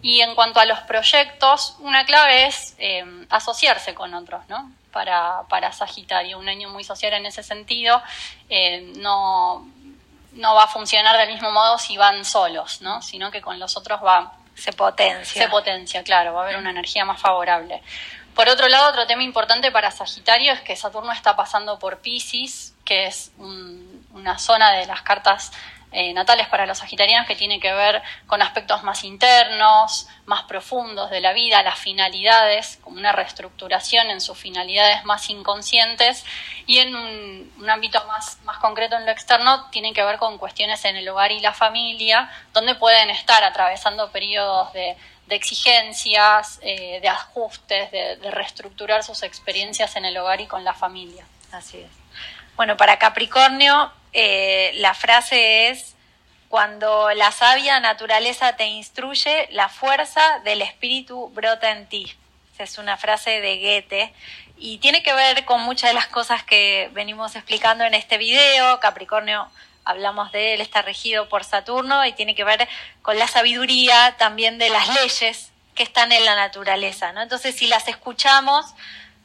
Y 0.01 0.21
en 0.21 0.35
cuanto 0.35 0.59
a 0.59 0.65
los 0.65 0.79
proyectos, 0.81 1.75
una 1.79 2.05
clave 2.05 2.47
es 2.47 2.75
eh, 2.77 3.03
asociarse 3.29 3.95
con 3.95 4.13
otros, 4.13 4.47
¿no? 4.49 4.71
Para, 4.91 5.43
para 5.49 5.71
Sagitario, 5.71 6.37
un 6.37 6.49
año 6.49 6.69
muy 6.69 6.83
social 6.83 7.13
en 7.13 7.25
ese 7.25 7.43
sentido, 7.43 8.01
eh, 8.49 8.93
no, 8.97 9.67
no 10.33 10.55
va 10.55 10.63
a 10.63 10.67
funcionar 10.67 11.17
del 11.17 11.29
mismo 11.29 11.51
modo 11.51 11.77
si 11.77 11.97
van 11.97 12.25
solos, 12.25 12.81
¿no? 12.81 13.01
sino 13.01 13.31
que 13.31 13.41
con 13.41 13.59
los 13.59 13.77
otros 13.77 14.03
va... 14.03 14.33
Se 14.55 14.73
potencia. 14.73 15.43
Se 15.43 15.49
potencia, 15.49 16.03
claro, 16.03 16.33
va 16.33 16.41
a 16.41 16.43
haber 16.45 16.57
una 16.57 16.71
energía 16.71 17.05
más 17.05 17.21
favorable. 17.21 17.83
Por 18.33 18.49
otro 18.49 18.67
lado, 18.67 18.89
otro 18.89 19.07
tema 19.07 19.23
importante 19.23 19.71
para 19.71 19.91
Sagitario 19.91 20.53
es 20.53 20.61
que 20.61 20.75
Saturno 20.75 21.11
está 21.11 21.35
pasando 21.35 21.79
por 21.79 21.99
Pisces, 21.99 22.73
que 22.85 23.07
es 23.07 23.31
una 23.37 24.37
zona 24.37 24.73
de 24.73 24.85
las 24.85 25.01
cartas 25.01 25.51
eh, 25.91 26.13
natales 26.13 26.47
para 26.47 26.65
los 26.65 26.79
sagitarianos 26.79 27.27
que 27.27 27.35
tiene 27.35 27.59
que 27.59 27.71
ver 27.71 28.01
con 28.25 28.41
aspectos 28.41 28.83
más 28.83 29.03
internos, 29.03 30.07
más 30.25 30.43
profundos 30.43 31.09
de 31.09 31.21
la 31.21 31.33
vida, 31.33 31.63
las 31.63 31.79
finalidades, 31.79 32.79
como 32.81 32.97
una 32.97 33.11
reestructuración 33.11 34.09
en 34.09 34.19
sus 34.19 34.37
finalidades 34.37 35.05
más 35.05 35.29
inconscientes 35.29 36.25
y 36.65 36.79
en 36.79 36.95
un, 36.95 37.69
ámbito 37.69 38.03
más, 38.07 38.37
más 38.43 38.57
concreto 38.57 38.97
en 38.97 39.05
lo 39.05 39.11
externo 39.11 39.69
tiene 39.71 39.93
que 39.93 40.03
ver 40.03 40.17
con 40.17 40.37
cuestiones 40.37 40.83
en 40.85 40.97
el 40.97 41.07
hogar 41.07 41.31
y 41.31 41.39
la 41.39 41.53
familia, 41.53 42.29
donde 42.53 42.75
pueden 42.75 43.09
estar 43.09 43.43
atravesando 43.43 44.11
periodos 44.11 44.73
de, 44.73 44.97
de 45.27 45.35
exigencias, 45.35 46.59
eh, 46.61 46.99
de 47.01 47.09
ajustes, 47.09 47.91
de, 47.91 48.31
reestructurar 48.31 49.03
sus 49.03 49.23
experiencias 49.23 49.95
en 49.95 50.05
el 50.05 50.17
hogar 50.17 50.41
y 50.41 50.47
con 50.47 50.63
la 50.63 50.73
familia. 50.73 51.25
Así 51.51 51.79
es. 51.79 51.91
Bueno, 52.55 52.77
para 52.77 52.97
Capricornio 52.97 53.91
eh, 54.19 54.71
la 54.77 54.95
frase 54.95 55.69
es, 55.69 55.93
cuando 56.49 57.11
la 57.11 57.31
sabia 57.31 57.79
naturaleza 57.79 58.55
te 58.55 58.65
instruye, 58.65 59.47
la 59.51 59.69
fuerza 59.69 60.39
del 60.43 60.63
espíritu 60.63 61.29
brota 61.35 61.69
en 61.69 61.87
ti. 61.87 62.11
Es 62.57 62.79
una 62.79 62.97
frase 62.97 63.41
de 63.41 63.59
Goethe 63.59 64.13
y 64.57 64.79
tiene 64.79 65.03
que 65.03 65.13
ver 65.13 65.45
con 65.45 65.61
muchas 65.61 65.91
de 65.91 65.93
las 65.93 66.07
cosas 66.07 66.43
que 66.43 66.89
venimos 66.93 67.35
explicando 67.35 67.83
en 67.83 67.93
este 67.93 68.17
video. 68.17 68.79
Capricornio 68.79 69.47
hablamos 69.85 70.31
de 70.31 70.55
él, 70.55 70.61
está 70.61 70.81
regido 70.81 71.29
por 71.29 71.43
Saturno 71.43 72.03
y 72.03 72.13
tiene 72.13 72.33
que 72.33 72.43
ver 72.43 72.67
con 73.03 73.19
la 73.19 73.27
sabiduría 73.27 74.15
también 74.17 74.57
de 74.57 74.69
las 74.69 74.95
leyes 74.95 75.51
que 75.75 75.83
están 75.83 76.11
en 76.11 76.25
la 76.25 76.35
naturaleza, 76.35 77.13
¿no? 77.13 77.21
Entonces, 77.21 77.55
si 77.55 77.67
las 77.67 77.87
escuchamos, 77.87 78.65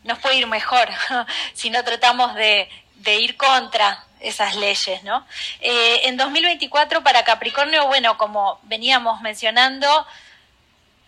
nos 0.05 0.19
puede 0.19 0.37
ir 0.37 0.47
mejor 0.47 0.87
si 1.55 1.71
no 1.71 1.83
tratamos 1.83 2.35
de, 2.35 2.69
ir 3.07 3.39
contra 3.39 4.05
esas 4.23 4.57
leyes, 4.57 5.03
¿no? 5.03 5.27
Eh, 5.61 6.01
en 6.05 6.17
2024 6.17 7.03
para 7.03 7.25
Capricornio, 7.25 7.87
bueno, 7.87 8.17
como 8.17 8.59
veníamos 8.65 9.21
mencionando, 9.21 10.07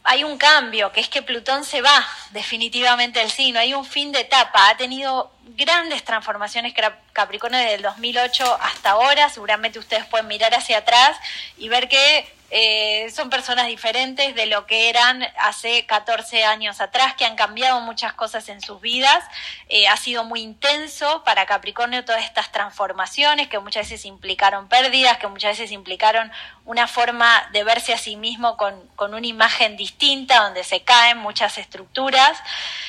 hay 0.07 0.23
un 0.23 0.37
cambio, 0.37 0.93
que 0.93 1.01
es 1.01 1.09
que 1.09 1.23
Plutón 1.23 1.65
se 1.65 1.81
va 1.81 2.07
definitivamente 2.31 3.21
del 3.21 3.31
signo, 3.31 3.59
hay 3.59 3.73
un 3.73 3.87
fin 3.87 4.13
de 4.13 4.21
etapa, 4.21 4.69
ha 4.69 4.77
tenido 4.77 5.33
grandes 5.57 6.05
transformaciones 6.05 6.75
Capricornio 7.13 7.59
desde 7.59 7.75
el 7.75 7.83
2008 7.83 8.59
hasta 8.61 8.91
ahora, 8.91 9.31
seguramente 9.31 9.79
ustedes 9.79 10.05
pueden 10.05 10.27
mirar 10.27 10.55
hacia 10.55 10.79
atrás 10.79 11.17
y 11.57 11.69
ver 11.71 11.89
que 11.89 12.31
eh, 12.57 13.11
son 13.11 13.31
personas 13.31 13.67
diferentes 13.67 14.33
de 14.37 14.47
lo 14.47 14.65
que 14.65 14.89
eran 14.89 15.25
hace 15.41 15.87
14 15.87 16.45
años 16.45 16.81
atrás, 16.81 17.15
que 17.15 17.25
han 17.25 17.35
cambiado 17.35 17.81
muchas 17.81 18.13
cosas 18.13 18.49
en 18.49 18.61
sus 18.61 18.81
vidas. 18.81 19.25
Eh, 19.69 19.89
ha 19.89 19.97
sido 19.97 20.23
muy 20.23 20.41
intenso 20.41 21.25
para 21.25 21.47
Capricornio 21.47 22.05
todas 22.05 22.23
estas 22.23 22.53
transformaciones 22.53 23.49
que 23.49 23.59
muchas 23.59 23.91
veces 23.91 24.05
implicaron 24.05 24.69
pérdidas, 24.69 25.19
que 25.19 25.27
muchas 25.27 25.59
veces 25.59 25.73
implicaron 25.73 26.31
una 26.65 26.87
forma 26.87 27.45
de 27.53 27.65
verse 27.65 27.93
a 27.93 27.99
sí 27.99 28.15
mismo 28.15 28.57
con, 28.57 28.89
con 28.95 29.15
una 29.15 29.27
imagen 29.27 29.77
distinta, 29.77 30.45
donde 30.45 30.63
se 30.63 30.85
caen 30.85 31.19
muchas 31.19 31.59
estructuras. 31.59 32.39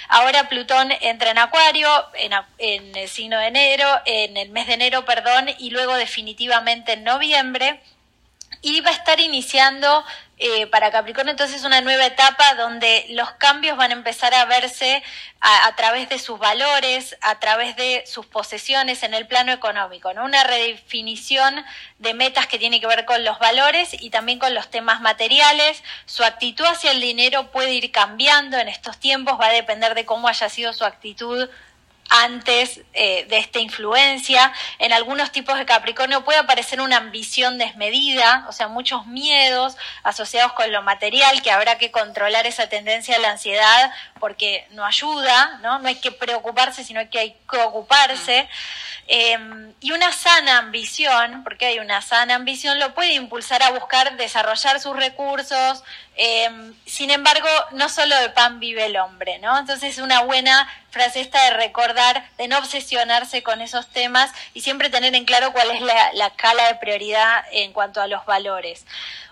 Ahora 0.09 0.47
Plutón 0.47 0.91
entra 1.01 1.31
en 1.31 1.39
Acuario, 1.39 1.89
en, 2.13 2.33
en 2.59 2.95
el 2.95 3.09
signo 3.09 3.39
de 3.39 3.47
enero, 3.47 3.89
en 4.05 4.37
el 4.37 4.49
mes 4.49 4.67
de 4.67 4.75
enero, 4.75 5.05
perdón, 5.05 5.49
y 5.57 5.71
luego 5.71 5.95
definitivamente 5.95 6.93
en 6.93 7.03
noviembre 7.03 7.81
y 8.65 8.81
va 8.81 8.89
a 8.89 8.93
estar 8.93 9.19
iniciando 9.19 10.03
eh, 10.37 10.65
para 10.65 10.89
Capricornio 10.89 11.29
entonces 11.29 11.63
una 11.65 11.81
nueva 11.81 12.07
etapa 12.07 12.55
donde 12.55 13.05
los 13.09 13.29
cambios 13.33 13.77
van 13.77 13.91
a 13.91 13.93
empezar 13.93 14.33
a 14.33 14.45
verse 14.45 15.03
a, 15.39 15.71
través 15.75 16.09
de 16.09 16.17
sus 16.17 16.39
valores, 16.39 17.15
a 17.21 17.39
través 17.39 17.75
de 17.75 18.03
sus 18.07 18.25
posesiones 18.25 19.03
en 19.03 19.13
el 19.13 19.27
plano 19.27 19.51
económico, 19.51 20.15
¿no? 20.15 20.25
Una 20.25 20.43
redefinición 20.43 21.63
de 21.99 22.15
metas 22.15 22.47
que 22.47 22.57
tiene 22.57 22.81
que 22.81 22.87
ver 22.87 23.05
con 23.05 23.23
los 23.23 23.37
valores 23.37 23.95
y 24.01 24.09
también 24.09 24.39
con 24.39 24.55
los 24.55 24.71
temas 24.71 24.99
materiales. 24.99 25.83
Su 26.07 26.23
actitud 26.23 26.65
hacia 26.65 26.89
el 26.89 27.01
dinero 27.01 27.51
puede 27.51 27.71
ir 27.71 27.91
cambiando 27.91 28.57
en 28.57 28.67
estos 28.67 28.97
tiempos, 28.97 29.39
va 29.39 29.45
a 29.45 29.51
depender 29.51 29.93
de 29.93 30.05
cómo 30.05 30.27
haya 30.27 30.49
sido 30.49 30.73
su 30.73 30.85
actitud 30.85 31.47
antes 32.09 32.81
eh, 32.93 33.25
de 33.29 33.37
esta 33.37 33.59
influencia. 33.59 34.53
En 34.79 34.93
algunos 34.93 35.31
tipos 35.31 35.57
de 35.57 35.65
Capricornio 35.65 36.23
puede 36.23 36.39
aparecer 36.39 36.81
una 36.81 36.97
ambición 36.97 37.57
desmedida, 37.57 38.45
o 38.47 38.51
sea, 38.51 38.67
muchos 38.67 39.07
miedos 39.07 39.75
asociados 40.03 40.53
con 40.53 40.71
lo 40.71 40.81
material, 40.81 41.41
que 41.41 41.51
habrá 41.51 41.77
que 41.77 41.91
controlar 41.91 42.45
esa 42.45 42.69
tendencia 42.69 43.15
a 43.15 43.19
la 43.19 43.31
ansiedad 43.31 43.91
porque 44.19 44.67
no 44.71 44.85
ayuda, 44.85 45.59
¿no? 45.61 45.79
No 45.79 45.87
hay 45.87 45.95
que 45.95 46.11
preocuparse, 46.11 46.83
sino 46.83 47.07
que 47.09 47.19
hay 47.19 47.37
que 47.49 47.57
ocuparse. 47.57 48.47
Em, 49.07 49.73
y 49.81 49.91
una 49.91 50.11
sana 50.11 50.57
ambición, 50.57 51.43
porque 51.43 51.67
hay 51.67 51.79
una 51.79 52.01
sana 52.01 52.35
ambición, 52.35 52.79
lo 52.79 52.95
puede 52.95 53.13
impulsar 53.13 53.61
a 53.61 53.71
buscar 53.71 54.17
desarrollar 54.17 54.79
sus 54.79 54.95
recursos. 54.95 55.83
Em, 56.17 56.73
sin 56.85 57.11
embargo, 57.11 57.47
no 57.71 57.89
solo 57.89 58.15
de 58.21 58.29
pan 58.29 58.59
vive 58.59 58.85
el 58.85 58.95
hombre, 58.97 59.37
¿no? 59.39 59.57
Entonces, 59.57 59.97
una 59.97 60.21
buena 60.21 60.67
frase 60.89 61.19
esta 61.19 61.43
de 61.43 61.49
recordar, 61.51 62.25
de 62.37 62.47
no 62.47 62.57
obsesionarse 62.57 63.43
con 63.43 63.59
esos 63.59 63.87
temas 63.89 64.31
y 64.53 64.61
siempre 64.61 64.89
tener 64.89 65.13
en 65.13 65.25
claro 65.25 65.51
cuál 65.51 65.71
es 65.71 65.81
la, 65.81 66.13
la 66.13 66.27
escala 66.27 66.67
de 66.67 66.75
prioridad 66.75 67.43
en 67.51 67.73
cuanto 67.73 68.01
a 68.01 68.07
los 68.07 68.25
valores. 68.25 68.85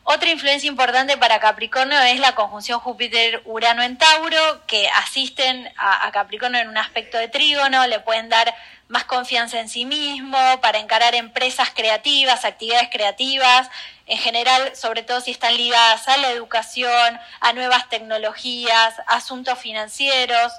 Otra 0.04 0.30
influencia 0.30 0.68
importante 0.68 1.16
para 1.18 1.40
Capricornio 1.40 1.98
es 2.02 2.20
la 2.20 2.36
conjunción 2.36 2.82
Júpiter-Urano 2.82 3.82
en 3.84 3.98
Tauro, 3.98 4.66
que 4.68 4.90
asisten 4.90 5.72
a, 5.78 6.06
a 6.06 6.12
Capricornio 6.12 6.60
en 6.60 6.68
un 6.68 6.78
aspecto 6.78 7.18
de 7.18 7.30
trígono, 7.30 7.88
le 7.88 8.02
pueden 8.02 8.28
dar 8.28 8.54
más 8.90 9.06
confianza 9.06 9.62
en 9.62 9.70
sí 9.70 9.86
mismo, 9.86 10.38
para 10.62 10.80
encarar 10.80 11.16
empresas 11.16 11.70
creativas, 11.74 12.44
actividades 12.44 12.90
creativas, 12.92 13.70
en 14.06 14.18
general, 14.18 14.76
sobre 14.76 15.04
todo 15.04 15.22
si 15.22 15.32
están 15.32 15.56
ligadas 15.56 16.08
a 16.08 16.18
la 16.18 16.32
educación, 16.32 17.20
a 17.40 17.54
nuevas 17.54 17.90
tecnologías, 17.90 18.96
asuntos 19.08 19.58
financieros. 19.60 20.52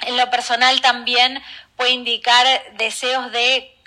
En 0.00 0.16
lo 0.16 0.30
personal 0.30 0.80
también 0.80 1.42
puede 1.76 1.90
indicar 1.90 2.46
deseos 2.76 3.32
de 3.32 3.77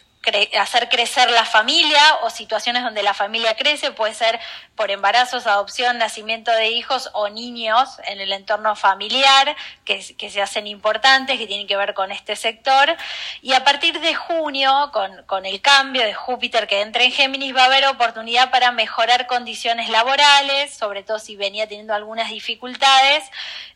hacer 0.59 0.87
crecer 0.89 1.31
la 1.31 1.45
familia 1.45 1.99
o 2.21 2.29
situaciones 2.29 2.83
donde 2.83 3.01
la 3.01 3.13
familia 3.13 3.55
crece, 3.55 3.91
puede 3.91 4.13
ser 4.13 4.39
por 4.75 4.91
embarazos, 4.91 5.47
adopción, 5.47 5.97
nacimiento 5.97 6.51
de 6.51 6.69
hijos 6.69 7.09
o 7.13 7.29
niños 7.29 7.89
en 8.05 8.21
el 8.21 8.31
entorno 8.31 8.75
familiar 8.75 9.55
que, 9.83 10.01
se 10.01 10.41
hacen 10.41 10.67
importantes, 10.67 11.39
que 11.39 11.47
tienen 11.47 11.67
que 11.67 11.75
ver 11.75 11.93
con 11.93 12.11
este 12.11 12.35
sector. 12.35 12.95
Y 13.41 13.53
a 13.53 13.63
partir 13.63 13.99
de 13.99 14.13
junio, 14.13 14.91
con, 15.27 15.45
el 15.45 15.61
cambio 15.61 16.03
de 16.03 16.13
Júpiter 16.13 16.67
que 16.67 16.81
entra 16.81 17.03
en 17.03 17.11
Géminis, 17.11 17.55
va 17.55 17.63
a 17.63 17.65
haber 17.65 17.85
oportunidad 17.87 18.51
para 18.51 18.71
mejorar 18.71 19.25
condiciones 19.27 19.89
laborales, 19.89 20.73
sobre 20.73 21.03
todo 21.03 21.17
si 21.19 21.35
venía 21.35 21.67
teniendo 21.67 21.95
algunas 21.95 22.29
dificultades. 22.29 23.23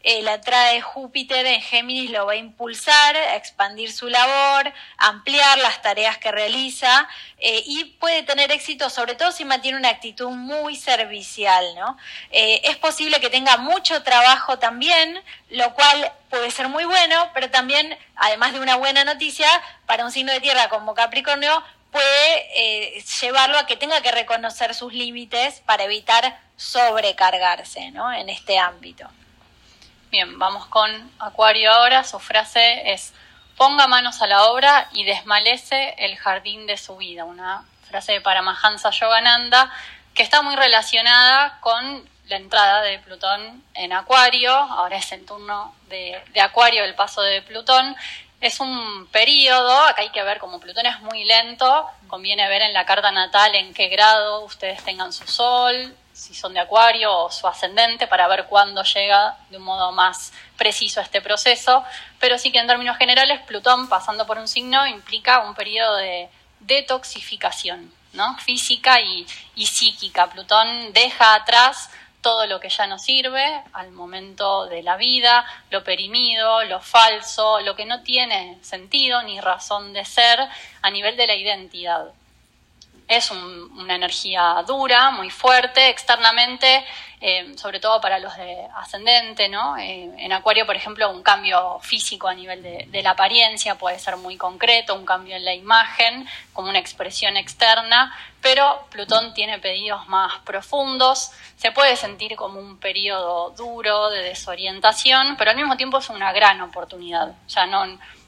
Eh, 0.02 0.22
la 0.22 0.36
entrada 0.36 0.72
de 0.72 0.82
Júpiter 0.82 1.46
en 1.48 1.62
Géminis 1.62 2.12
lo 2.12 2.28
va 2.28 2.34
a 2.34 2.36
impulsar 2.36 3.16
a 3.16 3.36
expandir 3.36 3.91
su 3.91 4.08
labor, 4.08 4.72
ampliar 4.98 5.58
las 5.58 5.82
tareas 5.82 6.18
que 6.20 6.32
realiza 6.36 7.08
eh, 7.40 7.64
y 7.66 7.86
puede 7.86 8.24
tener 8.24 8.52
éxito, 8.52 8.90
sobre 8.90 9.16
todo 9.16 9.32
si 9.32 9.46
mantiene 9.46 9.78
una 9.78 9.90
actitud 9.90 10.30
muy 10.30 10.76
servicial, 10.76 11.66
¿no? 11.76 11.98
Eh, 12.30 12.62
es 12.66 12.78
posible 12.78 13.20
que 13.20 13.30
tenga 13.30 13.58
mucho 13.58 14.04
trabajo 14.04 14.60
también, 14.60 15.24
lo 15.50 15.74
cual 15.74 16.12
puede 16.30 16.52
ser 16.52 16.68
muy 16.68 16.86
bueno, 16.86 17.32
pero 17.34 17.50
también, 17.50 17.98
además 18.16 18.54
de 18.54 18.60
una 18.60 18.76
buena 18.76 19.04
noticia, 19.06 19.48
para 19.86 20.06
un 20.06 20.12
signo 20.12 20.32
de 20.34 20.42
tierra 20.42 20.70
como 20.70 20.94
Capricornio, 20.94 21.64
puede 21.92 22.98
eh, 22.98 23.04
llevarlo 23.22 23.58
a 23.58 23.66
que 23.66 23.78
tenga 23.78 24.02
que 24.02 24.12
reconocer 24.12 24.76
sus 24.76 24.94
límites 24.94 25.62
para 25.66 25.86
evitar 25.86 26.38
sobrecargarse 26.58 27.92
¿no? 27.92 28.12
en 28.12 28.28
este 28.28 28.60
ámbito. 28.60 29.08
Bien, 30.12 30.38
vamos 30.38 30.66
con 30.68 30.90
Acuario 31.20 31.72
ahora. 31.72 32.04
Su 32.04 32.20
frase 32.20 32.92
es, 32.92 33.14
ponga 33.58 33.88
manos 33.88 34.22
a 34.22 34.28
la 34.28 34.45
obra 34.45 34.89
y 34.91 35.03
desmalece 35.03 35.95
el 35.97 36.18
jardín 36.18 36.68
de 36.68 36.78
su 36.78 36.97
vida. 36.97 37.26
Una 37.26 37.64
frase 37.88 38.14
de 38.14 38.22
Paramahansa 38.22 38.91
Yogananda 38.91 39.72
que 40.14 40.24
está 40.24 40.41
muy 40.41 40.56
relacionada 40.56 41.60
con 41.60 42.08
la 42.28 42.38
entrada 42.38 42.82
de 42.82 42.99
Plutón 42.99 43.64
en 43.76 43.93
Acuario, 43.93 44.51
ahora 44.51 44.97
es 44.97 45.12
el 45.12 45.26
turno 45.26 45.76
de, 45.89 46.22
Acuario 46.41 46.84
el 46.84 46.95
paso 46.95 47.22
de 47.22 47.41
Plutón, 47.41 47.95
es 48.41 48.60
un 48.60 49.08
periodo, 49.12 49.78
acá 49.82 50.01
hay 50.01 50.10
que 50.10 50.24
ver 50.24 50.39
como 50.39 50.60
Plutón 50.60 50.86
es 50.86 50.99
muy 51.01 51.26
lento, 51.26 51.88
conviene 52.08 52.47
ver 52.47 52.64
en 52.64 52.74
la 52.74 52.86
carta 52.86 53.12
natal 53.12 53.53
en 53.56 53.74
qué 53.74 53.89
grado 53.89 54.41
ustedes 54.45 54.84
tengan 54.84 55.14
su 55.14 55.28
sol, 55.28 55.95
si 56.16 56.34
son 56.34 56.53
de 56.53 56.61
Acuario 56.61 57.13
o 57.13 57.30
su 57.30 57.45
ascendente, 57.45 58.07
para 58.07 58.28
ver 58.28 58.45
cuándo 58.45 58.84
llega 58.84 59.38
de 59.49 59.57
un 59.57 59.63
modo 59.63 59.91
más 59.91 60.32
preciso 60.57 61.01
este 61.01 61.22
proceso, 61.22 61.84
pero 62.20 62.38
sí 62.38 62.53
que 62.53 62.59
en 62.59 62.68
términos 62.68 62.97
generales 62.97 63.41
Plutón 63.41 63.89
pasando 63.89 64.26
por 64.26 64.38
un 64.38 64.47
signo 64.47 64.88
implica 64.88 65.41
un 65.41 65.53
periodo 65.53 65.97
de 65.97 66.30
detoxificación, 66.61 67.91
¿no? 68.13 68.38
física 68.38 69.01
y, 69.01 69.28
psíquica. 69.57 70.28
Plutón 70.28 70.93
deja 70.93 71.36
atrás 71.36 71.89
todo 72.22 72.47
lo 72.47 72.61
que 72.61 72.70
ya 72.70 72.88
no 72.88 72.97
sirve 72.97 73.61
al 73.74 73.91
momento 73.91 74.68
de 74.68 74.84
la 74.84 74.95
vida, 74.95 75.45
lo 75.70 75.84
perimido, 75.84 76.63
lo 76.63 76.80
falso, 76.80 77.59
lo 77.59 77.76
que 77.76 77.86
no 77.86 78.03
tiene 78.03 78.57
sentido 78.61 79.22
ni 79.24 79.41
razón 79.41 79.91
de 79.91 80.05
ser 80.05 80.39
a 80.82 80.89
nivel 80.89 81.18
de 81.18 81.28
la 81.28 81.36
identidad. 81.36 82.05
Es 83.08 83.30
una 83.30 83.95
energía 83.95 84.64
dura, 84.68 85.12
muy 85.12 85.30
fuerte, 85.30 85.89
externamente, 85.89 86.84
eh, 87.22 87.53
sobre 87.56 87.80
todo 87.80 88.01
para 88.01 88.20
los 88.20 88.36
de 88.36 88.68
ascendente, 88.76 89.47
¿no? 89.47 89.78
Eh, 89.78 90.12
en 90.18 90.34
Acuario, 90.34 90.66
por 90.66 90.76
ejemplo, 90.76 91.10
un 91.10 91.24
cambio 91.24 91.80
físico 91.82 92.28
a 92.28 92.34
nivel 92.34 92.62
de, 92.62 93.01
la 93.03 93.12
apariencia 93.12 93.76
puede 93.76 93.99
ser 93.99 94.18
muy 94.18 94.38
concreto, 94.38 94.95
un 94.95 95.06
cambio 95.06 95.36
en 95.36 95.45
la 95.45 95.53
imagen, 95.53 96.28
como 96.53 96.70
una 96.70 96.80
expresión 96.80 97.38
externa, 97.38 98.16
pero 98.41 98.86
Plutón 98.89 99.34
tiene 99.34 99.60
pedidos 99.60 100.08
más 100.08 100.39
profundos, 100.39 101.32
se 101.58 101.72
puede 101.72 101.95
sentir 101.95 102.36
como 102.36 102.60
un 102.60 102.78
periodo 102.78 103.51
duro 103.51 104.10
de 104.10 104.22
desorientación, 104.22 105.36
pero 105.38 105.51
al 105.51 105.58
mismo 105.58 105.78
tiempo 105.78 105.99
es 105.99 106.10
una 106.10 106.34
gran 106.34 106.62
oportunidad. 106.62 107.34
Sea, 107.47 107.66
no 107.66 107.86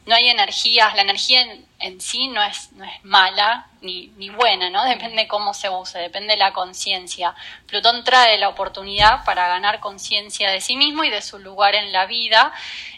no 0.07 0.15
hay 0.15 0.29
energías, 0.29 0.95
la 0.95 1.01
energía 1.01 1.45
en, 1.79 2.01
sí 2.01 2.29
no 2.29 2.41
es, 2.41 2.71
no 2.71 2.85
es 2.85 3.03
mala 3.03 3.67
ni, 3.81 4.07
ni, 4.17 4.29
buena, 4.29 4.69
¿no? 4.69 4.83
Depende 4.89 5.27
cómo 5.27 5.53
se 5.53 5.69
use, 5.69 5.99
depende 5.99 6.33
de 6.33 6.37
la 6.37 6.53
conciencia. 6.53 7.35
Plutón 7.67 8.03
trae 8.03 8.37
la 8.37 8.49
oportunidad 8.49 9.23
para 9.25 9.47
ganar 9.49 9.81
conciencia 9.81 10.49
de 10.49 10.61
sí 10.61 10.77
mismo 10.77 11.03
y 11.03 11.09
de 11.09 11.21
su 11.21 11.39
lugar 11.39 11.75
en 11.75 11.91
la 11.91 12.05
vida. 12.05 12.53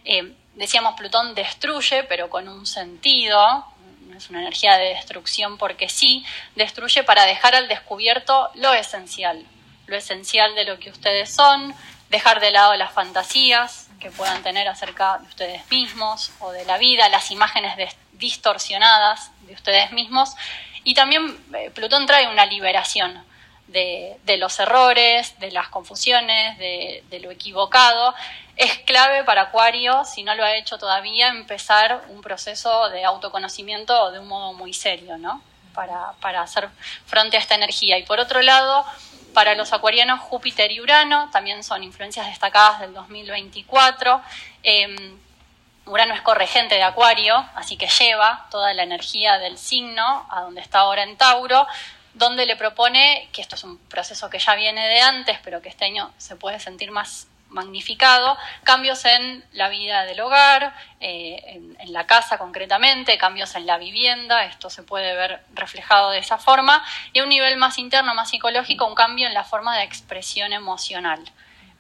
Eh, 0.05 0.33
decíamos, 0.53 0.95
Plutón 0.95 1.33
destruye, 1.33 2.03
pero 2.03 2.29
con 2.29 2.47
un 2.47 2.67
sentido, 2.67 3.65
es 4.15 4.29
una 4.29 4.41
energía 4.41 4.77
de 4.77 4.89
destrucción 4.89 5.57
porque 5.57 5.89
sí, 5.89 6.23
destruye 6.55 7.03
para 7.03 7.25
dejar 7.25 7.55
al 7.55 7.67
descubierto 7.67 8.51
lo 8.53 8.71
esencial, 8.73 9.43
lo 9.87 9.95
esencial 9.95 10.53
de 10.53 10.65
lo 10.65 10.77
que 10.77 10.91
ustedes 10.91 11.33
son, 11.33 11.73
dejar 12.09 12.39
de 12.39 12.51
lado 12.51 12.75
las 12.75 12.91
fantasías, 12.91 13.88
que 13.99 14.11
puedan 14.11 14.41
tener 14.43 14.67
acerca 14.67 15.17
de 15.19 15.27
ustedes 15.27 15.69
mismos 15.69 16.31
o 16.39 16.51
de 16.51 16.65
la 16.65 16.77
vida, 16.77 17.09
las 17.09 17.31
imágenes 17.31 17.95
distorsionadas 18.13 19.31
de 19.41 19.53
ustedes 19.53 19.91
mismos. 19.91 20.35
Y 20.83 20.93
también 20.93 21.37
eh, 21.53 21.71
Plutón 21.71 22.05
trae 22.05 22.27
una 22.27 22.45
liberación 22.45 23.23
de, 23.67 24.37
los 24.37 24.59
errores, 24.59 25.39
de 25.39 25.51
las 25.51 25.69
confusiones, 25.69 26.57
de, 26.57 27.19
lo 27.21 27.31
equivocado. 27.31 28.13
Es 28.55 28.79
clave 28.79 29.23
para 29.23 29.43
Acuario, 29.43 30.03
si 30.05 30.23
no 30.23 30.35
lo 30.35 30.43
ha 30.43 30.55
hecho 30.55 30.77
todavía, 30.77 31.29
empezar 31.29 32.03
un 32.09 32.21
proceso 32.21 32.89
de 32.89 33.05
autoconocimiento 33.05 34.11
de 34.11 34.19
un 34.19 34.27
modo 34.27 34.53
muy 34.53 34.73
serio, 34.73 35.17
¿no? 35.17 35.41
Para, 35.73 36.13
para 36.19 36.41
hacer 36.41 36.67
frente 37.05 37.37
a 37.37 37.39
esta 37.39 37.55
energía. 37.55 37.97
Y 37.97 38.03
por 38.03 38.19
otro 38.19 38.41
lado, 38.41 38.85
para 39.33 39.55
los 39.55 39.73
acuarianos, 39.73 40.19
Júpiter 40.19 40.71
y 40.71 40.81
Urano 40.81 41.29
también 41.31 41.63
son 41.63 41.83
influencias 41.83 42.27
destacadas 42.27 42.81
del 42.81 42.93
2024. 42.93 44.21
Em, 44.63 45.17
Urano 45.85 46.13
es 46.13 46.21
corregente 46.21 46.75
de 46.75 46.83
Acuario, 46.83 47.35
así 47.55 47.77
que 47.77 47.87
lleva 47.87 48.47
toda 48.51 48.73
la 48.73 48.83
energía 48.83 49.39
del 49.39 49.57
signo 49.57 50.27
a 50.29 50.41
donde 50.41 50.61
está 50.61 50.79
ahora 50.79 51.03
en 51.03 51.17
Tauro, 51.17 51.65
donde 52.13 52.45
le 52.45 52.55
propone, 52.55 53.29
que 53.31 53.41
esto 53.41 53.55
es 53.55 53.63
un 53.63 53.77
proceso 53.77 54.29
que 54.29 54.39
ya 54.39 54.55
viene 54.55 54.87
de 54.87 55.01
antes, 55.01 55.39
pero 55.43 55.61
que 55.61 55.69
este 55.69 55.85
año 55.85 56.11
se 56.17 56.35
puede 56.35 56.59
sentir 56.59 56.91
más 56.91 57.27
magnificado, 57.49 58.37
cambios 58.63 59.03
en 59.05 59.43
la 59.53 59.69
vida 59.69 60.05
del 60.05 60.21
hogar, 60.21 60.73
eh, 60.99 61.41
en, 61.79 61.93
la 61.93 62.05
casa 62.05 62.37
concretamente, 62.37 63.17
cambios 63.17 63.55
en 63.55 63.65
la 63.65 63.77
vivienda, 63.77 64.45
esto 64.45 64.69
se 64.69 64.83
puede 64.83 65.15
ver 65.15 65.43
reflejado 65.53 66.11
de 66.11 66.19
esa 66.19 66.37
forma, 66.37 66.83
y 67.13 67.19
a 67.19 67.23
un 67.23 67.29
nivel 67.29 67.57
más 67.57 67.79
interno, 67.79 68.13
más 68.13 68.29
psicológico, 68.29 68.85
un 68.85 68.93
cambio 68.93 69.27
en 69.27 69.33
la 69.33 69.43
forma 69.43 69.75
de 69.77 69.83
expresión 69.83 70.53
emocional. 70.53 71.19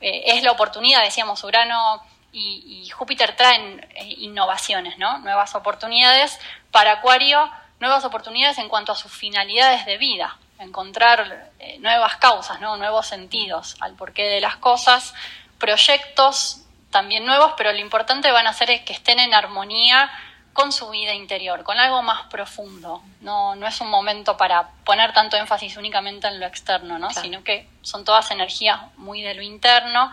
Eh, 0.01 0.23
es 0.25 0.43
la 0.43 0.51
oportunidad, 0.51 1.03
decíamos, 1.03 1.43
Urano 1.43 2.01
y, 2.31 2.89
Júpiter 2.89 3.35
traen 3.35 3.87
eh, 3.95 4.05
innovaciones, 4.17 4.97
¿no? 4.97 5.19
nuevas 5.19 5.53
oportunidades 5.53 6.39
para 6.71 6.93
Acuario, 6.93 7.49
nuevas 7.79 8.03
oportunidades 8.03 8.57
en 8.57 8.67
cuanto 8.67 8.91
a 8.91 8.95
sus 8.95 9.11
finalidades 9.11 9.85
de 9.85 9.97
vida, 9.97 10.37
encontrar 10.57 11.51
nuevas 11.79 12.17
causas, 12.17 12.59
¿no? 12.59 12.75
nuevos 12.75 13.07
sentidos 13.07 13.77
al 13.79 13.93
porqué 13.93 14.23
de 14.23 14.41
las 14.41 14.57
cosas, 14.57 15.13
proyectos 15.59 16.63
también 16.89 17.25
nuevos, 17.25 17.53
pero 17.57 17.71
lo 17.71 17.77
importante 17.77 18.31
van 18.31 18.47
a 18.47 18.53
ser 18.53 18.83
que 18.83 18.93
estén 18.93 19.19
en 19.19 19.33
armonía 19.33 20.09
con 20.53 20.71
su 20.71 20.89
vida 20.89 21.13
interior, 21.13 21.63
con 21.63 21.77
algo 21.79 22.01
más 22.01 22.23
profundo. 22.23 23.03
No, 23.21 23.55
no 23.55 23.67
es 23.67 23.79
un 23.81 23.89
momento 23.89 24.35
para 24.35 24.71
poner 24.83 25.13
tanto 25.13 25.37
énfasis 25.37 25.77
únicamente 25.77 26.27
en 26.27 26.39
lo 26.39 26.45
externo, 26.45 26.97
¿no? 26.97 27.11
sino 27.11 27.43
que 27.43 27.67
son 27.81 28.03
todas 28.03 28.31
energías 28.31 28.79
muy 28.97 29.21
de 29.21 29.35
lo 29.35 29.41
interno, 29.41 30.11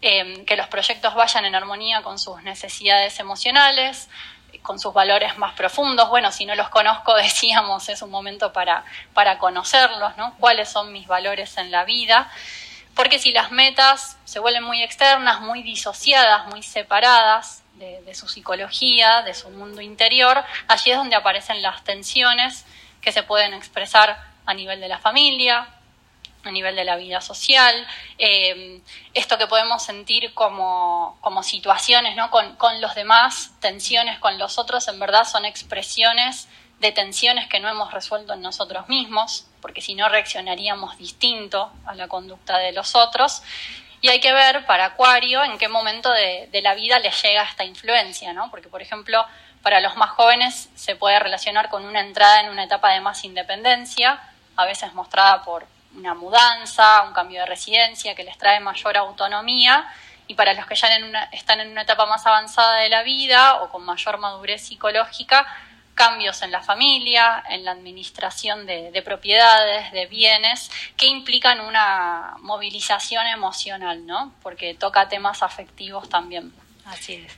eh, 0.00 0.44
que 0.46 0.56
los 0.56 0.66
proyectos 0.68 1.14
vayan 1.14 1.44
en 1.44 1.54
armonía 1.54 2.02
con 2.02 2.18
sus 2.18 2.42
necesidades 2.42 3.20
emocionales, 3.20 4.08
con 4.62 4.80
sus 4.80 4.94
valores 4.94 5.36
más 5.38 5.54
profundos. 5.54 6.08
Bueno, 6.08 6.32
si 6.32 6.46
no 6.46 6.54
los 6.54 6.70
conozco, 6.70 7.14
decíamos, 7.16 7.88
es 7.88 8.02
un 8.02 8.10
momento 8.10 8.52
para, 8.52 8.84
para 9.12 9.38
conocerlos, 9.38 10.16
¿no? 10.16 10.34
¿Cuáles 10.40 10.70
son 10.70 10.92
mis 10.92 11.06
valores 11.06 11.56
en 11.58 11.70
la 11.70 11.84
vida? 11.84 12.30
Porque 12.94 13.18
si 13.18 13.32
las 13.32 13.50
metas 13.50 14.16
se 14.24 14.38
vuelven 14.38 14.62
muy 14.62 14.82
externas, 14.82 15.40
muy 15.40 15.62
disociadas, 15.62 16.46
muy 16.46 16.62
separadas 16.62 17.62
de, 17.74 18.14
su 18.14 18.28
psicología, 18.28 19.22
de 19.22 19.34
su 19.34 19.50
mundo 19.50 19.80
interior, 19.80 20.44
allí 20.68 20.92
es 20.92 20.96
donde 20.96 21.16
aparecen 21.16 21.60
las 21.60 21.82
tensiones 21.82 22.64
que 23.00 23.12
se 23.12 23.22
pueden 23.22 23.52
expresar 23.52 24.22
a 24.46 24.54
nivel 24.54 24.80
de 24.80 24.88
la 24.88 24.98
familia, 24.98 25.68
a 26.44 26.50
nivel 26.50 26.76
de 26.76 26.84
la 26.84 26.96
vida 26.96 27.20
social, 27.20 27.86
eh, 28.18 28.80
esto 29.14 29.38
que 29.38 29.46
podemos 29.46 29.82
sentir 29.82 30.32
como, 30.34 31.18
como 31.20 31.42
situaciones 31.42 32.16
¿no? 32.16 32.30
con, 32.30 32.56
con, 32.56 32.80
los 32.80 32.94
demás, 32.94 33.52
tensiones 33.60 34.18
con 34.18 34.38
los 34.38 34.58
otros, 34.58 34.86
en 34.88 35.00
verdad 35.00 35.26
son 35.26 35.44
expresiones 35.46 36.48
de 36.80 36.92
tensiones 36.92 37.48
que 37.48 37.60
no 37.60 37.68
hemos 37.68 37.92
resuelto 37.92 38.34
en 38.34 38.42
nosotros 38.42 38.88
mismos, 38.88 39.46
porque 39.64 39.80
si 39.80 39.94
no 39.94 40.10
reaccionaríamos 40.10 40.98
distinto 40.98 41.72
a 41.86 41.94
la 41.94 42.06
conducta 42.06 42.58
de 42.58 42.72
los 42.72 42.94
otros. 42.94 43.42
Y 44.02 44.10
hay 44.10 44.20
que 44.20 44.34
ver 44.34 44.66
para 44.66 44.84
Acuario 44.84 45.42
en 45.42 45.56
qué 45.56 45.68
momento 45.68 46.10
de, 46.12 46.60
la 46.62 46.74
vida 46.74 46.98
les 46.98 47.22
llega 47.22 47.44
esta 47.44 47.64
influencia, 47.64 48.34
¿no? 48.34 48.50
Porque, 48.50 48.68
por 48.68 48.82
ejemplo, 48.82 49.24
para 49.62 49.80
los 49.80 49.96
más 49.96 50.10
jóvenes 50.10 50.68
se 50.74 50.96
puede 50.96 51.18
relacionar 51.18 51.70
con 51.70 51.86
una 51.86 52.00
entrada 52.00 52.42
en 52.42 52.50
una 52.50 52.64
etapa 52.64 52.90
de 52.90 53.00
más 53.00 53.24
independencia, 53.24 54.20
a 54.54 54.66
veces 54.66 54.92
mostrada 54.92 55.42
por 55.42 55.66
una 55.96 56.12
mudanza, 56.12 57.00
un 57.04 57.14
cambio 57.14 57.40
de 57.40 57.46
residencia 57.46 58.14
que 58.14 58.24
les 58.24 58.36
trae 58.36 58.60
mayor 58.60 58.98
autonomía, 58.98 59.90
y 60.26 60.34
para 60.34 60.52
los 60.52 60.66
que 60.66 60.74
ya 60.74 60.88
están 61.32 61.60
en 61.60 61.70
una 61.70 61.82
etapa 61.82 62.04
más 62.04 62.26
avanzada 62.26 62.80
de 62.80 62.90
la 62.90 63.02
vida 63.02 63.62
o 63.62 63.70
con 63.70 63.82
mayor 63.82 64.18
madurez 64.18 64.60
psicológica, 64.60 65.46
cambios 65.94 66.42
en 66.42 66.50
la 66.50 66.62
familia, 66.62 67.42
en 67.48 67.64
la 67.64 67.70
administración 67.70 68.66
de, 68.66 69.02
propiedades, 69.04 69.92
de 69.92 70.06
bienes, 70.06 70.70
que 70.96 71.06
implican 71.06 71.60
una 71.60 72.34
movilización 72.40 73.26
emocional, 73.26 74.04
¿no? 74.06 74.34
Porque 74.42 74.74
toca 74.74 75.08
temas 75.08 75.42
afectivos 75.42 76.08
también. 76.08 76.52
Así 76.84 77.14
es. 77.14 77.32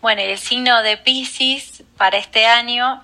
Bueno, 0.00 0.22
el 0.22 0.38
signo 0.38 0.82
de 0.82 0.96
Pisces 0.96 1.82
para 1.96 2.18
este 2.18 2.46
año, 2.46 3.02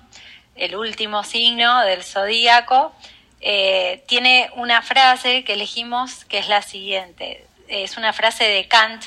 el 0.55 0.75
último 0.75 1.23
signo 1.23 1.81
del 1.81 2.03
zodíaco, 2.03 2.95
eh, 3.41 4.03
tiene 4.07 4.49
una 4.55 4.81
frase 4.81 5.43
que 5.43 5.53
elegimos 5.53 6.25
que 6.25 6.39
es 6.39 6.47
la 6.47 6.61
siguiente. 6.61 7.45
Es 7.67 7.97
una 7.97 8.13
frase 8.13 8.45
de 8.45 8.67
Kant 8.67 9.03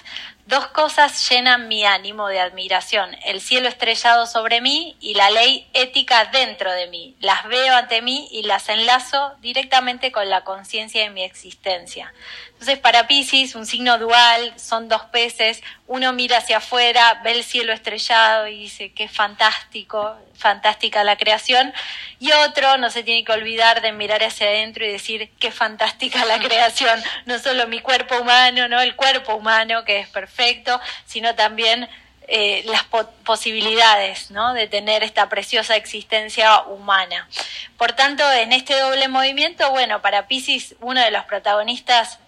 Dos 0.49 0.69
cosas 0.69 1.29
llenan 1.29 1.69
mi 1.69 1.85
ánimo 1.85 2.27
de 2.27 2.41
admiración, 2.41 3.15
el 3.27 3.43
cielo 3.43 3.69
estrellado 3.69 4.27
sobre 4.27 4.63
mí 4.63 4.97
y 4.99 5.13
la 5.13 5.29
ley 5.29 5.69
ética 5.75 6.25
dentro 6.25 6.73
de 6.73 6.87
mí. 6.87 7.15
Las 7.21 7.47
veo 7.49 7.77
ante 7.77 8.01
mí 8.01 8.29
y 8.31 8.45
las 8.45 8.71
enlazo 8.71 9.35
directamente 9.41 10.11
con 10.11 10.31
la 10.31 10.45
conciencia 10.45 11.03
de 11.03 11.11
mi 11.11 11.23
existencia. 11.23 12.15
Entonces, 12.53 12.79
para 12.79 13.07
Pisces, 13.07 13.55
un 13.55 13.67
signo 13.67 13.99
dual, 13.99 14.55
son 14.59 14.89
dos 14.89 15.03
peces, 15.13 15.63
uno 15.87 16.15
mira 16.15 16.39
hacia 16.39 16.57
afuera, 16.57 17.21
ve 17.23 17.33
el 17.33 17.45
cielo 17.45 17.75
estrellado 17.75 18.49
y 18.49 18.59
dice, 18.59 18.93
qué 18.93 19.07
fantástico, 19.07 20.17
fantástica 20.35 21.05
la 21.05 21.17
creación, 21.17 21.73
y 22.19 22.33
otro 22.33 22.77
no 22.79 22.91
se 22.91 23.05
tiene 23.05 23.23
que 23.25 23.31
olvidar 23.33 23.81
de 23.81 23.93
mirar 23.93 24.25
hacia 24.25 24.49
adentro 24.49 24.85
y 24.85 24.91
decir, 24.91 25.31
qué 25.39 25.53
fantástica 25.53 26.25
la 26.25 26.39
creación, 26.47 27.01
no 27.27 27.39
solo 27.39 27.69
mi 27.69 27.79
cuerpo 27.79 28.19
humano, 28.19 28.67
no 28.67 28.81
el 28.81 28.97
cuerpo 28.97 29.35
humano, 29.37 29.85
que 29.85 30.01
es 30.01 30.09
perfecto, 30.09 30.38
sino 31.07 31.35
también 31.35 31.89
eh, 32.31 32.63
las 32.67 32.85
posibilidades 33.25 34.31
¿no? 34.31 34.53
de 34.53 34.67
tener 34.67 35.03
esta 35.03 35.29
preciosa 35.29 35.77
existencia 35.77 36.63
humana. 36.63 37.27
Por 37.79 37.93
tanto, 37.93 38.23
en 38.33 38.53
este 38.53 38.79
doble 38.79 39.09
movimiento, 39.09 39.71
bueno, 39.71 40.03
para 40.03 40.29
Pisces, 40.29 40.75
uno 40.81 41.01
de 41.01 41.11
los 41.11 41.25
protagonistas 41.25 42.19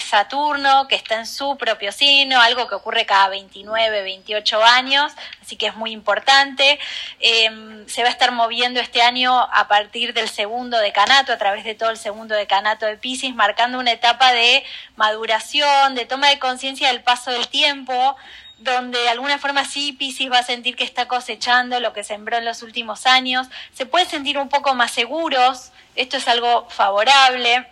Saturno, 0.00 0.88
que 0.88 0.94
está 0.94 1.16
en 1.16 1.26
su 1.26 1.56
propio 1.58 1.92
signo, 1.92 2.40
algo 2.40 2.66
que 2.66 2.74
ocurre 2.74 3.04
cada 3.04 3.28
29, 3.28 4.02
28 4.02 4.64
años, 4.64 5.12
así 5.42 5.56
que 5.56 5.66
es 5.66 5.76
muy 5.76 5.92
importante. 5.92 6.78
Em, 7.20 7.86
se 7.86 8.02
va 8.02 8.08
a 8.08 8.12
estar 8.12 8.32
moviendo 8.32 8.80
este 8.80 9.02
año 9.02 9.38
a 9.38 9.68
partir 9.68 10.14
del 10.14 10.28
segundo 10.28 10.78
decanato, 10.78 11.32
a 11.32 11.38
través 11.38 11.64
de 11.64 11.74
todo 11.74 11.90
el 11.90 11.98
segundo 11.98 12.34
decanato 12.34 12.86
de 12.86 12.96
Pisces, 12.96 13.34
marcando 13.34 13.78
una 13.78 13.92
etapa 13.92 14.32
de 14.32 14.64
maduración, 14.96 15.94
de 15.94 16.06
toma 16.06 16.28
de 16.28 16.38
conciencia 16.38 16.88
del 16.88 17.02
paso 17.02 17.30
del 17.30 17.48
tiempo, 17.48 18.16
donde 18.58 18.98
de 18.98 19.10
alguna 19.10 19.38
forma 19.38 19.66
sí 19.66 19.92
Pisces 19.92 20.32
va 20.32 20.38
a 20.38 20.42
sentir 20.42 20.76
que 20.76 20.84
está 20.84 21.06
cosechando 21.06 21.78
lo 21.80 21.92
que 21.92 22.02
sembró 22.02 22.38
en 22.38 22.46
los 22.46 22.62
últimos 22.62 23.06
años, 23.06 23.48
se 23.74 23.84
puede 23.84 24.06
sentir 24.06 24.38
un 24.38 24.48
poco 24.48 24.74
más 24.74 24.90
seguros, 24.92 25.72
esto 25.94 26.16
es 26.16 26.26
algo 26.28 26.66
favorable 26.70 27.66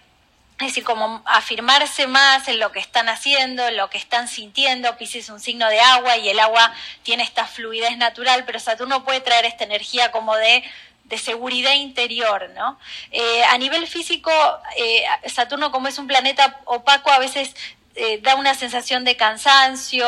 es 0.61 0.69
decir, 0.69 0.85
como 0.85 1.23
afirmarse 1.27 2.07
más 2.07 2.47
en 2.47 2.61
lo 2.61 2.71
que 2.71 2.79
están 2.79 3.09
haciendo, 3.09 3.67
en 3.67 3.77
lo 3.77 3.91
que 3.91 3.99
están 3.99 4.29
sintiendo. 4.29 4.97
Pisces 4.97 5.25
es 5.25 5.31
un 5.31 5.41
signo 5.41 5.69
de 5.69 5.81
agua 5.81 6.17
y 6.17 6.29
el 6.29 6.39
agua 6.39 6.73
tiene 7.03 7.25
esta 7.25 7.47
fluidez 7.47 7.97
natural, 7.97 8.45
pero 8.45 8.61
Saturno 8.61 9.05
puede 9.05 9.21
traer 9.21 9.47
esta 9.47 9.65
energía 9.65 10.13
como 10.13 10.37
de, 10.37 10.63
de 11.05 11.19
seguridad 11.19 11.75
interior, 11.75 12.51
¿no? 12.55 12.79
Eh, 13.11 13.43
a 13.45 13.59
nivel 13.59 13.89
físico, 13.89 14.31
eh, 14.77 15.05
Saturno 15.27 15.73
como 15.73 15.89
es 15.89 15.99
un 15.99 16.07
planeta 16.07 16.61
opaco, 16.67 17.11
a 17.11 17.19
veces 17.19 17.57
eh, 17.97 18.21
da 18.23 18.37
una 18.37 18.55
sensación 18.55 19.05
de 19.05 19.17
cansancio, 19.17 20.07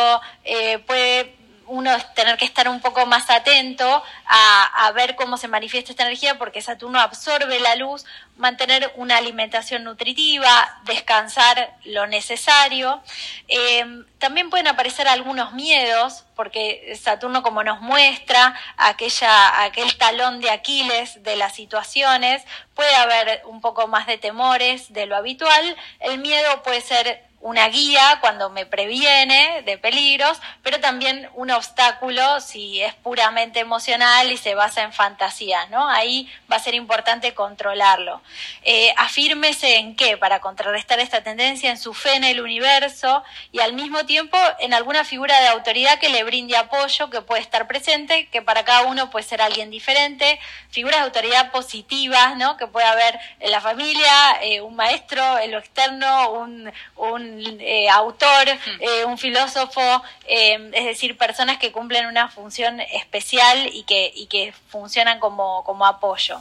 puede 0.86 1.34
uno 1.66 1.90
tener 2.14 2.36
que 2.36 2.44
estar 2.44 2.68
un 2.68 2.80
poco 2.80 3.06
más 3.06 3.30
atento 3.30 4.02
a, 4.26 4.92
ver 4.94 5.16
cómo 5.16 5.36
se 5.36 5.48
manifiesta 5.48 5.90
esta 5.90 6.04
energía 6.04 6.38
porque 6.38 6.62
Saturno 6.62 7.00
absorbe 7.00 7.60
la 7.60 7.74
luz, 7.74 8.06
mantener 8.36 8.92
una 8.96 9.16
alimentación 9.18 9.84
nutritiva, 9.84 10.80
descansar 10.84 11.76
lo 11.84 12.06
necesario. 12.06 13.02
Em, 13.48 14.06
también 14.18 14.48
pueden 14.48 14.68
aparecer 14.68 15.08
algunos 15.08 15.52
miedos 15.52 16.24
porque 16.34 16.96
Saturno 17.00 17.42
como 17.42 17.62
nos 17.62 17.80
muestra 17.80 18.54
aquella, 18.76 19.64
aquel 19.64 19.96
talón 19.98 20.40
de 20.40 20.50
Aquiles 20.50 21.22
de 21.22 21.36
las 21.36 21.54
situaciones, 21.54 22.42
puede 22.74 22.94
haber 22.94 23.42
un 23.46 23.60
poco 23.60 23.88
más 23.88 24.06
de 24.06 24.18
temores 24.18 24.92
de 24.92 25.06
lo 25.06 25.16
habitual. 25.16 25.76
El 26.00 26.18
miedo 26.18 26.62
puede 26.62 26.80
ser 26.80 27.25
una 27.40 27.68
guía 27.68 28.18
cuando 28.20 28.50
me 28.50 28.66
previene 28.66 29.62
de 29.62 29.78
peligros, 29.78 30.40
pero 30.62 30.80
también 30.80 31.28
un 31.34 31.50
obstáculo 31.50 32.40
si 32.40 32.82
es 32.82 32.94
puramente 32.94 33.60
emocional 33.60 34.32
y 34.32 34.36
se 34.36 34.54
basa 34.54 34.82
en 34.82 34.92
fantasía, 34.92 35.66
¿no? 35.66 35.88
Ahí 35.88 36.28
va 36.50 36.56
a 36.56 36.60
ser 36.60 36.74
importante 36.74 37.34
controlarlo. 37.34 38.22
Eh, 38.62 38.92
afírmese 38.96 39.76
en 39.76 39.96
qué 39.96 40.16
para 40.16 40.40
contrarrestar 40.40 40.98
esta 40.98 41.22
tendencia, 41.22 41.70
en 41.70 41.78
su 41.78 41.94
fe 41.94 42.16
en 42.16 42.24
el 42.24 42.40
universo 42.40 43.22
y 43.52 43.60
al 43.60 43.74
mismo 43.74 44.06
tiempo 44.06 44.36
en 44.58 44.74
alguna 44.74 45.04
figura 45.04 45.38
de 45.40 45.48
autoridad 45.48 45.98
que 45.98 46.08
le 46.08 46.24
brinde 46.24 46.56
apoyo, 46.56 47.10
que 47.10 47.20
puede 47.20 47.42
estar 47.42 47.68
presente, 47.68 48.28
que 48.28 48.42
para 48.42 48.64
cada 48.64 48.82
uno 48.82 49.10
puede 49.10 49.24
ser 49.24 49.42
alguien 49.42 49.70
diferente, 49.70 50.40
figuras 50.70 51.00
de 51.00 51.04
autoridad 51.04 51.50
positivas, 51.52 52.36
¿no? 52.36 52.56
Que 52.56 52.66
puede 52.66 52.86
haber 52.86 53.20
en 53.40 53.50
la 53.50 53.60
familia, 53.60 54.38
eh, 54.42 54.60
un 54.62 54.74
maestro, 54.74 55.38
en 55.38 55.52
lo 55.52 55.58
externo, 55.58 56.30
un 56.30 57.25
eh, 57.60 57.88
autor, 57.88 58.48
eh, 58.80 59.04
un 59.04 59.18
filósofo, 59.18 59.80
eh, 60.26 60.70
es 60.72 60.84
decir, 60.84 61.16
personas 61.16 61.58
que 61.58 61.72
cumplen 61.72 62.06
una 62.06 62.28
función 62.28 62.80
especial 62.80 63.70
y 63.72 63.82
que, 63.84 64.12
y 64.14 64.26
que 64.26 64.52
funcionan 64.68 65.18
como, 65.20 65.64
como 65.64 65.86
apoyo. 65.86 66.40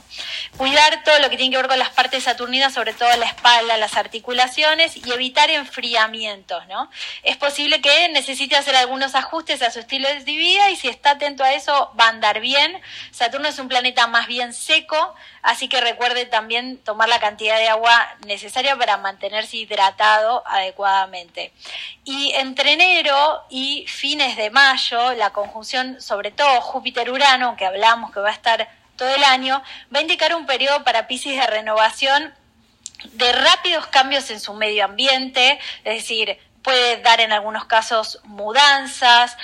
Cuidar 0.56 1.02
todo 1.04 1.18
lo 1.18 1.30
que 1.30 1.36
tiene 1.36 1.50
que 1.50 1.58
ver 1.58 1.68
con 1.68 1.78
las 1.78 1.90
partes 1.90 2.24
saturninas, 2.24 2.74
sobre 2.74 2.92
todo 2.92 3.14
la 3.16 3.26
espalda, 3.26 3.76
las 3.76 3.96
articulaciones 3.96 4.96
y 4.96 5.12
evitar 5.12 5.50
enfriamientos, 5.50 6.66
¿no? 6.68 6.90
Es 7.22 7.36
posible 7.36 7.80
que 7.80 8.08
necesite 8.10 8.56
hacer 8.56 8.76
algunos 8.76 9.14
ajustes 9.14 9.62
a 9.62 9.70
su 9.70 9.80
estilo 9.80 10.08
de 10.08 10.20
vida 10.24 10.70
y 10.70 10.76
si 10.76 10.88
está 10.88 11.12
atento 11.12 11.44
a 11.44 11.52
eso 11.52 11.92
va 11.98 12.06
a 12.06 12.08
andar 12.10 12.40
bien. 12.40 12.80
Saturno 13.10 13.48
es 13.48 13.58
un 13.58 13.68
planeta 13.68 14.06
más 14.06 14.26
bien 14.26 14.52
seco, 14.52 15.14
así 15.46 15.68
que 15.68 15.80
recuerde 15.80 16.26
también 16.26 16.76
tomar 16.78 17.08
la 17.08 17.20
cantidad 17.20 17.56
de 17.56 17.68
agua 17.68 18.08
necesaria 18.26 18.76
para 18.76 18.96
mantenerse 18.96 19.58
hidratado 19.58 20.42
adecuadamente. 20.44 21.52
Y 22.04 22.32
entre 22.32 22.72
enero 22.72 23.44
y 23.48 23.86
fines 23.86 24.36
de 24.36 24.50
mayo, 24.50 25.12
la 25.12 25.30
conjunción, 25.30 26.02
sobre 26.02 26.32
todo 26.32 26.60
Júpiter-Urano, 26.60 27.56
que 27.56 27.64
hablamos 27.64 28.12
que 28.12 28.18
va 28.18 28.30
a 28.30 28.32
estar 28.32 28.68
todo 28.96 29.08
el 29.08 29.22
año, 29.22 29.62
va 29.94 30.00
a 30.00 30.02
indicar 30.02 30.34
un 30.34 30.46
periodo 30.46 30.82
para 30.82 31.06
Pisces 31.06 31.36
de 31.36 31.46
renovación 31.46 32.34
de 33.12 33.32
rápidos 33.32 33.86
cambios 33.86 34.28
en 34.32 34.40
su 34.40 34.52
medio 34.52 34.84
ambiente, 34.84 35.60
es 35.84 35.94
decir, 35.94 36.40
puede 36.62 36.96
dar 37.02 37.20
en 37.20 37.30
algunos 37.30 37.66
casos 37.66 38.18
mudanzas, 38.24 39.36